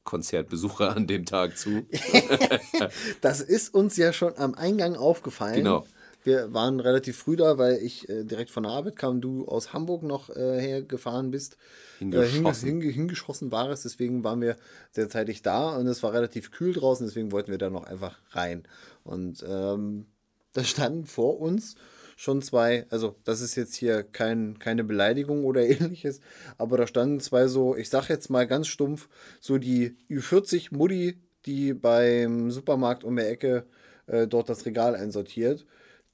Konzertbesucher 0.05 0.95
an 0.97 1.07
dem 1.07 1.25
Tag 1.25 1.57
zu. 1.57 1.87
Das 3.21 3.41
ist 3.41 3.73
uns 3.75 3.97
ja 3.97 4.13
schon 4.13 4.37
am 4.37 4.55
Eingang 4.55 4.97
aufgefallen. 4.97 5.57
Genau. 5.57 5.87
Wir 6.23 6.55
waren 6.55 6.81
relativ 6.81 7.19
früh 7.19 7.37
da, 7.37 7.59
weil 7.59 7.77
ich 7.83 8.09
äh, 8.09 8.25
direkt 8.25 8.51
von 8.51 8.63
der 8.63 8.73
Arbeit 8.73 8.97
kam, 8.97 9.21
du 9.21 9.47
aus 9.47 9.75
Hamburg 9.75 10.03
noch 10.03 10.31
äh, 10.31 10.59
hergefahren 10.61 11.31
bist. 11.31 11.59
Hingeschossen. 11.99 12.67
Äh, 12.67 12.71
hinge- 12.71 12.81
hinge- 12.85 12.93
hingeschossen 12.93 13.53
war 13.53 13.69
es, 13.71 13.83
deswegen 13.83 14.25
waren 14.25 14.41
wir 14.41 14.57
sehr 14.93 15.09
zeitig 15.11 15.43
da 15.43 15.77
und 15.77 15.87
es 15.87 16.03
war 16.03 16.15
relativ 16.15 16.51
kühl 16.51 16.73
draußen, 16.73 17.07
deswegen 17.07 17.31
wollten 17.31 17.51
wir 17.51 17.59
da 17.59 17.69
noch 17.69 17.85
einfach 17.85 18.19
rein. 18.31 18.63
Und 19.05 19.45
ähm, 19.47 20.07
da 20.55 20.65
standen 20.65 21.05
vor 21.05 21.41
uns 21.41 21.75
schon 22.17 22.43
zwei, 22.43 22.87
also 22.91 23.17
das 23.25 23.41
ist 23.41 23.55
jetzt 23.55 23.75
hier 23.75 24.03
kein, 24.03 24.59
keine 24.59 24.85
Beleidigung 24.85 25.45
oder 25.45 25.63
ähnliches, 25.67 26.21
aber 26.59 26.77
da 26.77 26.87
standen 26.87 27.21
zwei 27.21 27.47
so, 27.47 27.77
ich 27.77 27.91
sag 27.91 28.09
jetzt 28.09 28.31
mal 28.31 28.47
ganz 28.47 28.69
stumpf, 28.69 29.09
so 29.41 29.59
die 29.59 29.97
Ü40 30.11 30.75
Mutti, 30.75 31.19
die 31.47 31.75
beim 31.75 32.51
Supermarkt 32.51 33.05
um 33.05 33.17
die 33.17 33.23
Ecke 33.23 33.67
äh, 34.07 34.27
dort 34.27 34.49
das 34.49 34.67
Regal 34.67 34.95
einsortiert, 34.95 35.67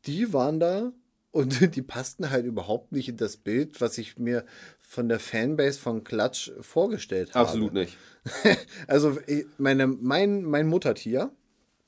die 0.07 0.33
waren 0.33 0.61
da 0.61 0.93
und 1.31 1.61
die 1.77 1.83
passten 1.83 2.31
halt 2.31 2.47
überhaupt 2.47 2.93
nicht 2.93 3.09
in 3.09 3.17
das 3.17 3.37
Bild, 3.37 3.81
was 3.81 3.99
ich 3.99 4.19
mir 4.19 4.45
von 4.79 5.09
der 5.09 5.21
Fanbase 5.21 5.79
von 5.79 6.05
Klatsch 6.05 6.51
vorgestellt 6.61 7.35
habe. 7.35 7.47
Absolut 7.47 7.73
nicht. 7.73 7.97
Also 8.87 9.17
meine, 9.57 9.87
mein, 9.87 10.43
mein 10.43 10.67
Muttertier, 10.67 11.33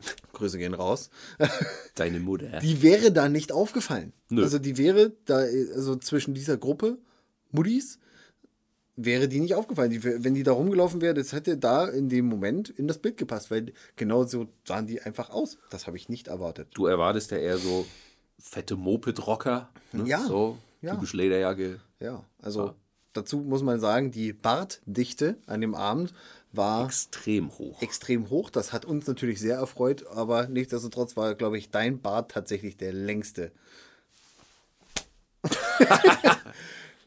Grüße 0.33 0.59
gehen 0.59 0.75
raus, 0.75 1.11
Deine 1.95 2.21
Mutter. 2.21 2.59
die 2.61 2.83
wäre 2.83 3.13
da 3.13 3.29
nicht 3.29 3.53
aufgefallen. 3.53 4.13
Nö. 4.29 4.43
Also 4.43 4.59
die 4.59 4.79
wäre 4.79 5.13
da, 5.27 5.37
also 5.39 5.97
zwischen 5.97 6.35
dieser 6.35 6.57
Gruppe 6.57 6.99
Muttis, 7.51 7.99
wäre 8.97 9.29
die 9.29 9.41
nicht 9.41 9.55
aufgefallen. 9.55 9.91
Die, 9.91 10.03
wenn 10.05 10.35
die 10.35 10.43
da 10.43 10.53
rumgelaufen 10.53 11.01
wäre, 11.01 11.15
das 11.15 11.33
hätte 11.33 11.57
da 11.57 11.87
in 11.89 12.09
dem 12.09 12.27
Moment 12.27 12.69
in 12.71 12.89
das 12.89 12.99
Bild 12.99 13.17
gepasst, 13.17 13.51
weil 13.51 13.73
genau 13.97 14.25
so 14.25 14.49
sahen 14.67 14.87
die 14.87 15.01
einfach 15.03 15.31
aus. 15.31 15.57
Das 15.71 15.87
habe 15.87 15.97
ich 15.97 16.09
nicht 16.09 16.29
erwartet. 16.29 16.69
Du 16.75 16.87
erwartest 16.87 17.31
ja 17.31 17.39
eher 17.39 17.59
so 17.59 17.87
fette 18.39 18.77
Moped-Rocker. 18.77 19.71
Ne? 19.93 20.05
Ja. 20.07 20.21
So 20.21 20.59
Ja. 20.83 20.95
Typisch 20.95 21.13
Lederjacke. 21.15 21.81
Ja, 22.01 22.25
also 22.41 22.67
Ja. 22.67 22.75
dazu 23.13 23.39
muss 23.39 23.63
man 23.63 23.81
sagen, 23.81 24.11
die 24.11 24.33
Bartdichte 24.33 25.37
an 25.47 25.61
dem 25.61 25.75
Abend 25.75 26.13
war 26.53 26.85
Extrem 26.87 27.51
hoch. 27.59 27.81
extrem 27.83 28.29
hoch. 28.31 28.51
Das 28.51 28.73
hat 28.73 28.85
uns 28.85 29.07
natürlich 29.07 29.41
sehr 29.41 29.57
erfreut, 29.57 30.07
aber 30.09 30.47
nichtsdestotrotz 30.49 31.17
war, 31.17 31.35
glaube 31.35 31.59
ich, 31.59 31.71
dein 31.71 32.01
Bart 32.01 32.31
tatsächlich 32.31 32.77
der 32.77 32.93
längste. 32.93 33.53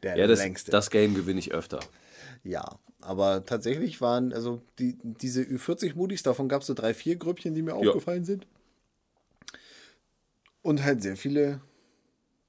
der 0.04 0.18
Ja, 0.18 0.28
das, 0.28 0.40
längste. 0.40 0.72
das 0.72 0.90
Game 0.90 1.14
gewinne 1.16 1.40
ich 1.40 1.54
öfter. 1.54 1.80
Ja, 2.44 2.80
aber 3.02 3.46
tatsächlich 3.46 4.02
waren, 4.02 4.34
also 4.34 4.62
die, 4.80 4.98
diese 5.04 5.42
Ü40-Moodies, 5.42 6.24
davon 6.24 6.50
gab 6.50 6.62
es 6.62 6.68
so 6.68 6.74
drei, 6.74 6.94
vier 6.94 7.16
Grüppchen, 7.16 7.54
die 7.56 7.62
mir 7.62 7.72
Ja. 7.72 7.90
aufgefallen 7.90 8.26
sind. 8.26 8.46
Und 10.62 10.84
halt 10.84 11.02
sehr 11.04 11.16
viele 11.18 11.62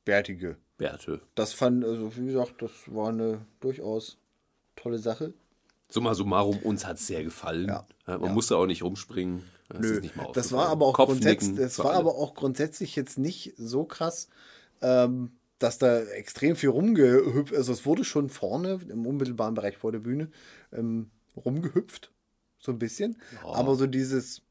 bärtige. 0.04 0.56
Bärte. 0.78 1.22
Das 1.34 1.54
fand, 1.54 1.84
also 1.84 2.14
wie 2.16 2.26
gesagt, 2.26 2.60
das 2.60 2.70
war 2.86 3.08
eine 3.08 3.46
durchaus 3.60 4.18
tolle 4.76 4.98
Sache. 4.98 5.32
Summa 5.88 6.14
summarum, 6.14 6.58
uns 6.58 6.84
hat 6.86 6.96
es 6.98 7.06
sehr 7.06 7.22
gefallen. 7.22 7.68
Ja. 7.68 7.86
man 8.06 8.22
Ja. 8.24 8.32
musste 8.32 8.56
auch 8.56 8.66
nicht 8.66 8.82
rumspringen. 8.82 9.42
Das 9.68 9.80
Nö, 9.80 10.00
nicht 10.00 10.14
das 10.34 10.52
war 10.52 10.68
aber 10.68 10.86
auch 10.86 10.96
das 10.96 11.78
war 11.80 11.94
aber 11.94 12.14
auch 12.14 12.34
grundsätzlich 12.34 12.94
jetzt 12.94 13.18
nicht 13.18 13.54
so 13.56 13.84
krass, 13.84 14.28
ähm, 14.80 15.32
dass 15.58 15.78
da 15.78 16.00
extrem 16.02 16.54
viel 16.54 16.68
rumgehüpft, 16.68 17.52
also 17.54 17.72
es 17.72 17.84
wurde 17.84 18.04
schon 18.04 18.28
vorne 18.28 18.78
im 18.88 19.06
unmittelbaren 19.06 19.54
Bereich 19.54 19.76
vor 19.76 19.90
der 19.90 19.98
Bühne 19.98 20.30
ähm, 20.72 21.10
rumgehüpft, 21.34 22.12
so 22.58 22.70
ein 22.70 22.78
bisschen, 22.78 23.16
aber 23.42 23.74
so 23.74 23.88
dieses 23.88 24.42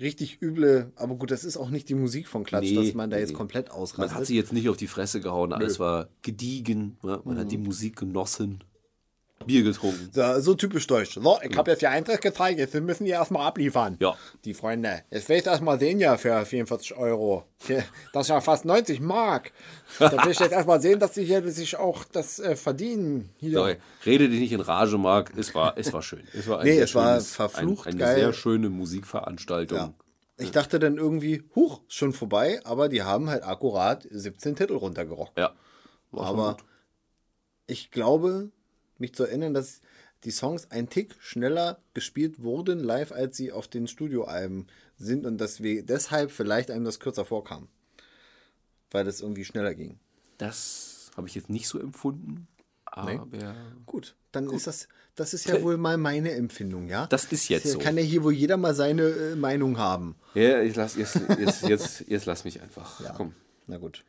richtig 0.00 0.42
üble, 0.42 0.90
aber 0.96 1.14
gut, 1.14 1.30
das 1.30 1.44
ist 1.44 1.56
auch 1.56 1.70
nicht 1.70 1.88
die 1.88 1.94
Musik 1.94 2.26
von 2.26 2.42
Klatsch, 2.42 2.64
Nee, 2.70 2.74
dass 2.74 2.94
man 2.94 3.10
da 3.10 3.16
nee, 3.16 3.22
jetzt 3.22 3.34
komplett 3.34 3.68
Man 3.68 3.76
ausrastet. 3.76 4.16
hat 4.18 4.26
sie 4.26 4.34
jetzt 4.36 4.52
nicht 4.52 4.68
auf 4.68 4.76
die 4.76 4.88
Fresse 4.88 5.20
gehauen, 5.20 5.52
alles 5.52 5.78
war 5.78 6.08
gediegen. 6.22 6.96
Ja? 7.04 7.20
Man 7.24 7.38
hat 7.38 7.52
die 7.52 7.58
Mhm. 7.58 7.64
Musik 7.64 7.96
genossen. 7.96 8.64
Bier 9.42 9.62
getrunken. 9.62 10.10
So, 10.12 10.40
so 10.40 10.54
typisch 10.54 10.86
deutsch. 10.86 11.14
So, 11.14 11.38
ich 11.42 11.56
habe 11.56 11.70
jetzt 11.70 11.80
hier 11.80 11.90
Eintritt 11.90 12.20
gezeigt, 12.20 12.58
jetzt 12.58 12.74
müssen 12.74 13.04
die 13.04 13.10
erstmal 13.10 13.46
abliefern. 13.46 13.96
Ja. 14.00 14.16
Die 14.44 14.54
Freunde. 14.54 15.02
Jetzt 15.10 15.28
will 15.28 15.36
ich 15.38 15.42
das 15.42 15.60
mal 15.60 15.78
sehen 15.78 15.98
ja 16.00 16.16
für 16.16 16.44
44 16.44 16.96
Euro. 16.96 17.44
Das 18.12 18.22
ist 18.26 18.28
ja 18.28 18.40
fast 18.40 18.64
90 18.64 19.00
Mark. 19.00 19.52
Da 19.98 20.10
will 20.24 20.32
ich 20.32 20.38
jetzt 20.40 20.52
erstmal 20.52 20.80
sehen, 20.80 20.98
dass 20.98 21.14
sie 21.14 21.24
hier 21.24 21.48
sich 21.50 21.76
auch 21.76 22.04
das 22.04 22.38
äh, 22.40 22.56
verdienen. 22.56 23.30
Hier. 23.38 23.52
Sorry, 23.52 23.76
rede 24.04 24.28
dich 24.28 24.40
nicht 24.40 24.52
in 24.52 24.60
Rage, 24.60 24.98
Marc. 24.98 25.32
Es 25.36 25.54
war, 25.54 25.78
es 25.78 25.92
war 25.92 26.02
schön. 26.02 26.22
Es 26.34 26.48
war 26.48 26.58
ein 26.60 26.66
Nee, 26.66 26.74
sehr 26.74 26.84
es 26.84 26.94
war 26.94 27.14
schönes- 27.20 27.34
verflucht 27.36 27.86
ein, 27.86 27.92
eine 27.94 28.00
geil. 28.00 28.14
sehr 28.16 28.32
schöne 28.32 28.68
Musikveranstaltung. 28.68 29.78
Ja. 29.78 29.94
Ich 30.38 30.50
dachte 30.50 30.78
dann 30.80 30.96
irgendwie, 30.96 31.44
huch, 31.54 31.82
schon 31.88 32.12
vorbei, 32.12 32.60
aber 32.64 32.88
die 32.88 33.02
haben 33.02 33.30
halt 33.30 33.44
akkurat 33.44 34.06
17 34.10 34.56
Titel 34.56 34.74
runtergerockt. 34.74 35.38
Ja. 35.38 35.52
War 36.10 36.26
schon 36.26 36.38
Aber 36.40 36.52
gut. 36.54 36.64
ich 37.66 37.90
glaube, 37.92 38.50
mich 39.02 39.14
zu 39.14 39.24
erinnern, 39.24 39.52
dass 39.52 39.80
die 40.24 40.30
Songs 40.30 40.70
ein 40.70 40.88
Tick 40.88 41.14
schneller 41.20 41.78
gespielt 41.94 42.42
wurden 42.42 42.78
live, 42.78 43.12
als 43.12 43.36
sie 43.36 43.52
auf 43.52 43.68
den 43.68 43.86
Studioalben 43.86 44.66
sind 44.96 45.26
und 45.26 45.38
dass 45.38 45.62
wir 45.62 45.84
deshalb 45.84 46.30
vielleicht 46.30 46.70
einem 46.70 46.84
das 46.84 47.00
kürzer 47.00 47.24
vorkam. 47.24 47.68
Weil 48.90 49.04
das 49.04 49.20
irgendwie 49.20 49.44
schneller 49.44 49.74
ging. 49.74 49.98
Das 50.38 51.10
habe 51.16 51.28
ich 51.28 51.34
jetzt 51.34 51.50
nicht 51.50 51.68
so 51.68 51.78
empfunden. 51.78 52.46
Aber 52.84 53.26
Gut, 53.86 54.14
dann 54.32 54.50
ist 54.50 54.66
das, 54.66 54.86
das 55.14 55.32
ist 55.32 55.46
ja 55.46 55.62
wohl 55.62 55.78
mal 55.78 55.96
meine 55.96 56.32
Empfindung, 56.32 56.88
ja? 56.88 57.06
Das 57.06 57.24
ist 57.24 57.48
jetzt 57.48 57.62
Hier 57.62 57.72
so. 57.72 57.78
Kann 57.78 57.96
ja 57.96 58.02
hier 58.02 58.22
wohl 58.22 58.34
jeder 58.34 58.58
mal 58.58 58.74
seine 58.74 59.04
äh, 59.04 59.34
Meinung 59.34 59.78
haben. 59.78 60.14
ja, 60.34 60.60
ich 60.60 60.76
lass, 60.76 60.96
jetzt, 60.96 61.18
jetzt, 61.38 61.62
jetzt, 61.62 62.04
jetzt 62.06 62.26
lass 62.26 62.44
mich 62.44 62.60
einfach. 62.60 63.00
Komm. 63.16 63.34
Na 63.66 63.78
gut. 63.78 64.04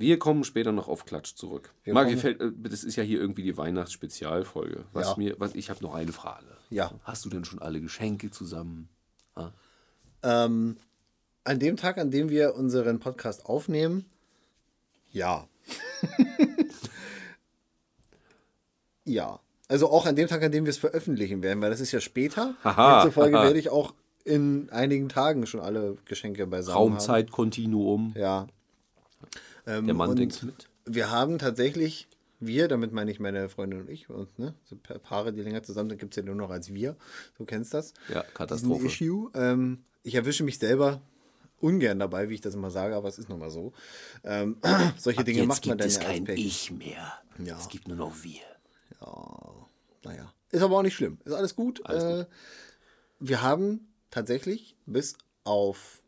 Wir 0.00 0.18
kommen 0.18 0.44
später 0.44 0.72
noch 0.72 0.88
auf 0.88 1.04
Klatsch 1.04 1.34
zurück. 1.34 1.74
Wir 1.84 1.92
Marc, 1.92 2.08
gefällt, 2.08 2.40
äh, 2.40 2.50
das 2.56 2.84
ist 2.84 2.96
ja 2.96 3.02
hier 3.02 3.20
irgendwie 3.20 3.42
die 3.42 3.58
Weihnachtsspezialfolge. 3.58 4.84
Was 4.94 5.08
Ja. 5.08 5.14
mir, 5.18 5.34
was, 5.38 5.54
ich 5.54 5.68
habe 5.68 5.82
noch 5.82 5.94
eine 5.94 6.10
Frage. 6.12 6.46
Ja. 6.70 6.90
Hast 7.04 7.26
du 7.26 7.28
denn 7.28 7.44
schon 7.44 7.58
alle 7.58 7.82
Geschenke 7.82 8.30
zusammen? 8.30 8.88
Ähm, 10.22 10.78
an 11.44 11.58
dem 11.58 11.76
Tag, 11.76 11.98
an 11.98 12.10
dem 12.10 12.30
wir 12.30 12.54
unseren 12.54 12.98
Podcast 12.98 13.44
aufnehmen, 13.44 14.06
ja. 15.12 15.46
ja. 19.04 19.38
Also 19.68 19.90
auch 19.90 20.06
an 20.06 20.16
dem 20.16 20.28
Tag, 20.28 20.42
an 20.42 20.50
dem 20.50 20.64
wir 20.64 20.70
es 20.70 20.78
veröffentlichen 20.78 21.42
werden, 21.42 21.60
weil 21.60 21.70
das 21.70 21.80
ist 21.80 21.92
ja 21.92 22.00
später. 22.00 22.54
Haha, 22.64 23.02
Demzufolge 23.02 23.36
haha. 23.36 23.44
werde 23.44 23.58
ich 23.58 23.68
auch 23.68 23.92
in 24.24 24.70
einigen 24.70 25.10
Tagen 25.10 25.46
schon 25.46 25.60
alle 25.60 25.98
Geschenke 26.06 26.46
beisammen 26.46 26.74
haben. 26.74 26.88
Raumzeitkontinuum. 26.92 28.14
Ja. 28.16 28.46
Ähm, 29.66 29.86
Der 29.86 29.94
Mann 29.94 30.16
denkt 30.16 30.42
mit. 30.42 30.68
Wir 30.86 31.10
haben 31.10 31.38
tatsächlich, 31.38 32.08
wir, 32.40 32.68
damit 32.68 32.92
meine 32.92 33.10
ich 33.10 33.20
meine 33.20 33.48
Freundin 33.48 33.80
und 33.82 33.90
ich, 33.90 34.08
und 34.10 34.38
ne, 34.38 34.54
so 34.64 34.76
Pa- 34.76 34.98
Paare, 34.98 35.32
die 35.32 35.42
länger 35.42 35.62
zusammen 35.62 35.90
sind, 35.90 35.98
gibt 35.98 36.12
es 36.14 36.16
ja 36.16 36.22
nur 36.22 36.34
noch 36.34 36.50
als 36.50 36.72
wir. 36.72 36.96
Du 37.36 37.44
kennst 37.44 37.74
das. 37.74 37.92
Ja, 38.12 38.22
Katastrophe. 38.34 38.86
Issue. 38.86 39.30
Ähm, 39.34 39.84
ich 40.02 40.14
erwische 40.14 40.42
mich 40.44 40.58
selber 40.58 41.02
ungern 41.60 41.98
dabei, 41.98 42.30
wie 42.30 42.34
ich 42.34 42.40
das 42.40 42.54
immer 42.54 42.70
sage, 42.70 42.96
aber 42.96 43.08
es 43.08 43.18
ist 43.18 43.28
nun 43.28 43.38
mal 43.38 43.50
so. 43.50 43.72
Ähm, 44.24 44.56
solche 44.98 45.22
Dinge 45.24 45.40
Jetzt 45.40 45.48
macht 45.48 45.66
man 45.66 45.76
gibt 45.78 45.80
dann 45.82 45.88
es 45.88 45.94
ja 45.96 46.00
als 46.00 46.08
kein 46.10 46.24
Pärchen. 46.24 46.46
Ich 46.46 46.70
mehr. 46.72 47.12
Ja. 47.44 47.58
Es 47.58 47.68
gibt 47.68 47.86
nur 47.88 47.96
noch 47.98 48.22
wir. 48.22 48.40
Naja, 50.02 50.32
ist 50.50 50.62
aber 50.62 50.78
auch 50.78 50.82
nicht 50.82 50.94
schlimm. 50.94 51.18
Ist 51.24 51.32
alles 51.34 51.54
gut. 51.54 51.84
Alles 51.84 52.02
äh, 52.04 52.26
Wir 53.18 53.42
haben 53.42 53.88
tatsächlich 54.10 54.76
bis 54.86 55.14
auf 55.44 56.02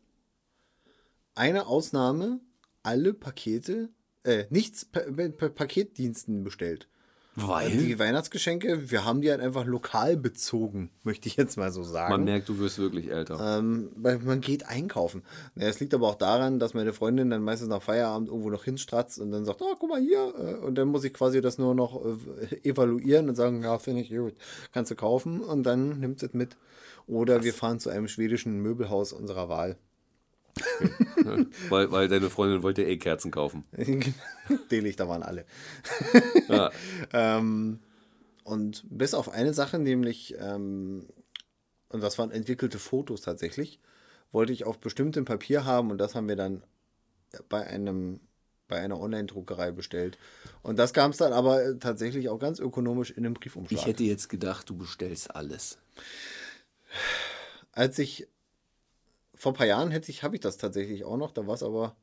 eine 1.35 1.67
Ausnahme 1.67 2.39
alle 2.83 3.13
Pakete, 3.13 3.89
äh, 4.23 4.45
nichts 4.49 4.85
pa 4.85 5.01
pa 5.37 5.49
Paketdiensten 5.49 6.43
bestellt. 6.43 6.87
Weil 7.35 7.71
Die 7.71 7.97
Weihnachtsgeschenke, 7.97 8.91
wir 8.91 9.05
haben 9.05 9.21
die 9.21 9.31
halt 9.31 9.41
einfach 9.41 9.65
lokal 9.65 10.17
bezogen, 10.17 10.91
möchte 11.01 11.27
ich 11.27 11.35
jetzt 11.35 11.57
mal 11.57 11.71
so 11.71 11.81
sagen. 11.81 12.11
man 12.11 12.25
merkt, 12.25 12.47
du 12.47 12.59
wirst 12.59 12.77
wirklich 12.77 13.09
älter. 13.09 13.57
Ähm, 13.57 13.89
weil 13.95 14.19
man 14.19 14.39
geht 14.39 14.67
einkaufen. 14.67 15.23
Naja, 15.55 15.69
es 15.69 15.79
liegt 15.79 15.95
aber 15.95 16.07
auch 16.09 16.15
daran, 16.15 16.59
dass 16.59 16.75
meine 16.75 16.93
Freundin 16.93 17.31
dann 17.31 17.41
meistens 17.43 17.69
nach 17.69 17.81
Feierabend 17.81 18.27
irgendwo 18.29 18.51
noch 18.51 18.65
hinstratzt 18.65 19.17
und 19.17 19.31
dann 19.31 19.45
sagt, 19.45 19.63
oh, 19.63 19.75
guck 19.79 19.89
mal 19.89 19.99
hier. 19.99 20.31
äh, 20.37 20.63
Und 20.63 20.75
dann 20.75 20.89
muss 20.89 21.03
ich 21.05 21.13
quasi 21.13 21.41
das 21.41 21.57
nur 21.57 21.73
noch 21.73 22.05
äh, 22.05 22.69
evaluieren 22.69 23.27
und 23.27 23.33
sagen, 23.35 23.63
ja, 23.63 23.79
finde 23.79 24.01
ich 24.01 24.09
gut, 24.11 24.35
kannst 24.71 24.91
du 24.91 24.95
kaufen 24.95 25.41
und 25.41 25.63
dann 25.63 25.99
nimmt 25.99 26.21
es 26.21 26.33
mit. 26.33 26.55
Oder 27.07 27.43
wir 27.43 27.55
fahren 27.55 27.79
zu 27.79 27.89
einem 27.89 28.07
schwedischen 28.07 28.59
Möbelhaus 28.59 29.11
unserer 29.11 29.49
Wahl. 29.49 29.75
Weil, 31.69 31.91
weil 31.91 32.07
deine 32.07 32.29
Freundin 32.29 32.63
wollte 32.63 32.83
eh 32.83 32.97
Kerzen 32.97 33.31
kaufen. 33.31 33.63
Die 34.71 34.79
Lichter 34.79 35.07
waren 35.09 35.23
alle. 35.23 35.45
Ja. 36.47 36.71
Ähm, 37.13 37.79
und 38.43 38.83
bis 38.89 39.13
auf 39.13 39.29
eine 39.29 39.53
Sache, 39.53 39.79
nämlich, 39.79 40.35
ähm, 40.37 41.07
und 41.89 42.01
das 42.01 42.17
waren 42.17 42.31
entwickelte 42.31 42.77
Fotos 42.77 43.21
tatsächlich, 43.21 43.79
wollte 44.31 44.51
ich 44.51 44.65
auf 44.65 44.79
bestimmtem 44.79 45.25
Papier 45.25 45.63
haben 45.65 45.91
und 45.91 45.97
das 45.97 46.15
haben 46.15 46.27
wir 46.27 46.35
dann 46.35 46.63
bei 47.49 47.65
einem 47.65 48.19
bei 48.67 48.79
einer 48.79 48.99
Online-Druckerei 48.99 49.71
bestellt. 49.71 50.17
Und 50.63 50.79
das 50.79 50.93
kam 50.93 51.11
es 51.11 51.17
dann 51.17 51.33
aber 51.33 51.63
äh, 51.63 51.77
tatsächlich 51.77 52.29
auch 52.29 52.39
ganz 52.39 52.59
ökonomisch 52.59 53.11
in 53.11 53.25
einem 53.25 53.35
Briefumschlag. 53.35 53.79
Ich 53.79 53.85
hätte 53.85 54.03
jetzt 54.03 54.29
gedacht, 54.29 54.69
du 54.69 54.75
bestellst 54.75 55.35
alles. 55.35 55.77
Als 57.71 57.99
ich 57.99 58.27
vor 59.35 59.51
ein 59.51 59.55
paar 59.55 59.67
Jahren 59.67 59.91
hätte 59.91 60.11
ich, 60.11 60.23
habe 60.23 60.35
ich 60.35 60.41
das 60.41 60.57
tatsächlich 60.57 61.03
auch 61.03 61.17
noch, 61.17 61.31
da 61.31 61.47
war 61.47 61.55
es 61.55 61.63
aber, 61.63 61.95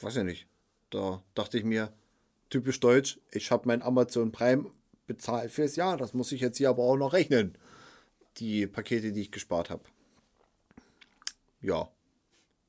weiß 0.00 0.16
ja 0.16 0.24
nicht, 0.24 0.46
da 0.90 1.22
dachte 1.34 1.58
ich 1.58 1.64
mir, 1.64 1.92
typisch 2.50 2.80
deutsch, 2.80 3.18
ich 3.32 3.50
habe 3.50 3.66
mein 3.66 3.82
Amazon 3.82 4.32
Prime 4.32 4.70
bezahlt 5.06 5.50
fürs 5.50 5.76
Jahr, 5.76 5.96
das 5.96 6.14
muss 6.14 6.32
ich 6.32 6.40
jetzt 6.40 6.58
hier 6.58 6.70
aber 6.70 6.84
auch 6.84 6.96
noch 6.96 7.12
rechnen. 7.12 7.58
Die 8.38 8.66
Pakete, 8.66 9.12
die 9.12 9.22
ich 9.22 9.32
gespart 9.32 9.70
habe. 9.70 9.84
Ja. 11.60 11.88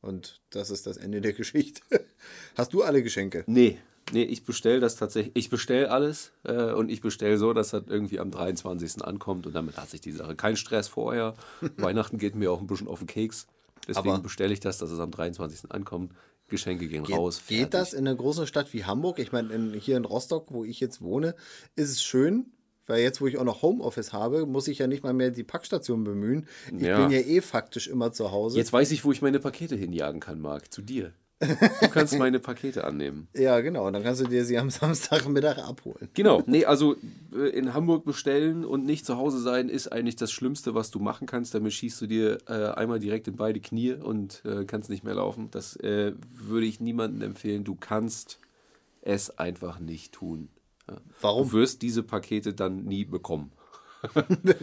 Und 0.01 0.39
das 0.51 0.69
ist 0.69 0.85
das 0.85 0.97
Ende 0.97 1.21
der 1.21 1.33
Geschichte. 1.33 1.81
Hast 2.55 2.73
du 2.73 2.83
alle 2.83 3.01
Geschenke? 3.01 3.43
Nee, 3.47 3.79
nee, 4.11 4.23
ich 4.23 4.43
bestelle 4.43 4.79
das 4.79 4.95
tatsächlich. 4.95 5.35
Ich 5.35 5.49
bestelle 5.49 5.89
alles 5.89 6.31
äh, 6.43 6.71
und 6.73 6.91
ich 6.91 7.01
bestelle 7.01 7.39
so, 7.39 7.53
dass 7.53 7.71
das 7.71 7.83
irgendwie 7.87 8.19
am 8.19 8.29
23. 8.29 9.03
ankommt 9.03 9.47
und 9.47 9.53
damit 9.53 9.77
hat 9.77 9.89
sich 9.89 10.01
die 10.01 10.11
Sache. 10.11 10.35
Kein 10.35 10.57
Stress 10.57 10.87
vorher. 10.87 11.33
Weihnachten 11.77 12.19
geht 12.19 12.35
mir 12.35 12.51
auch 12.51 12.61
ein 12.61 12.67
bisschen 12.67 12.87
auf 12.87 12.99
den 12.99 13.07
Keks. 13.07 13.47
Deswegen 13.87 14.21
bestelle 14.23 14.53
ich 14.53 14.59
das, 14.59 14.77
dass 14.77 14.91
es 14.91 14.99
am 14.99 15.11
23. 15.11 15.71
ankommt. 15.71 16.13
Geschenke 16.47 16.87
gehen 16.87 17.05
raus. 17.05 17.41
Geht 17.47 17.57
fertig. 17.57 17.71
das 17.71 17.93
in 17.93 18.07
einer 18.07 18.15
großen 18.15 18.45
Stadt 18.45 18.71
wie 18.71 18.85
Hamburg? 18.85 19.17
Ich 19.17 19.31
meine, 19.31 19.51
in, 19.51 19.73
hier 19.73 19.97
in 19.97 20.05
Rostock, 20.05 20.51
wo 20.51 20.63
ich 20.63 20.79
jetzt 20.79 21.01
wohne, 21.01 21.33
ist 21.75 21.89
es 21.89 22.03
schön, 22.03 22.45
weil 22.85 23.01
jetzt, 23.01 23.19
wo 23.19 23.25
ich 23.25 23.39
auch 23.39 23.43
noch 23.43 23.63
Homeoffice 23.63 24.13
habe, 24.13 24.45
muss 24.45 24.67
ich 24.67 24.77
ja 24.77 24.85
nicht 24.85 25.03
mal 25.03 25.13
mehr 25.13 25.31
die 25.31 25.43
Packstation 25.43 26.03
bemühen. 26.03 26.47
Ich 26.77 26.83
Ja. 26.83 27.01
bin 27.01 27.09
ja 27.09 27.19
eh 27.25 27.41
faktisch 27.41 27.87
immer 27.87 28.11
zu 28.11 28.31
Hause. 28.31 28.59
Jetzt 28.59 28.71
weiß 28.71 28.91
ich, 28.91 29.03
wo 29.03 29.11
ich 29.11 29.23
meine 29.23 29.39
Pakete 29.39 29.75
hinjagen 29.75 30.19
kann, 30.19 30.39
Marc. 30.39 30.71
Zu 30.71 30.83
dir. 30.83 31.13
Du 31.39 31.89
kannst 31.89 32.15
meine 32.19 32.39
Pakete 32.39 32.85
annehmen. 32.85 33.27
Ja, 33.33 33.59
genau. 33.59 33.87
Und 33.87 33.93
dann 33.93 34.03
kannst 34.03 34.21
du 34.21 34.25
dir 34.27 34.45
sie 34.45 34.57
am 34.57 34.69
Samstagmittag 34.71 35.57
abholen. 35.57 36.09
Genau, 36.13 36.43
nee, 36.47 36.65
also 36.65 36.95
äh, 37.33 37.49
in 37.49 37.73
Hamburg 37.73 38.05
bestellen 38.05 38.63
und 38.63 38.85
nicht 38.85 39.05
zu 39.05 39.17
Hause 39.17 39.39
sein 39.39 39.69
ist 39.69 39.91
eigentlich 39.91 40.15
das 40.15 40.31
Schlimmste, 40.31 40.75
was 40.75 40.91
du 40.91 40.99
machen 40.99 41.27
kannst. 41.27 41.53
Damit 41.53 41.73
schießt 41.73 42.01
du 42.01 42.07
dir 42.07 42.37
äh, 42.47 42.73
einmal 42.73 42.99
direkt 42.99 43.27
in 43.27 43.35
beide 43.35 43.59
Knie 43.59 43.93
und 43.93 44.43
äh, 44.45 44.65
kannst 44.65 44.89
nicht 44.89 45.03
mehr 45.03 45.15
laufen. 45.15 45.49
Das 45.51 45.75
äh, 45.77 46.13
würde 46.33 46.65
ich 46.65 46.79
niemandem 46.79 47.21
empfehlen. 47.21 47.63
Du 47.63 47.75
kannst 47.75 48.39
es 49.01 49.37
einfach 49.37 49.79
nicht 49.79 50.13
tun. 50.13 50.49
Ja. 50.87 50.97
Warum? 51.21 51.49
Du 51.49 51.53
wirst 51.53 51.81
diese 51.81 52.03
Pakete 52.03 52.53
dann 52.53 52.85
nie 52.85 53.05
bekommen. 53.05 53.51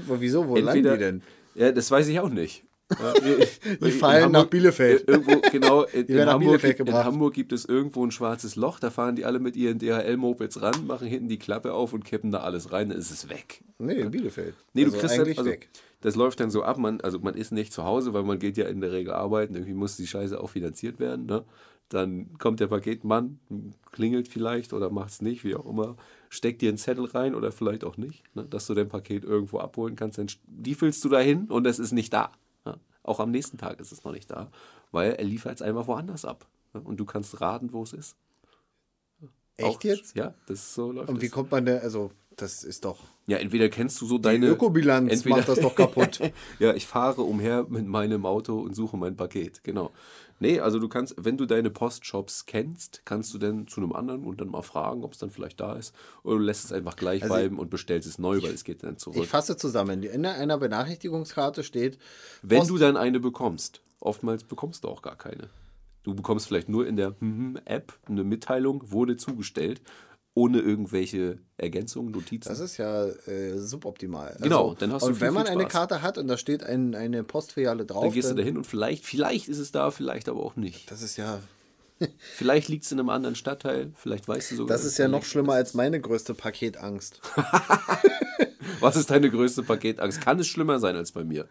Wieso? 0.06 0.48
Wo 0.48 0.56
landen 0.56 0.84
die 0.84 0.98
denn? 0.98 1.22
Ja, 1.54 1.72
das 1.72 1.90
weiß 1.90 2.08
ich 2.08 2.20
auch 2.20 2.28
nicht. 2.30 2.64
Ja, 3.00 3.14
die 3.86 3.90
fallen 3.90 4.32
nach 4.32 4.46
Bielefeld. 4.46 5.04
Irgendwo, 5.08 5.40
genau, 5.50 5.82
in, 5.84 6.06
in, 6.06 6.18
Hamburg, 6.26 6.40
Bielefeld 6.40 6.76
gibt- 6.78 6.88
in. 6.88 6.94
Hamburg 6.94 7.34
gibt 7.34 7.52
es 7.52 7.64
irgendwo 7.64 8.04
ein 8.04 8.10
schwarzes 8.10 8.56
Loch, 8.56 8.78
da 8.78 8.90
fahren 8.90 9.16
die 9.16 9.24
alle 9.24 9.38
mit 9.38 9.56
ihren 9.56 9.78
DHL-Mopeds 9.78 10.62
ran, 10.62 10.86
machen 10.86 11.06
hinten 11.08 11.28
die 11.28 11.38
Klappe 11.38 11.72
auf 11.72 11.92
und 11.92 12.04
kippen 12.04 12.30
da 12.30 12.40
alles 12.40 12.72
rein, 12.72 12.88
dann 12.88 12.98
ist 12.98 13.10
es 13.10 13.28
weg. 13.28 13.62
Nee, 13.78 13.94
in 13.94 14.10
Bielefeld. 14.10 14.54
Nee, 14.72 14.84
also 14.84 14.94
du 14.96 15.00
kriegst 15.00 15.18
eigentlich 15.18 15.36
dann, 15.36 15.46
also, 15.46 15.52
weg. 15.52 15.68
das 16.00 16.16
läuft 16.16 16.40
dann 16.40 16.50
so 16.50 16.62
ab, 16.62 16.78
man, 16.78 17.00
also 17.00 17.18
man 17.20 17.34
ist 17.34 17.52
nicht 17.52 17.72
zu 17.72 17.84
Hause, 17.84 18.12
weil 18.14 18.22
man 18.22 18.38
geht 18.38 18.56
ja 18.56 18.66
in 18.66 18.80
der 18.80 18.92
Regel 18.92 19.12
arbeiten, 19.12 19.54
irgendwie 19.54 19.74
muss 19.74 19.96
die 19.96 20.06
Scheiße 20.06 20.40
auch 20.40 20.50
finanziert 20.50 20.98
werden, 21.00 21.26
ne? 21.26 21.44
Dann 21.88 22.38
kommt 22.38 22.58
der 22.60 22.68
Paketmann, 22.68 23.38
klingelt 23.90 24.26
vielleicht 24.26 24.72
oder 24.72 24.88
macht 24.88 25.10
es 25.10 25.20
nicht, 25.20 25.44
wie 25.44 25.54
auch 25.54 25.66
immer, 25.66 25.96
steckt 26.30 26.62
dir 26.62 26.70
einen 26.70 26.78
Zettel 26.78 27.04
rein 27.04 27.34
oder 27.34 27.52
vielleicht 27.52 27.84
auch 27.84 27.98
nicht, 27.98 28.24
ne? 28.34 28.46
dass 28.48 28.66
du 28.66 28.72
dein 28.72 28.88
Paket 28.88 29.24
irgendwo 29.24 29.58
abholen 29.58 29.94
kannst, 29.94 30.16
dann 30.16 30.28
die 30.46 30.74
füllst 30.74 31.04
du 31.04 31.10
dahin 31.10 31.50
und 31.50 31.66
es 31.66 31.78
ist 31.78 31.92
nicht 31.92 32.14
da. 32.14 32.32
Auch 33.02 33.20
am 33.20 33.30
nächsten 33.30 33.58
Tag 33.58 33.80
ist 33.80 33.92
es 33.92 34.04
noch 34.04 34.12
nicht 34.12 34.30
da, 34.30 34.50
weil 34.92 35.12
er 35.12 35.24
liefert 35.24 35.56
es 35.56 35.62
einfach 35.62 35.86
woanders 35.86 36.24
ab. 36.24 36.46
Und 36.72 36.98
du 36.98 37.04
kannst 37.04 37.40
raten, 37.40 37.72
wo 37.72 37.82
es 37.82 37.92
ist. 37.92 38.16
Echt 39.56 39.68
Auch- 39.78 39.82
jetzt? 39.84 40.16
Ja, 40.16 40.34
das 40.46 40.74
so 40.74 40.92
läuft 40.92 41.08
Und 41.10 41.20
wie 41.20 41.26
es. 41.26 41.32
kommt 41.32 41.50
man 41.50 41.66
denn, 41.66 41.80
also, 41.80 42.10
das 42.36 42.64
ist 42.64 42.84
doch. 42.86 42.98
Ja, 43.26 43.36
entweder 43.38 43.68
kennst 43.68 44.00
du 44.00 44.06
so 44.06 44.16
Die 44.16 44.22
deine. 44.22 44.46
Ökobilanz 44.48 45.12
entweder- 45.12 45.36
macht 45.36 45.48
das 45.48 45.60
doch 45.60 45.74
kaputt. 45.74 46.20
ja, 46.58 46.72
ich 46.74 46.86
fahre 46.86 47.22
umher 47.22 47.66
mit 47.68 47.86
meinem 47.86 48.24
Auto 48.24 48.58
und 48.60 48.74
suche 48.74 48.96
mein 48.96 49.16
Paket. 49.16 49.62
Genau. 49.62 49.90
Nee, 50.42 50.58
also 50.58 50.80
du 50.80 50.88
kannst, 50.88 51.14
wenn 51.16 51.36
du 51.36 51.46
deine 51.46 51.70
Postshops 51.70 52.46
kennst, 52.46 53.02
kannst 53.04 53.32
du 53.32 53.38
dann 53.38 53.68
zu 53.68 53.80
einem 53.80 53.92
anderen 53.92 54.24
und 54.24 54.40
dann 54.40 54.48
mal 54.48 54.62
fragen, 54.62 55.04
ob 55.04 55.12
es 55.12 55.18
dann 55.18 55.30
vielleicht 55.30 55.60
da 55.60 55.76
ist. 55.76 55.94
Oder 56.24 56.38
du 56.38 56.42
lässt 56.42 56.64
es 56.64 56.72
einfach 56.72 56.96
gleich 56.96 57.22
Also 57.22 57.32
bleiben 57.32 57.60
und 57.60 57.70
bestellst 57.70 58.08
es 58.08 58.18
neu, 58.18 58.42
weil 58.42 58.52
es 58.52 58.64
geht 58.64 58.82
dann 58.82 58.98
zurück. 58.98 59.22
Ich 59.22 59.28
fasse 59.28 59.56
zusammen. 59.56 60.02
In 60.02 60.26
einer 60.26 60.58
Benachrichtigungskarte 60.58 61.62
steht, 61.62 61.96
wenn 62.42 62.58
Post- 62.58 62.70
du 62.70 62.78
dann 62.78 62.96
eine 62.96 63.20
bekommst, 63.20 63.82
oftmals 64.00 64.42
bekommst 64.42 64.82
du 64.82 64.88
auch 64.88 65.00
gar 65.02 65.16
keine. 65.16 65.48
Du 66.02 66.12
bekommst 66.14 66.48
vielleicht 66.48 66.68
nur 66.68 66.88
in 66.88 66.96
der 66.96 67.14
mhm 67.20 67.60
App 67.64 67.96
eine 68.08 68.24
Mitteilung, 68.24 68.90
wurde 68.90 69.16
zugestellt, 69.16 69.80
ohne 70.34 70.60
irgendwelche 70.60 71.38
Ergänzungen, 71.58 72.10
Notizen. 72.12 72.48
das 72.48 72.58
ist 72.60 72.78
ja 72.78 73.06
äh, 73.06 73.58
suboptimal. 73.58 74.36
Genau, 74.40 74.74
dann 74.74 74.92
hast 74.92 75.02
du 75.02 75.08
Und 75.08 75.14
viel, 75.16 75.26
wenn 75.26 75.34
man 75.34 75.46
viel 75.46 75.52
eine. 75.58 75.66
Karte 75.66 76.00
hat 76.02 76.16
und 76.18 76.26
da 76.28 76.36
steht 76.38 76.64
ein, 76.64 76.94
eine 76.94 77.22
Postfiliale 77.22 77.84
drauf, 77.84 78.04
dann 78.04 78.12
gehst 78.12 78.26
du 78.30 78.34
dann- 78.34 78.38
dahin 78.38 78.56
und 78.56 78.66
vielleicht, 78.66 79.04
vielleicht 79.04 79.48
ist 79.48 79.58
es 79.58 79.72
da, 79.72 79.90
vielleicht 79.90 80.28
aber 80.28 80.42
auch 80.42 80.56
nicht. 80.56 80.90
das 80.90 81.02
ist 81.02 81.16
ja, 81.18 81.40
Vielleicht 82.34 82.68
liegt 82.68 82.84
es 82.84 82.90
in 82.92 82.98
einem 82.98 83.10
anderen 83.10 83.36
Stadtteil, 83.36 83.92
vielleicht 83.94 84.26
weißt 84.26 84.50
du 84.52 84.56
sogar. 84.56 84.76
das 84.76 84.84
ist 84.84 84.98
ja 84.98 85.04
da 85.04 85.10
noch 85.12 85.24
schlimmer 85.24 85.52
als 85.52 85.74
meine 85.74 86.00
größte 86.00 86.34
Paketangst. 86.34 87.20
Was 88.80 88.96
ist 88.96 89.10
deine 89.10 89.30
größte 89.30 89.62
Paketangst? 89.62 90.20
Kann 90.20 90.38
es 90.40 90.48
schlimmer 90.48 90.80
sein 90.80 90.96
als 90.96 91.12
bei 91.12 91.22
mir? 91.22 91.46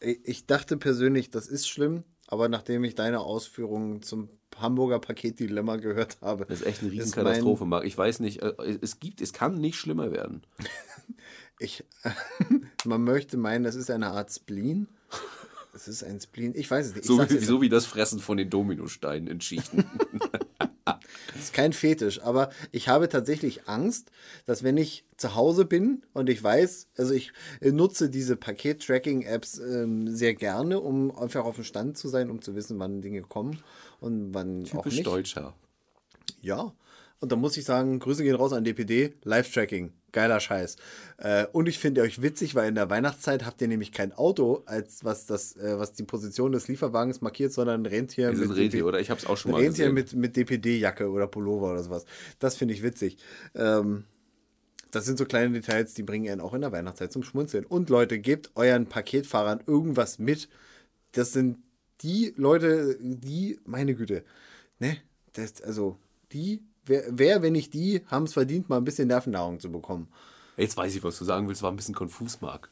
Ich 0.00 0.46
dachte 0.46 0.76
persönlich, 0.78 1.30
das 1.30 1.46
ist 1.46 1.68
schlimm, 1.68 2.04
aber 2.26 2.48
nachdem 2.48 2.84
ich 2.84 2.94
deine 2.94 3.20
Ausführungen 3.20 4.02
zum 4.02 4.28
Hamburger 4.56 4.98
Paketdilemma 4.98 5.76
gehört 5.76 6.18
habe, 6.22 6.46
Das 6.46 6.60
ist 6.60 6.66
echt 6.66 6.82
eine 6.82 6.90
Riesenkatastrophe, 6.90 7.66
Marc. 7.66 7.84
Ich 7.84 7.96
weiß 7.96 8.20
nicht, 8.20 8.42
äh, 8.42 8.78
es 8.80 9.00
gibt, 9.00 9.20
es 9.20 9.32
kann 9.32 9.60
nicht 9.60 9.76
schlimmer 9.76 10.12
werden. 10.12 10.42
Ich, 11.58 11.84
man 12.84 13.02
möchte 13.02 13.38
meinen, 13.38 13.64
das 13.64 13.76
ist 13.76 13.90
eine 13.90 14.08
Art 14.08 14.30
Spleen. 14.30 14.88
Es 15.74 15.88
ist 15.88 16.04
ein 16.04 16.20
Spleen. 16.20 16.52
Ich 16.54 16.70
weiß 16.70 16.88
es 16.88 16.94
nicht. 16.94 17.04
Ich 17.04 17.06
So 17.06 17.18
wie, 17.18 17.38
so 17.38 17.62
wie 17.62 17.68
das 17.68 17.86
Fressen 17.86 18.20
von 18.20 18.36
den 18.36 18.50
Dominosteinen 18.50 19.26
in 19.26 19.40
Schichten. 19.40 19.84
Es 21.34 21.44
ist 21.44 21.52
kein 21.52 21.72
Fetisch, 21.72 22.20
aber 22.22 22.50
ich 22.72 22.88
habe 22.88 23.08
tatsächlich 23.08 23.68
Angst, 23.68 24.10
dass 24.44 24.62
wenn 24.62 24.76
ich 24.76 25.04
zu 25.16 25.34
Hause 25.34 25.64
bin 25.64 26.02
und 26.12 26.28
ich 26.28 26.42
weiß, 26.42 26.88
also 26.96 27.14
ich 27.14 27.32
äh, 27.60 27.72
nutze 27.72 28.10
diese 28.10 28.36
Paket-Tracking-Apps 28.36 29.58
ähm, 29.58 30.14
sehr 30.14 30.34
gerne, 30.34 30.80
um 30.80 31.16
einfach 31.16 31.44
auf 31.44 31.56
dem 31.56 31.64
Stand 31.64 31.96
zu 31.96 32.08
sein, 32.08 32.30
um 32.30 32.42
zu 32.42 32.54
wissen, 32.54 32.78
wann 32.78 33.00
Dinge 33.00 33.22
kommen 33.22 33.62
und 34.00 34.34
wann 34.34 34.64
auch 34.64 34.82
Typisch 34.82 34.94
nicht. 34.96 35.06
Deutscher. 35.06 35.54
Ja. 36.40 36.72
Und 37.18 37.32
da 37.32 37.36
muss 37.36 37.56
ich 37.56 37.64
sagen, 37.64 37.98
Grüße 37.98 38.22
gehen 38.22 38.36
raus 38.36 38.52
an 38.52 38.64
DPD, 38.64 39.14
Live-Tracking, 39.24 39.92
geiler 40.12 40.38
Scheiß. 40.38 40.76
Äh, 41.16 41.46
und 41.52 41.66
ich 41.66 41.78
finde 41.78 42.02
euch 42.02 42.20
witzig, 42.20 42.54
weil 42.54 42.68
in 42.68 42.74
der 42.74 42.90
Weihnachtszeit 42.90 43.46
habt 43.46 43.60
ihr 43.62 43.68
nämlich 43.68 43.90
kein 43.90 44.12
Auto, 44.12 44.62
als 44.66 45.04
was 45.04 45.24
das, 45.24 45.56
äh, 45.56 45.78
was 45.78 45.92
die 45.92 46.02
Position 46.02 46.52
des 46.52 46.68
Lieferwagens 46.68 47.22
markiert, 47.22 47.52
sondern 47.52 47.82
ein 47.82 47.86
Rentier 47.86 48.28
ein 48.28 48.38
mit 48.38 48.50
Rentier, 48.50 48.68
DP 48.68 48.82
oder? 48.82 49.00
Ich 49.00 49.10
habe 49.10 49.18
es 49.18 49.26
auch 49.26 49.36
schon 49.36 49.52
mal 49.52 49.62
Rentier 49.62 49.90
gesehen. 49.90 49.94
mit, 49.94 50.12
mit 50.14 50.36
DPD-Jacke 50.36 51.10
oder 51.10 51.26
Pullover 51.26 51.72
oder 51.72 51.82
sowas. 51.82 52.04
Das 52.38 52.56
finde 52.56 52.74
ich 52.74 52.82
witzig. 52.82 53.16
Ähm, 53.54 54.04
das 54.90 55.04
sind 55.04 55.18
so 55.18 55.24
kleine 55.24 55.52
Details, 55.52 55.94
die 55.94 56.02
bringen 56.02 56.30
einen 56.30 56.40
auch 56.40 56.54
in 56.54 56.60
der 56.60 56.72
Weihnachtszeit 56.72 57.12
zum 57.12 57.22
Schmunzeln. 57.22 57.64
Und 57.64 57.90
Leute, 57.90 58.18
gebt 58.18 58.50
euren 58.54 58.86
Paketfahrern 58.86 59.62
irgendwas 59.66 60.18
mit. 60.18 60.48
Das 61.12 61.32
sind 61.32 61.58
die 62.02 62.34
Leute, 62.36 62.98
die, 63.00 63.58
meine 63.64 63.94
Güte, 63.94 64.24
ne? 64.78 64.98
Das, 65.32 65.60
also, 65.62 65.98
die, 66.32 66.62
wer, 66.86 67.04
wer, 67.10 67.42
wenn 67.42 67.52
nicht 67.52 67.74
die, 67.74 68.02
haben 68.06 68.24
es 68.24 68.32
verdient, 68.32 68.68
mal 68.68 68.78
ein 68.78 68.84
bisschen 68.84 69.08
Nervennahrung 69.08 69.60
zu 69.60 69.70
bekommen. 69.70 70.08
Jetzt 70.56 70.76
weiß 70.76 70.94
ich, 70.94 71.04
was 71.04 71.18
du 71.18 71.24
sagen 71.24 71.48
willst. 71.48 71.62
War 71.62 71.70
ein 71.70 71.76
bisschen 71.76 71.94
konfus, 71.94 72.40
Marc. 72.40 72.70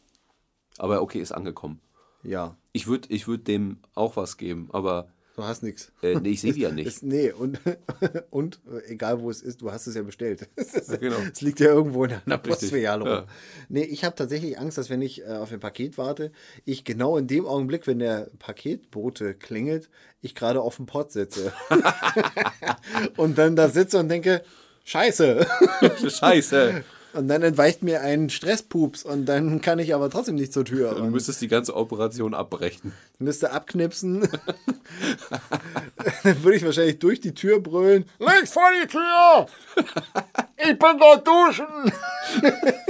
Aber 0.79 1.03
okay, 1.03 1.21
ist 1.21 1.33
angekommen. 1.33 1.81
Ja, 2.23 2.57
Ich 2.73 2.87
würde 2.87 3.09
ich 3.11 3.29
würd 3.29 3.47
dem 3.47 3.79
auch 3.95 4.17
was 4.17 4.39
geben, 4.39 4.71
aber 4.73 5.09
du 5.35 5.45
hast 5.45 5.63
nichts. 5.63 5.93
äh, 6.03 6.15
nee, 6.21 6.31
ich 6.31 6.41
sehe 6.41 6.53
die 6.53 6.61
ja 6.61 6.71
nicht. 6.71 6.87
Es, 6.87 7.03
nee, 7.03 7.31
und, 7.33 7.61
und 8.31 8.61
äh, 8.73 8.93
egal 8.93 9.21
wo 9.21 9.31
es 9.31 9.43
ist, 9.43 9.61
du 9.61 9.71
hast 9.71 9.87
es 9.87 9.95
ja 9.95 10.03
bestellt. 10.03 10.49
Es, 10.57 10.73
Ja, 10.89 10.97
genau. 10.97 11.17
liegt 11.41 11.61
ja 11.61 11.67
irgendwo 11.67 12.05
in 12.05 12.15
einer 12.25 12.39
Postfiliale 12.39 13.03
rum. 13.03 13.11
ja. 13.11 13.27
Nee, 13.69 13.83
ich 13.85 14.05
habe 14.05 14.15
tatsächlich 14.17 14.59
Angst, 14.59 14.79
dass 14.79 14.91
wenn 14.91 15.03
ich 15.03 15.23
äh, 15.23 15.27
auf 15.33 15.53
ein 15.53 15.61
Paket 15.61 15.99
warte, 15.99 16.33
ich 16.65 16.85
genau 16.85 17.17
in 17.19 17.27
dem 17.27 17.47
Augenblick, 17.47 17.87
wenn 17.87 17.99
der 17.99 18.31
Paketbote 18.39 19.35
klingelt, 19.35 19.91
ich 20.21 20.35
gerade 20.35 20.61
auf 20.61 20.77
dem 20.77 20.87
Pott 20.87 21.13
sitze. 21.13 21.53
und 23.17 23.39
dann 23.39 23.57
da 23.57 23.69
sitze 23.69 23.99
und 23.99 24.09
denke, 24.09 24.43
scheiße. 24.85 25.47
Scheiße. 26.09 26.85
Und 27.15 27.29
dann 27.29 27.43
entweicht 27.43 27.83
mir 27.83 28.01
ein 28.01 28.29
Stresspups 28.29 29.05
und 29.05 29.27
dann 29.27 29.61
kann 29.61 29.79
ich 29.79 29.95
aber 29.95 30.11
trotzdem 30.11 30.35
nicht 30.35 30.53
zur 30.53 30.65
Tür. 30.65 30.95
Du 30.95 31.05
müsstest 31.05 31.41
die 31.41 31.49
ganze 31.49 31.77
Operation 31.77 32.35
abbrechen. 32.35 32.93
müsste 33.19 33.53
abknipsen. 33.53 34.23
dann 36.25 36.43
würde 36.43 36.57
ich 36.57 36.65
wahrscheinlich 36.65 36.99
durch 36.99 37.21
die 37.21 37.35
Tür 37.35 37.61
brüllen. 37.61 38.05
Leg 38.19 38.49
vor 38.49 38.69
die 38.83 38.89
Tür! 38.89 39.47
Ich 40.57 40.79
bin 40.79 40.99
dort 40.99 41.27
duschen! 41.27 41.93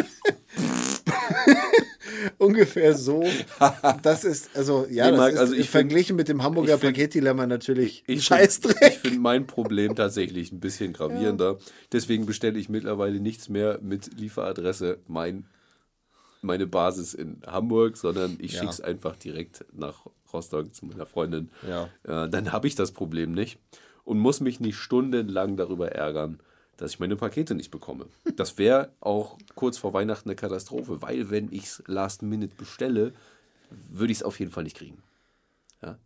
Ungefähr 2.39 2.95
so. 2.95 3.25
Das 4.03 4.25
ist, 4.25 4.51
also, 4.57 4.87
ja, 4.91 5.05
Nee, 5.07 5.11
das 5.12 5.18
Marc, 5.18 5.33
ist 5.35 5.39
also 5.39 5.53
ich 5.55 5.59
find- 5.61 5.70
verglichen 5.70 6.16
mit 6.16 6.29
dem 6.29 6.43
Hamburger 6.43 6.75
ich 6.75 6.81
find- 6.81 6.95
Paketdilemma 6.97 7.47
natürlich 7.47 8.05
Ich 8.07 8.25
Scheißdreck. 8.25 8.95
finde 8.95 9.18
mein 9.20 9.47
Problem 9.47 9.95
tatsächlich 9.95 10.53
ein 10.53 10.61
bisschen 10.61 10.93
gravierender. 10.93 11.59
Deswegen 11.93 12.27
bestelle 12.27 12.59
ich 12.59 12.68
mittlerweile 12.68 13.20
nichts 13.20 13.49
mehr 13.49 13.79
mit 13.83 14.18
Lieferadresse 14.18 14.99
mein, 15.07 15.45
meine 16.43 16.66
Basis 16.66 17.14
in 17.14 17.41
Hamburg, 17.47 17.97
sondern 17.97 18.37
ich 18.41 18.53
Ja. 18.53 18.61
schicke 18.61 18.72
es 18.72 18.81
einfach 18.81 19.16
direkt 19.16 19.64
nach 19.72 20.07
Rostock 20.33 20.75
zu 20.75 20.87
meiner 20.87 21.07
Freundin. 21.07 21.51
Ja. 21.68 21.89
Äh, 22.25 22.29
dann 22.29 22.53
habe 22.53 22.66
ich 22.66 22.75
das 22.75 22.93
Problem 22.93 23.33
nicht 23.33 23.59
und 24.05 24.18
muss 24.18 24.41
mich 24.41 24.61
nicht 24.61 24.77
stundenlang 24.77 25.57
darüber 25.57 25.93
ärgern, 25.93 26.41
dass 26.85 26.93
ich 26.93 27.01
meine 27.01 27.16
Pakete 27.16 27.55
nicht 27.55 27.70
bekomme. 27.70 28.07
Das 28.37 28.59
wäre 28.59 28.93
auch 29.01 29.39
kurz 29.55 29.78
vor 29.78 29.95
Weihnachten 29.95 30.28
eine 30.28 30.37
Katastrophe, 30.37 31.01
weil 31.01 31.30
wenn 31.30 31.51
ich 31.51 31.64
es 31.64 31.82
last 31.87 32.22
minute 32.22 32.55
bestelle, 32.55 33.14
würde 33.70 34.12
ich 34.12 34.18
es 34.18 34.22
auf 34.22 34.39
jeden 34.39 34.51
Fall 34.53 34.64
nicht 34.64 34.76
kriegen. 34.76 35.03
Ja, 35.82 35.99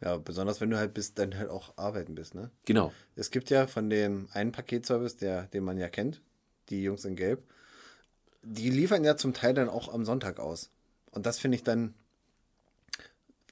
Ja, 0.00 0.16
besonders 0.16 0.62
wenn 0.62 0.70
du 0.70 0.78
halt 0.78 0.94
bist, 0.94 1.18
dann 1.18 1.36
halt 1.36 1.50
auch 1.50 1.76
arbeiten 1.76 2.14
bist, 2.14 2.34
ne? 2.34 2.50
genau. 2.64 2.92
Es 3.16 3.30
gibt 3.30 3.50
ja 3.50 3.66
von 3.66 3.90
dem 3.90 4.28
einen 4.32 4.50
Paketservice, 4.50 5.16
der, 5.16 5.42
den 5.48 5.62
man 5.62 5.76
ja 5.76 5.88
kennt, 5.90 6.22
die 6.70 6.82
Jungs 6.82 7.04
in 7.04 7.16
Gelb, 7.16 7.42
die 8.42 8.70
liefern 8.70 9.04
ja 9.04 9.18
zum 9.18 9.34
Teil 9.34 9.52
dann 9.52 9.68
auch 9.68 9.92
am 9.92 10.06
Sonntag 10.06 10.40
aus. 10.40 10.70
Und 11.10 11.26
das 11.26 11.38
finde 11.38 11.56
ich 11.56 11.62
dann, 11.64 11.92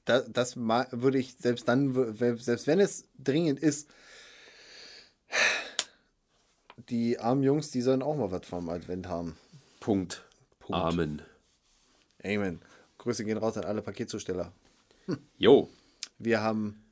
da, 0.07 0.21
das 0.21 0.57
ma- 0.57 0.89
würde 0.91 1.19
ich, 1.19 1.37
selbst 1.39 1.69
dann, 1.69 2.15
selbst 2.39 2.67
wenn 2.67 2.81
es 2.81 3.05
dringend 3.19 3.61
ist, 3.61 3.89
die 6.89 7.19
armen 7.19 7.43
Jungs, 7.43 7.71
die 7.71 7.83
sollen 7.83 8.03
auch 8.03 8.17
mal 8.17 8.31
was 8.31 8.47
vom 8.47 8.69
Advent 8.69 9.09
haben. 9.09 9.37
Punkt. 9.81 10.25
Punkt. 10.61 10.75
Amen. 10.75 11.23
Amen. 12.25 12.61
Grüße 12.99 13.25
gehen 13.25 13.39
raus 13.39 13.57
an 13.57 13.65
alle 13.65 13.83
Paketzusteller. 13.83 14.53
Jo. 15.37 15.69
Wir 16.19 16.41
haben, 16.41 16.83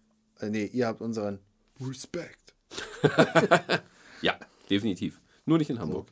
äh, 0.40 0.50
nee, 0.50 0.64
ihr 0.66 0.86
habt 0.88 1.00
unseren 1.00 1.38
Respekt. 1.80 2.54
Ja, 4.22 4.38
definitiv. 4.68 5.18
Nur 5.46 5.56
nicht 5.56 5.70
in 5.70 5.78
Hamburg. 5.78 6.06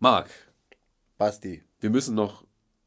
Marc, 0.00 0.28
Basti. 1.16 1.62
wir 1.80 1.90
müssen 1.90 2.16
noch 2.16 2.44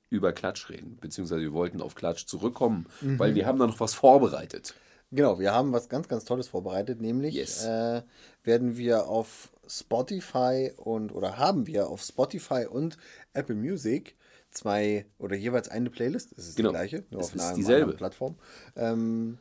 über 0.09 0.33
Klatsch 0.33 0.69
reden, 0.69 0.97
beziehungsweise 0.99 1.41
wir 1.41 1.53
wollten 1.53 1.81
auf 1.81 1.95
Klatsch 1.95 2.25
zurückkommen, 2.25 2.85
Mhm. 2.99 3.17
weil 3.17 3.33
wir 3.33 3.45
haben 3.45 3.59
da 3.59 3.67
noch 3.67 3.79
was 3.79 3.93
vorbereitet. 3.93 4.75
Genau, 5.11 5.39
wir 5.39 5.53
haben 5.53 5.73
was 5.73 5.89
ganz, 5.89 6.07
ganz 6.07 6.23
Tolles 6.25 6.47
vorbereitet, 6.47 7.01
nämlich 7.01 7.35
Yes. 7.35 7.65
äh, 7.65 8.01
werden 8.43 8.77
wir 8.77 9.07
auf 9.07 9.51
Spotify 9.67 10.71
und 10.77 11.11
oder 11.13 11.37
haben 11.37 11.67
wir 11.67 11.89
auf 11.89 12.01
Spotify 12.01 12.65
und 12.69 12.97
Apple 13.33 13.55
Music 13.55 14.15
zwei 14.51 15.05
oder 15.17 15.35
jeweils 15.35 15.69
eine 15.69 15.89
Playlist, 15.89 16.31
das 16.37 16.47
ist 16.47 16.55
Genau. 16.57 16.69
die 16.69 16.73
gleiche, 16.75 17.03
nur 17.09 17.21
Es 17.21 17.27
auf 17.27 17.33
einer 17.39 17.53
dieselbe. 17.55 17.81
anderen 17.83 17.97
Plattform. 17.97 18.35
Ähm, 18.75 19.37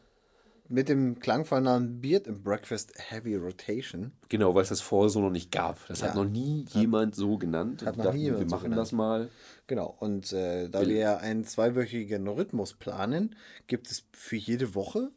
mit 0.69 0.89
dem 0.89 1.19
klangvollen 1.19 1.65
Namen 1.65 2.01
Beard 2.01 2.29
and 2.29 2.45
Breakfast 2.45 2.93
Heavy 2.97 3.35
Rotation. 3.35 4.13
Genau, 4.29 4.55
weil 4.55 4.63
es 4.63 4.69
das 4.69 4.81
vorher 4.81 5.09
so 5.11 5.21
noch 5.21 5.31
nicht 5.31 5.51
gab. 5.51 5.85
Das 5.89 6.01
Ja. 6.01 6.09
hat 6.09 6.15
noch 6.15 6.25
nie 6.25 6.65
jemand 6.71 7.17
so 7.17 7.39
genannt. 7.39 7.85
Hat 7.85 7.97
noch 7.97 8.05
nie 8.05 8.09
dachten, 8.11 8.19
jemand 8.21 8.41
wir 8.43 8.49
so 8.49 8.55
machen 8.57 8.63
genannt. 8.71 8.81
das 8.81 8.93
mal. 8.93 9.29
Genau, 9.67 9.97
und 9.99 10.33
äh, 10.33 10.69
da 10.69 10.81
wir 10.87 10.95
ja 10.97 11.17
einen 11.17 11.45
zweiwöchigen 11.45 12.29
Rhythmus 12.29 12.75
planen, 12.75 13.35
gibt 13.67 13.91
es 13.91 14.05
für 14.13 14.37
jede 14.37 14.77
Woche 14.77 15.11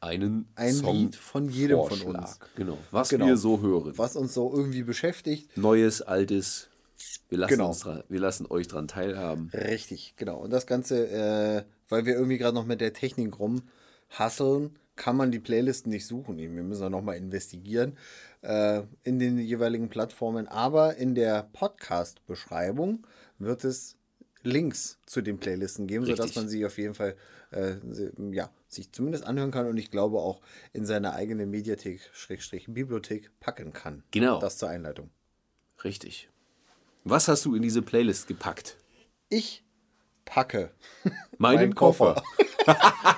Einen 0.00 0.48
ein 0.54 0.72
Song 0.74 0.96
Lied 0.96 1.16
von 1.16 1.48
jedem 1.50 1.78
von 1.78 1.88
Vorschlag. 1.88 2.20
uns. 2.22 2.38
Genau. 2.56 2.78
Was 2.90 3.08
Genau. 3.10 3.26
wir 3.26 3.36
so 3.36 3.60
hören. 3.60 3.92
was 3.96 4.16
uns 4.16 4.32
so 4.34 4.52
irgendwie 4.54 4.82
beschäftigt. 4.82 5.56
Neues, 5.56 6.00
altes. 6.02 6.68
Wir 7.28 7.38
lassen, 7.38 7.50
Genau. 7.52 7.74
dran, 7.74 8.02
wir 8.08 8.20
lassen 8.20 8.46
euch 8.50 8.66
dran 8.68 8.88
teilhaben. 8.88 9.50
Richtig, 9.54 10.14
genau. 10.16 10.38
Und 10.38 10.50
das 10.50 10.66
Ganze, 10.66 11.06
äh, 11.08 11.64
weil 11.88 12.04
wir 12.06 12.14
irgendwie 12.14 12.38
gerade 12.38 12.54
noch 12.54 12.66
mit 12.66 12.80
der 12.80 12.92
Technik 12.92 13.38
rumhasseln, 13.38 14.76
kann 14.96 15.16
man 15.16 15.30
die 15.30 15.38
Playlisten 15.38 15.90
nicht 15.92 16.06
suchen. 16.06 16.36
Wir 16.36 16.48
müssen 16.48 16.80
da 16.82 16.90
nochmal 16.90 17.16
investigieren 17.16 17.96
äh, 18.42 18.82
in 19.02 19.18
den 19.18 19.38
jeweiligen 19.38 19.88
Plattformen. 19.88 20.46
Aber 20.48 20.96
in 20.96 21.14
der 21.14 21.48
Podcast-Beschreibung 21.52 23.06
wird 23.38 23.64
es 23.64 23.96
Links 24.42 24.98
zu 25.06 25.20
den 25.22 25.38
Playlisten 25.38 25.86
geben, 25.86 26.04
sodass 26.04 26.26
Richtig. 26.26 26.36
man 26.42 26.48
sie 26.48 26.66
auf 26.66 26.76
jeden 26.78 26.94
Fall 26.94 27.16
äh, 27.50 27.74
ja, 28.30 28.50
sich 28.70 28.92
zumindest 28.92 29.24
anhören 29.24 29.50
kann 29.50 29.66
und 29.66 29.76
ich 29.76 29.90
glaube 29.90 30.18
auch 30.18 30.40
in 30.72 30.86
seine 30.86 31.12
eigene 31.12 31.44
Mediathek, 31.44 32.08
Schrägstrich, 32.12 32.66
Bibliothek 32.68 33.30
packen 33.40 33.72
kann. 33.72 34.04
Genau. 34.12 34.38
Das 34.38 34.58
zur 34.58 34.68
Einleitung. 34.68 35.10
Richtig. 35.82 36.28
Was 37.04 37.28
hast 37.28 37.44
du 37.44 37.54
in 37.54 37.62
diese 37.62 37.82
Playlist 37.82 38.28
gepackt? 38.28 38.76
Ich 39.28 39.64
packe 40.24 40.70
Meinen 41.38 41.70
Mein 41.70 41.74
Koffer. 41.74 42.22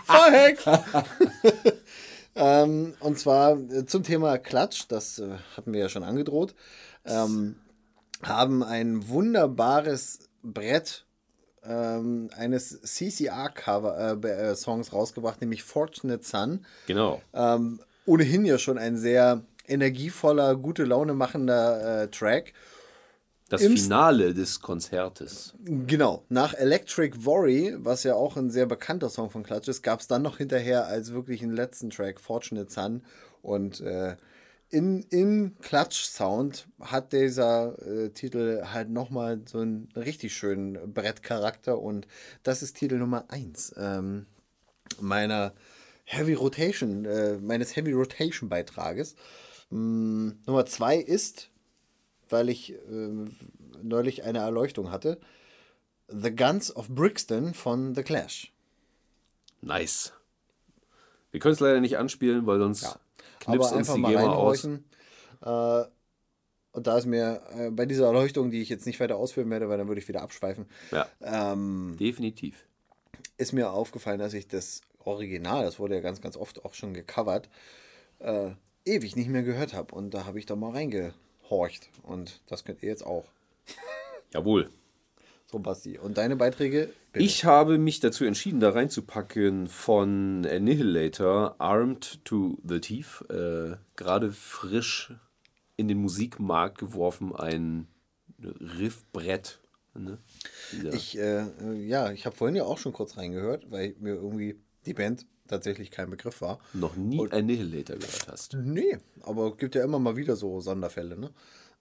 Verhext! 0.05 0.67
ähm, 2.35 2.95
und 3.01 3.19
zwar 3.19 3.59
äh, 3.59 3.85
zum 3.85 4.03
Thema 4.03 4.39
Klatsch, 4.39 4.85
das 4.89 5.19
äh, 5.19 5.37
hatten 5.57 5.73
wir 5.73 5.81
ja 5.81 5.89
schon 5.89 6.05
angedroht, 6.05 6.55
ähm, 7.05 7.57
haben 8.23 8.63
ein 8.63 9.09
wunderbares 9.09 10.31
Brett 10.43 11.05
ähm, 11.67 12.29
eines 12.37 12.81
CCR-Cover-Songs 12.83 14.93
rausgebracht, 14.93 15.41
nämlich 15.41 15.63
Fortunate 15.63 16.25
Son. 16.25 16.65
Genau. 16.87 17.23
Ähm, 17.33 17.81
ohnehin 18.07 18.45
ja 18.45 18.59
schon 18.59 18.79
ein 18.79 18.97
sehr 18.97 19.43
energievoller, 19.67 20.57
gute 20.57 20.85
Laune 20.85 21.15
machender 21.15 22.03
äh, 22.03 22.09
Track. 22.09 22.53
Das 23.49 23.63
Im- 23.63 23.77
Finale 23.77 24.35
des 24.35 24.61
Konzertes. 24.61 25.55
Genau, 25.65 26.25
nach 26.29 26.55
Electric 26.55 27.25
Worry, 27.25 27.77
was 27.79 28.03
ja 28.03 28.15
auch 28.15 28.37
ein 28.37 28.51
sehr 28.51 28.67
bekannter 28.67 29.11
Song 29.11 29.31
von 29.31 29.43
Clutch 29.43 29.69
ist, 29.69 29.83
gab 29.83 30.01
es 30.01 30.09
dann 30.09 30.23
noch 30.23 30.39
hinterher 30.39 30.87
als 30.87 31.13
wirklich 31.13 31.43
einen 31.43 31.53
letzten 31.53 31.91
Track 31.91 32.21
Fortunate 32.21 32.71
Son. 32.73 33.03
Und 33.43 33.81
äh, 33.81 34.17
in, 34.73 35.03
im 35.11 35.57
Clutch-Sound 35.61 36.67
hat 36.81 37.13
dieser 37.13 37.79
äh, 37.87 38.11
Titel 38.11 38.65
halt 38.65 38.91
nochmal 38.91 39.41
so 39.47 39.59
einen 39.59 39.89
richtig 39.95 40.35
schönen 40.35 40.93
Brettcharakter. 40.93 41.79
Und 41.79 42.07
das 42.43 42.63
ist 42.63 42.77
Titel 42.77 42.97
Nummer 42.97 43.27
1 43.29 43.75
ähm, 43.77 44.27
meiner 45.01 45.53
Heavy 46.05 46.35
Rotation, 46.35 47.05
äh, 47.05 47.39
meines 47.39 47.77
Heavy 47.77 47.93
Rotation 47.93 48.49
Beitrages. 48.49 49.15
Mm, 49.71 50.31
Nummer 50.47 50.67
2 50.67 50.97
ist 50.97 51.53
weil 52.33 52.49
ich 52.49 52.75
ähm, 52.91 53.37
neulich 53.83 54.25
eine 54.25 54.39
Erleuchtung 54.39 54.91
hatte. 54.91 55.21
The 56.09 56.35
Guns 56.35 56.75
of 56.75 56.89
Brixton 56.89 57.55
von 57.55 57.95
The 57.95 58.03
Clash. 58.03 58.53
Nice. 59.61 60.13
Wir 61.31 61.39
können 61.39 61.55
es 61.55 61.61
leider 61.61 61.81
nicht 61.81 61.97
anspielen, 61.97 62.47
weil 62.47 62.59
sonst 62.59 62.85
Aber 62.85 63.01
knipst 63.45 63.73
uns 63.73 63.79
einfach 63.89 63.95
die 63.95 64.01
mal 64.01 64.11
GEMA 64.11 64.33
aus. 64.35 64.65
reinhorchen. 64.65 64.85
Äh, 65.43 65.85
und 66.75 66.87
da 66.87 66.97
ist 66.97 67.07
mir 67.07 67.43
äh, 67.57 67.71
bei 67.71 67.85
dieser 67.87 68.07
Erleuchtung, 68.07 68.51
die 68.51 68.63
ich 68.63 68.69
jetzt 68.69 68.87
nicht 68.87 68.99
weiter 69.01 69.17
ausführen 69.17 69.51
werde, 69.51 69.69
weil 69.69 69.77
dann 69.79 69.89
würde 69.89 70.01
ich 70.01 70.09
wieder 70.09 70.23
abschweifen, 70.23 70.67
Ja, 70.91 71.07
ähm, 71.21 71.97
definitiv. 72.01 72.65
ist 73.37 73.53
mir 73.53 73.71
aufgefallen, 73.73 74.19
dass 74.19 74.33
ich 74.35 74.49
das 74.49 74.81
Original, 75.05 75.65
das 75.65 75.79
wurde 75.79 75.97
ja 75.97 76.01
ganz, 76.01 76.21
ganz 76.21 76.37
oft 76.37 76.65
auch 76.65 76.75
schon 76.75 76.95
gecovert, 76.95 77.49
äh, 78.21 78.53
ewig 78.85 79.17
nicht 79.17 79.29
mehr 79.29 79.43
gehört 79.43 79.75
habe. 79.75 79.95
Und 79.95 80.13
da 80.15 80.25
habe 80.25 80.39
ich 80.39 80.47
doch 80.47 80.57
mal 80.57 80.71
reingehorcht. 80.71 81.91
Und 82.03 82.41
das 82.47 82.65
könnt 82.65 82.83
ihr 82.83 82.89
jetzt 82.89 83.05
auch. 83.05 83.25
Jawohl. 84.33 84.71
So, 85.51 85.59
Basti. 85.59 85.99
Und 85.99 86.17
deine 86.17 86.37
Beiträge? 86.37 86.91
Bitte. 87.13 87.27
Ich 87.27 87.45
habe 87.45 87.77
mich 87.77 88.01
dazu 88.01 88.25
entschieden, 88.25 88.61
da 88.61 88.71
reinzupacken 88.71 89.67
von 89.67 90.47
Annihilator, 90.47 91.57
Armed 91.59 92.25
to 92.25 92.59
the 92.67 92.81
Teeth. 92.81 93.23
Äh, 93.29 93.77
Gerade 93.97 94.33
frisch 94.33 95.13
in 95.77 95.89
den 95.89 95.99
Musikmarkt 95.99 96.79
geworfen, 96.79 97.37
ein 97.37 97.87
Riffbrett. 98.39 99.61
Ne? 99.95 100.17
Ich, 100.91 101.19
äh, 101.19 101.43
äh, 101.43 101.87
ja, 101.87 102.11
ich 102.13 102.25
habe 102.25 102.35
vorhin 102.35 102.57
ja 102.57 102.65
auch 102.65 102.79
schon 102.79 102.95
kurz 102.95 103.19
reingehört, 103.19 103.71
weil 103.71 103.95
mir 104.01 104.15
irgendwie 104.15 104.57
die 104.87 104.95
Band 104.95 105.27
tatsächlich 105.49 105.91
kein 105.91 106.09
Begriff 106.09 106.41
war. 106.41 106.61
noch 106.73 106.97
nie 106.97 107.21
Annihilator 107.31 107.97
gehört 107.97 108.27
hast. 108.29 108.55
Nee, 108.55 108.97
aber 109.21 109.51
es 109.51 109.59
gibt 109.59 109.75
ja 109.75 109.85
immer 109.85 109.99
mal 109.99 110.17
wieder 110.17 110.35
so 110.35 110.63
Sonderfälle, 110.63 111.19
ne? 111.19 111.31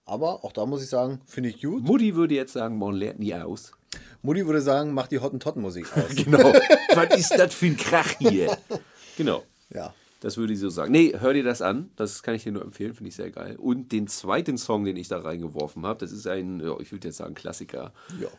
Aber 0.04 0.44
auch 0.44 0.52
da 0.52 0.66
muss 0.66 0.82
ich 0.82 0.90
sagen, 0.90 1.20
finde 1.24 1.48
ich 1.48 1.62
gut. 1.62 1.84
Mutti 1.84 2.14
würde 2.16 2.34
jetzt 2.34 2.52
sagen, 2.52 2.76
man 2.76 2.94
lernt 2.94 3.20
nie 3.20 3.34
aus. 3.34 3.72
Mutti 4.22 4.46
würde 4.46 4.60
sagen, 4.60 4.94
mach 4.94 5.08
die 5.08 5.18
Hottentotten-Musik 5.18 5.86
aus. 5.96 6.14
Genau. 6.14 6.52
Was 6.94 7.16
ist 7.16 7.30
das 7.36 7.54
für 7.54 7.66
ein 7.66 7.76
Krach 7.76 8.14
hier? 8.18 8.56
Genau. 9.16 9.42
ja. 9.70 9.94
Das 10.20 10.36
würde 10.36 10.52
ich 10.52 10.60
so 10.60 10.70
sagen. 10.70 10.92
Nee, 10.92 11.14
hör 11.18 11.32
dir 11.32 11.42
das 11.42 11.62
an. 11.62 11.90
Das 11.96 12.22
kann 12.22 12.36
ich 12.36 12.44
dir 12.44 12.52
nur 12.52 12.62
empfehlen, 12.62 12.94
finde 12.94 13.08
ich 13.08 13.16
sehr 13.16 13.32
geil. 13.32 13.56
Und 13.56 13.90
den 13.90 14.06
zweiten 14.06 14.56
Song, 14.56 14.84
den 14.84 14.96
ich 14.96 15.08
da 15.08 15.18
reingeworfen 15.18 15.84
habe, 15.84 15.98
das 15.98 16.12
ist 16.12 16.28
ein, 16.28 16.60
ja, 16.60 16.78
ich 16.78 16.92
würde 16.92 17.08
jetzt 17.08 17.16
sagen, 17.16 17.34
Klassiker. 17.34 17.92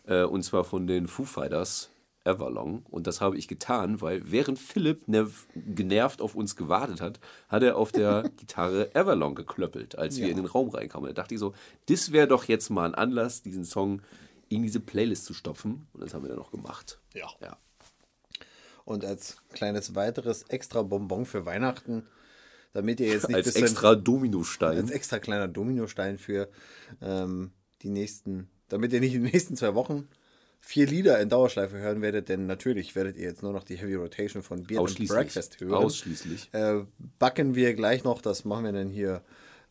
Äh, 0.08 0.24
und 0.24 0.44
zwar 0.44 0.64
von 0.64 0.88
den 0.88 1.08
Foo 1.08 1.26
Fighters, 1.26 1.90
Everlong. 2.24 2.86
Und 2.90 3.06
das 3.06 3.22
habe 3.22 3.38
ich 3.38 3.50
getan, 3.50 4.02
weil 4.02 4.22
während 4.32 4.60
Philipp 4.60 5.10
nerv 5.10 5.46
genervt 5.56 6.22
auf 6.22 6.36
uns 6.36 6.56
gewartet 6.56 7.02
hat, 7.02 7.20
hat 7.50 7.64
er 7.64 7.78
auf 7.78 7.92
der 7.92 8.30
Gitarre 8.38 8.96
Everlong 8.96 9.36
geklöppelt, 9.36 9.98
als 9.98 10.18
wir 10.18 10.30
in 10.30 10.38
den 10.38 10.46
Raum 10.46 10.70
reinkamen. 10.70 11.08
Da 11.10 11.22
dachte 11.22 11.36
ich 11.36 11.40
so, 11.40 11.54
das 11.88 12.12
wäre 12.12 12.28
doch 12.28 12.46
jetzt 12.46 12.70
mal 12.70 12.86
ein 12.86 12.96
Anlass, 12.96 13.42
diesen 13.42 13.66
Song 13.66 14.02
in 14.54 14.64
diese 14.64 14.80
Playlist 14.80 15.26
zu 15.26 15.34
stopfen. 15.34 15.88
Und 15.94 16.02
das 16.02 16.14
haben 16.14 16.24
wir 16.24 16.30
dann 16.30 16.38
noch 16.40 16.52
gemacht. 16.52 17.00
Ja. 17.14 17.28
ja. 17.42 17.58
Und 18.86 19.06
als 19.06 19.38
kleines 19.54 19.96
weiteres 19.96 20.44
extra 20.44 20.82
Bonbon 20.82 21.26
für 21.26 21.46
Weihnachten, 21.46 22.08
damit 22.74 23.00
ihr 23.00 23.08
jetzt 23.08 23.28
nicht 23.28 23.38
Als 23.38 23.56
extra 23.56 23.96
Dominostein. 23.96 24.78
als 24.78 24.92
extra 24.92 25.20
kleiner 25.20 25.48
Dominostein 25.48 26.18
für 26.18 26.50
ähm, 27.02 27.52
die 27.82 27.90
nächsten, 27.90 28.50
damit 28.68 28.92
ihr 28.94 29.00
nicht 29.00 29.14
in 29.14 29.24
den 29.24 29.32
nächsten 29.32 29.56
zwei 29.56 29.76
Wochen 29.76 30.08
vier 30.60 30.88
Lieder 30.88 31.20
in 31.20 31.30
Dauerschleife 31.30 31.78
hören 31.78 32.02
werdet, 32.02 32.30
denn 32.30 32.46
natürlich 32.46 32.96
werdet 32.96 33.18
ihr 33.18 33.24
jetzt 33.24 33.44
nur 33.44 33.52
noch 33.52 33.64
die 33.64 33.76
Heavy 33.76 33.96
Rotation 33.96 34.44
von 34.44 34.64
Beer 34.64 34.80
and 34.80 34.90
Ausschließlich. 34.90 35.18
Breakfast 35.18 35.60
hören. 35.60 35.74
Ausschließlich. 35.74 36.54
Äh, 36.54 36.86
backen 37.20 37.54
wir 37.54 37.74
gleich 37.74 38.04
noch, 38.04 38.22
das 38.22 38.46
machen 38.46 38.66
wir 38.66 38.72
dann 38.72 38.90
hier 38.90 39.22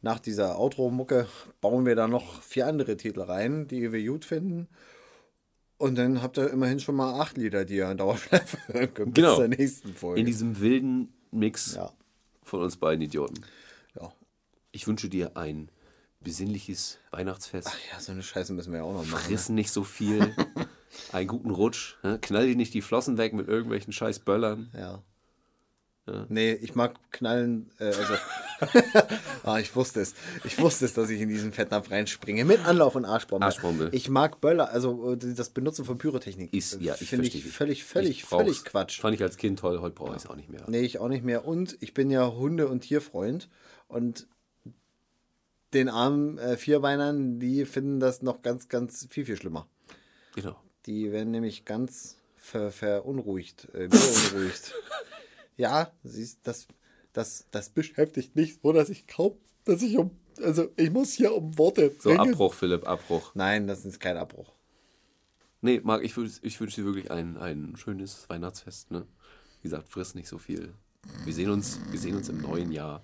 nach 0.03 0.19
dieser 0.21 0.59
Outro-Mucke, 0.59 1.27
bauen 1.61 1.87
wir 1.87 1.95
da 1.97 2.09
noch 2.09 2.43
vier 2.43 2.67
andere 2.67 2.97
Titel 2.97 3.21
rein, 3.23 3.69
die 3.69 3.93
wir 3.93 4.05
gut 4.07 4.25
finden. 4.25 4.69
Und 5.79 5.97
dann 5.97 6.23
habt 6.23 6.39
ihr 6.39 6.51
immerhin 6.51 6.81
schon 6.81 6.95
mal 6.97 7.21
acht 7.21 7.37
Lieder, 7.37 7.65
die 7.65 7.77
ihr 7.77 7.91
in 7.91 7.97
Dauerschleife 7.99 8.57
hören 8.69 8.95
könnt 8.95 9.15
Genau. 9.15 9.29
bis 9.31 9.37
zur 9.37 9.49
nächsten 9.49 9.95
Folge. 9.95 10.21
In 10.21 10.27
diesem 10.27 10.61
wilden 10.61 11.13
Mix 11.31 11.75
Ja. 11.75 11.93
von 12.43 12.63
uns 12.63 12.77
beiden 12.77 13.03
Idioten. 13.03 13.43
ja. 13.99 14.13
Ich 14.75 14.87
wünsche 14.87 15.09
dir 15.09 15.37
ein 15.37 15.71
besinnliches 16.21 16.99
Weihnachtsfest. 17.11 17.69
ja, 17.93 18.01
so 18.01 18.13
eine 18.13 18.23
Scheiße 18.23 18.53
müssen 18.53 18.73
wir 18.73 18.79
ja 18.79 18.85
auch 18.85 18.93
noch 18.95 19.07
machen. 19.07 19.25
Friss 19.25 19.49
nicht 19.49 19.71
so 19.73 19.83
viel. 19.85 20.35
einen 21.13 21.27
guten 21.29 21.51
Rutsch. 21.51 21.97
Ne? 22.03 22.19
Knall 22.21 22.47
dir 22.47 22.57
nicht 22.57 22.73
die 22.75 22.83
Flossen 22.83 23.19
weg 23.19 23.33
mit 23.35 23.49
irgendwelchen 23.49 23.93
scheiß 23.93 24.21
Böllern. 24.21 24.71
Ja. 24.77 25.03
Nee, 26.29 26.53
ich 26.55 26.75
mag 26.75 26.95
knallen, 27.13 27.71
äh, 27.79 27.85
also. 27.87 28.15
ah, 29.43 29.59
ich 29.59 29.75
wusste 29.75 30.01
es. 30.01 30.15
Ich 30.45 30.59
wusste 30.59 30.85
es, 30.85 30.95
dass 30.95 31.11
ich 31.11 31.21
in 31.21 31.29
diesen 31.29 31.53
Fettnapf 31.53 31.91
reinspringe. 31.91 32.45
Mit 32.45 32.65
Anlauf 32.65 32.95
und 32.95 33.05
Arschbombe. 33.05 33.45
Arschbombe. 33.45 33.91
Ich 33.93 34.09
mag 34.09 34.41
Böller, 34.41 34.71
also 34.71 35.13
äh, 35.13 35.17
das 35.17 35.51
Benutzen 35.51 35.85
von 35.85 35.99
Pyrotechnik. 35.99 36.53
Ist, 36.53 36.81
ja, 36.81 36.95
ich 37.01 37.09
Finde 37.09 37.27
ich 37.27 37.45
völlig, 37.45 37.85
völlig, 37.85 38.11
Ich 38.11 38.25
völlig 38.25 38.65
Quatsch. 38.65 39.01
Fand 39.01 39.15
ich 39.15 39.23
als 39.23 39.37
Kind 39.37 39.59
toll, 39.59 39.81
heute 39.81 39.95
brauche 39.95 40.11
ich 40.17 40.23
es 40.23 40.27
auch 40.27 40.37
nicht 40.37 40.49
mehr. 40.49 40.65
Nee, 40.69 40.81
ich 40.81 40.99
auch 40.99 41.09
nicht 41.09 41.25
mehr. 41.25 41.47
Und 41.47 41.77
ich 41.81 41.95
bin 41.95 42.11
ja 42.11 42.33
Hunde- 42.33 42.69
und 42.69 42.81
Tierfreund. 42.81 43.49
Und 43.89 44.27
den 45.75 45.89
armen 45.89 46.39
äh, 46.39 46.57
Vierbeinern, 46.57 47.39
die 47.39 47.65
finden 47.65 48.01
das 48.01 48.23
noch 48.23 48.43
ganz, 48.43 48.69
ganz 48.69 49.07
viel, 49.11 49.25
viel 49.25 49.37
schlimmer. 49.37 49.67
Genau. 50.35 50.57
Die 50.87 51.13
werden 51.13 51.31
nämlich 51.31 51.65
ganz 51.65 52.17
ver 52.37 52.71
verunruhigt, 52.71 53.69
äh, 53.75 53.89
beunruhigt. 53.89 54.75
Ja, 55.59 55.93
siehst, 56.03 56.39
das, 56.45 56.67
das, 57.13 57.47
das 57.51 57.71
beschäftigt 57.71 58.37
mich 58.37 58.59
so, 58.63 58.73
dass 58.73 58.89
ich 58.89 59.07
kaum, 59.07 59.37
dass 59.65 59.83
ich 59.83 59.97
um, 59.99 60.11
also 60.43 60.71
ich 60.77 60.91
muss 60.91 61.13
hier 61.13 61.35
um 61.35 61.57
Worte. 61.59 61.95
So, 61.99 62.11
ringen. 62.11 62.21
Abbruch, 62.21 62.55
Philipp, 62.55 62.87
Abbruch. 62.87 63.35
Nein, 63.35 63.67
das 63.67 63.85
ist 63.85 64.01
kein 64.01 64.17
Abbruch. 64.17 64.53
Nee, 65.61 65.81
Marc, 65.85 66.03
ich, 66.03 66.17
ich 66.17 66.61
wünsche 66.61 66.81
dir 66.81 66.87
wirklich 66.87 67.11
ein, 67.11 67.37
ein 67.37 67.77
schönes 67.77 68.29
Weihnachtsfest. 68.29 68.91
Ne? 68.91 69.07
Wie 69.61 69.69
gesagt, 69.69 69.89
friss 69.89 70.15
nicht 70.15 70.29
so 70.29 70.39
viel. 70.39 70.75
Wir 71.25 71.33
sehen 71.33 71.51
uns, 71.51 71.79
wir 71.91 72.01
sehen 72.01 72.17
uns 72.17 72.29
im 72.29 72.41
neuen 72.41 72.73
Jahr. 72.73 73.03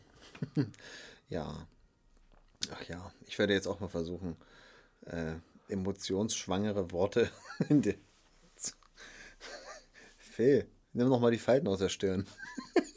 ja. 1.28 1.66
Ach 2.72 2.88
ja, 2.88 3.12
ich 3.26 3.38
werde 3.38 3.52
jetzt 3.52 3.68
auch 3.68 3.78
mal 3.78 3.88
versuchen, 3.88 4.36
äh, 5.06 5.34
emotionsschwangere 5.68 6.90
Worte 6.90 7.30
in 7.68 7.82
die. 7.82 7.94
Phil, 10.18 10.66
nimm 10.92 11.08
noch 11.08 11.20
mal 11.20 11.30
die 11.30 11.38
Falten 11.38 11.68
aus 11.68 11.78
der 11.78 11.88
Stirn. 11.88 12.26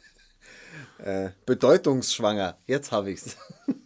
äh, 1.01 1.31
bedeutungsschwanger, 1.45 2.57
jetzt 2.67 2.91
habe 2.91 3.11
ich's. 3.11 3.37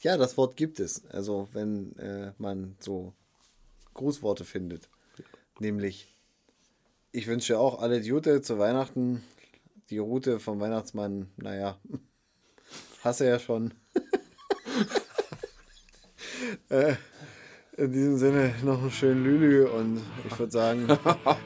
ja, 0.00 0.16
das 0.16 0.36
Wort 0.36 0.56
gibt 0.56 0.80
es. 0.80 1.06
Also, 1.06 1.48
wenn 1.52 1.96
äh, 1.98 2.32
man 2.38 2.76
so 2.80 3.14
Grußworte 3.94 4.44
findet. 4.44 4.88
Nämlich, 5.58 6.08
ich 7.12 7.26
wünsche 7.26 7.58
auch 7.58 7.80
alle 7.80 7.98
Jute 7.98 8.42
zu 8.42 8.58
Weihnachten. 8.58 9.22
Die 9.90 9.98
Route 9.98 10.40
vom 10.40 10.60
Weihnachtsmann, 10.60 11.30
naja, 11.36 11.78
hasse 13.04 13.26
ja 13.26 13.38
schon. 13.38 13.74
äh, 16.68 16.94
in 17.76 17.92
diesem 17.92 18.18
Sinne 18.18 18.54
noch 18.62 18.80
einen 18.80 18.90
schönen 18.90 19.24
Lülü 19.24 19.66
und 19.66 20.00
ich 20.28 20.38
würde 20.38 20.52
sagen, 20.52 20.88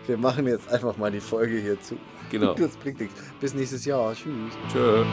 wir 0.07 0.19
machen 0.19 0.47
jetzt 0.47 0.69
einfach 0.69 0.97
mal 0.97 1.11
die 1.11 1.21
Folge 1.21 1.59
hier 1.59 1.81
zu. 1.81 1.99
Genau. 2.31 2.55
Das 2.55 2.77
bringt 2.77 3.01
nichts. 3.01 3.21
Bis 3.41 3.55
nächstes 3.55 3.85
Jahr. 3.85 4.15
Tschüss. 4.15 4.53
Tschö. 4.73 5.05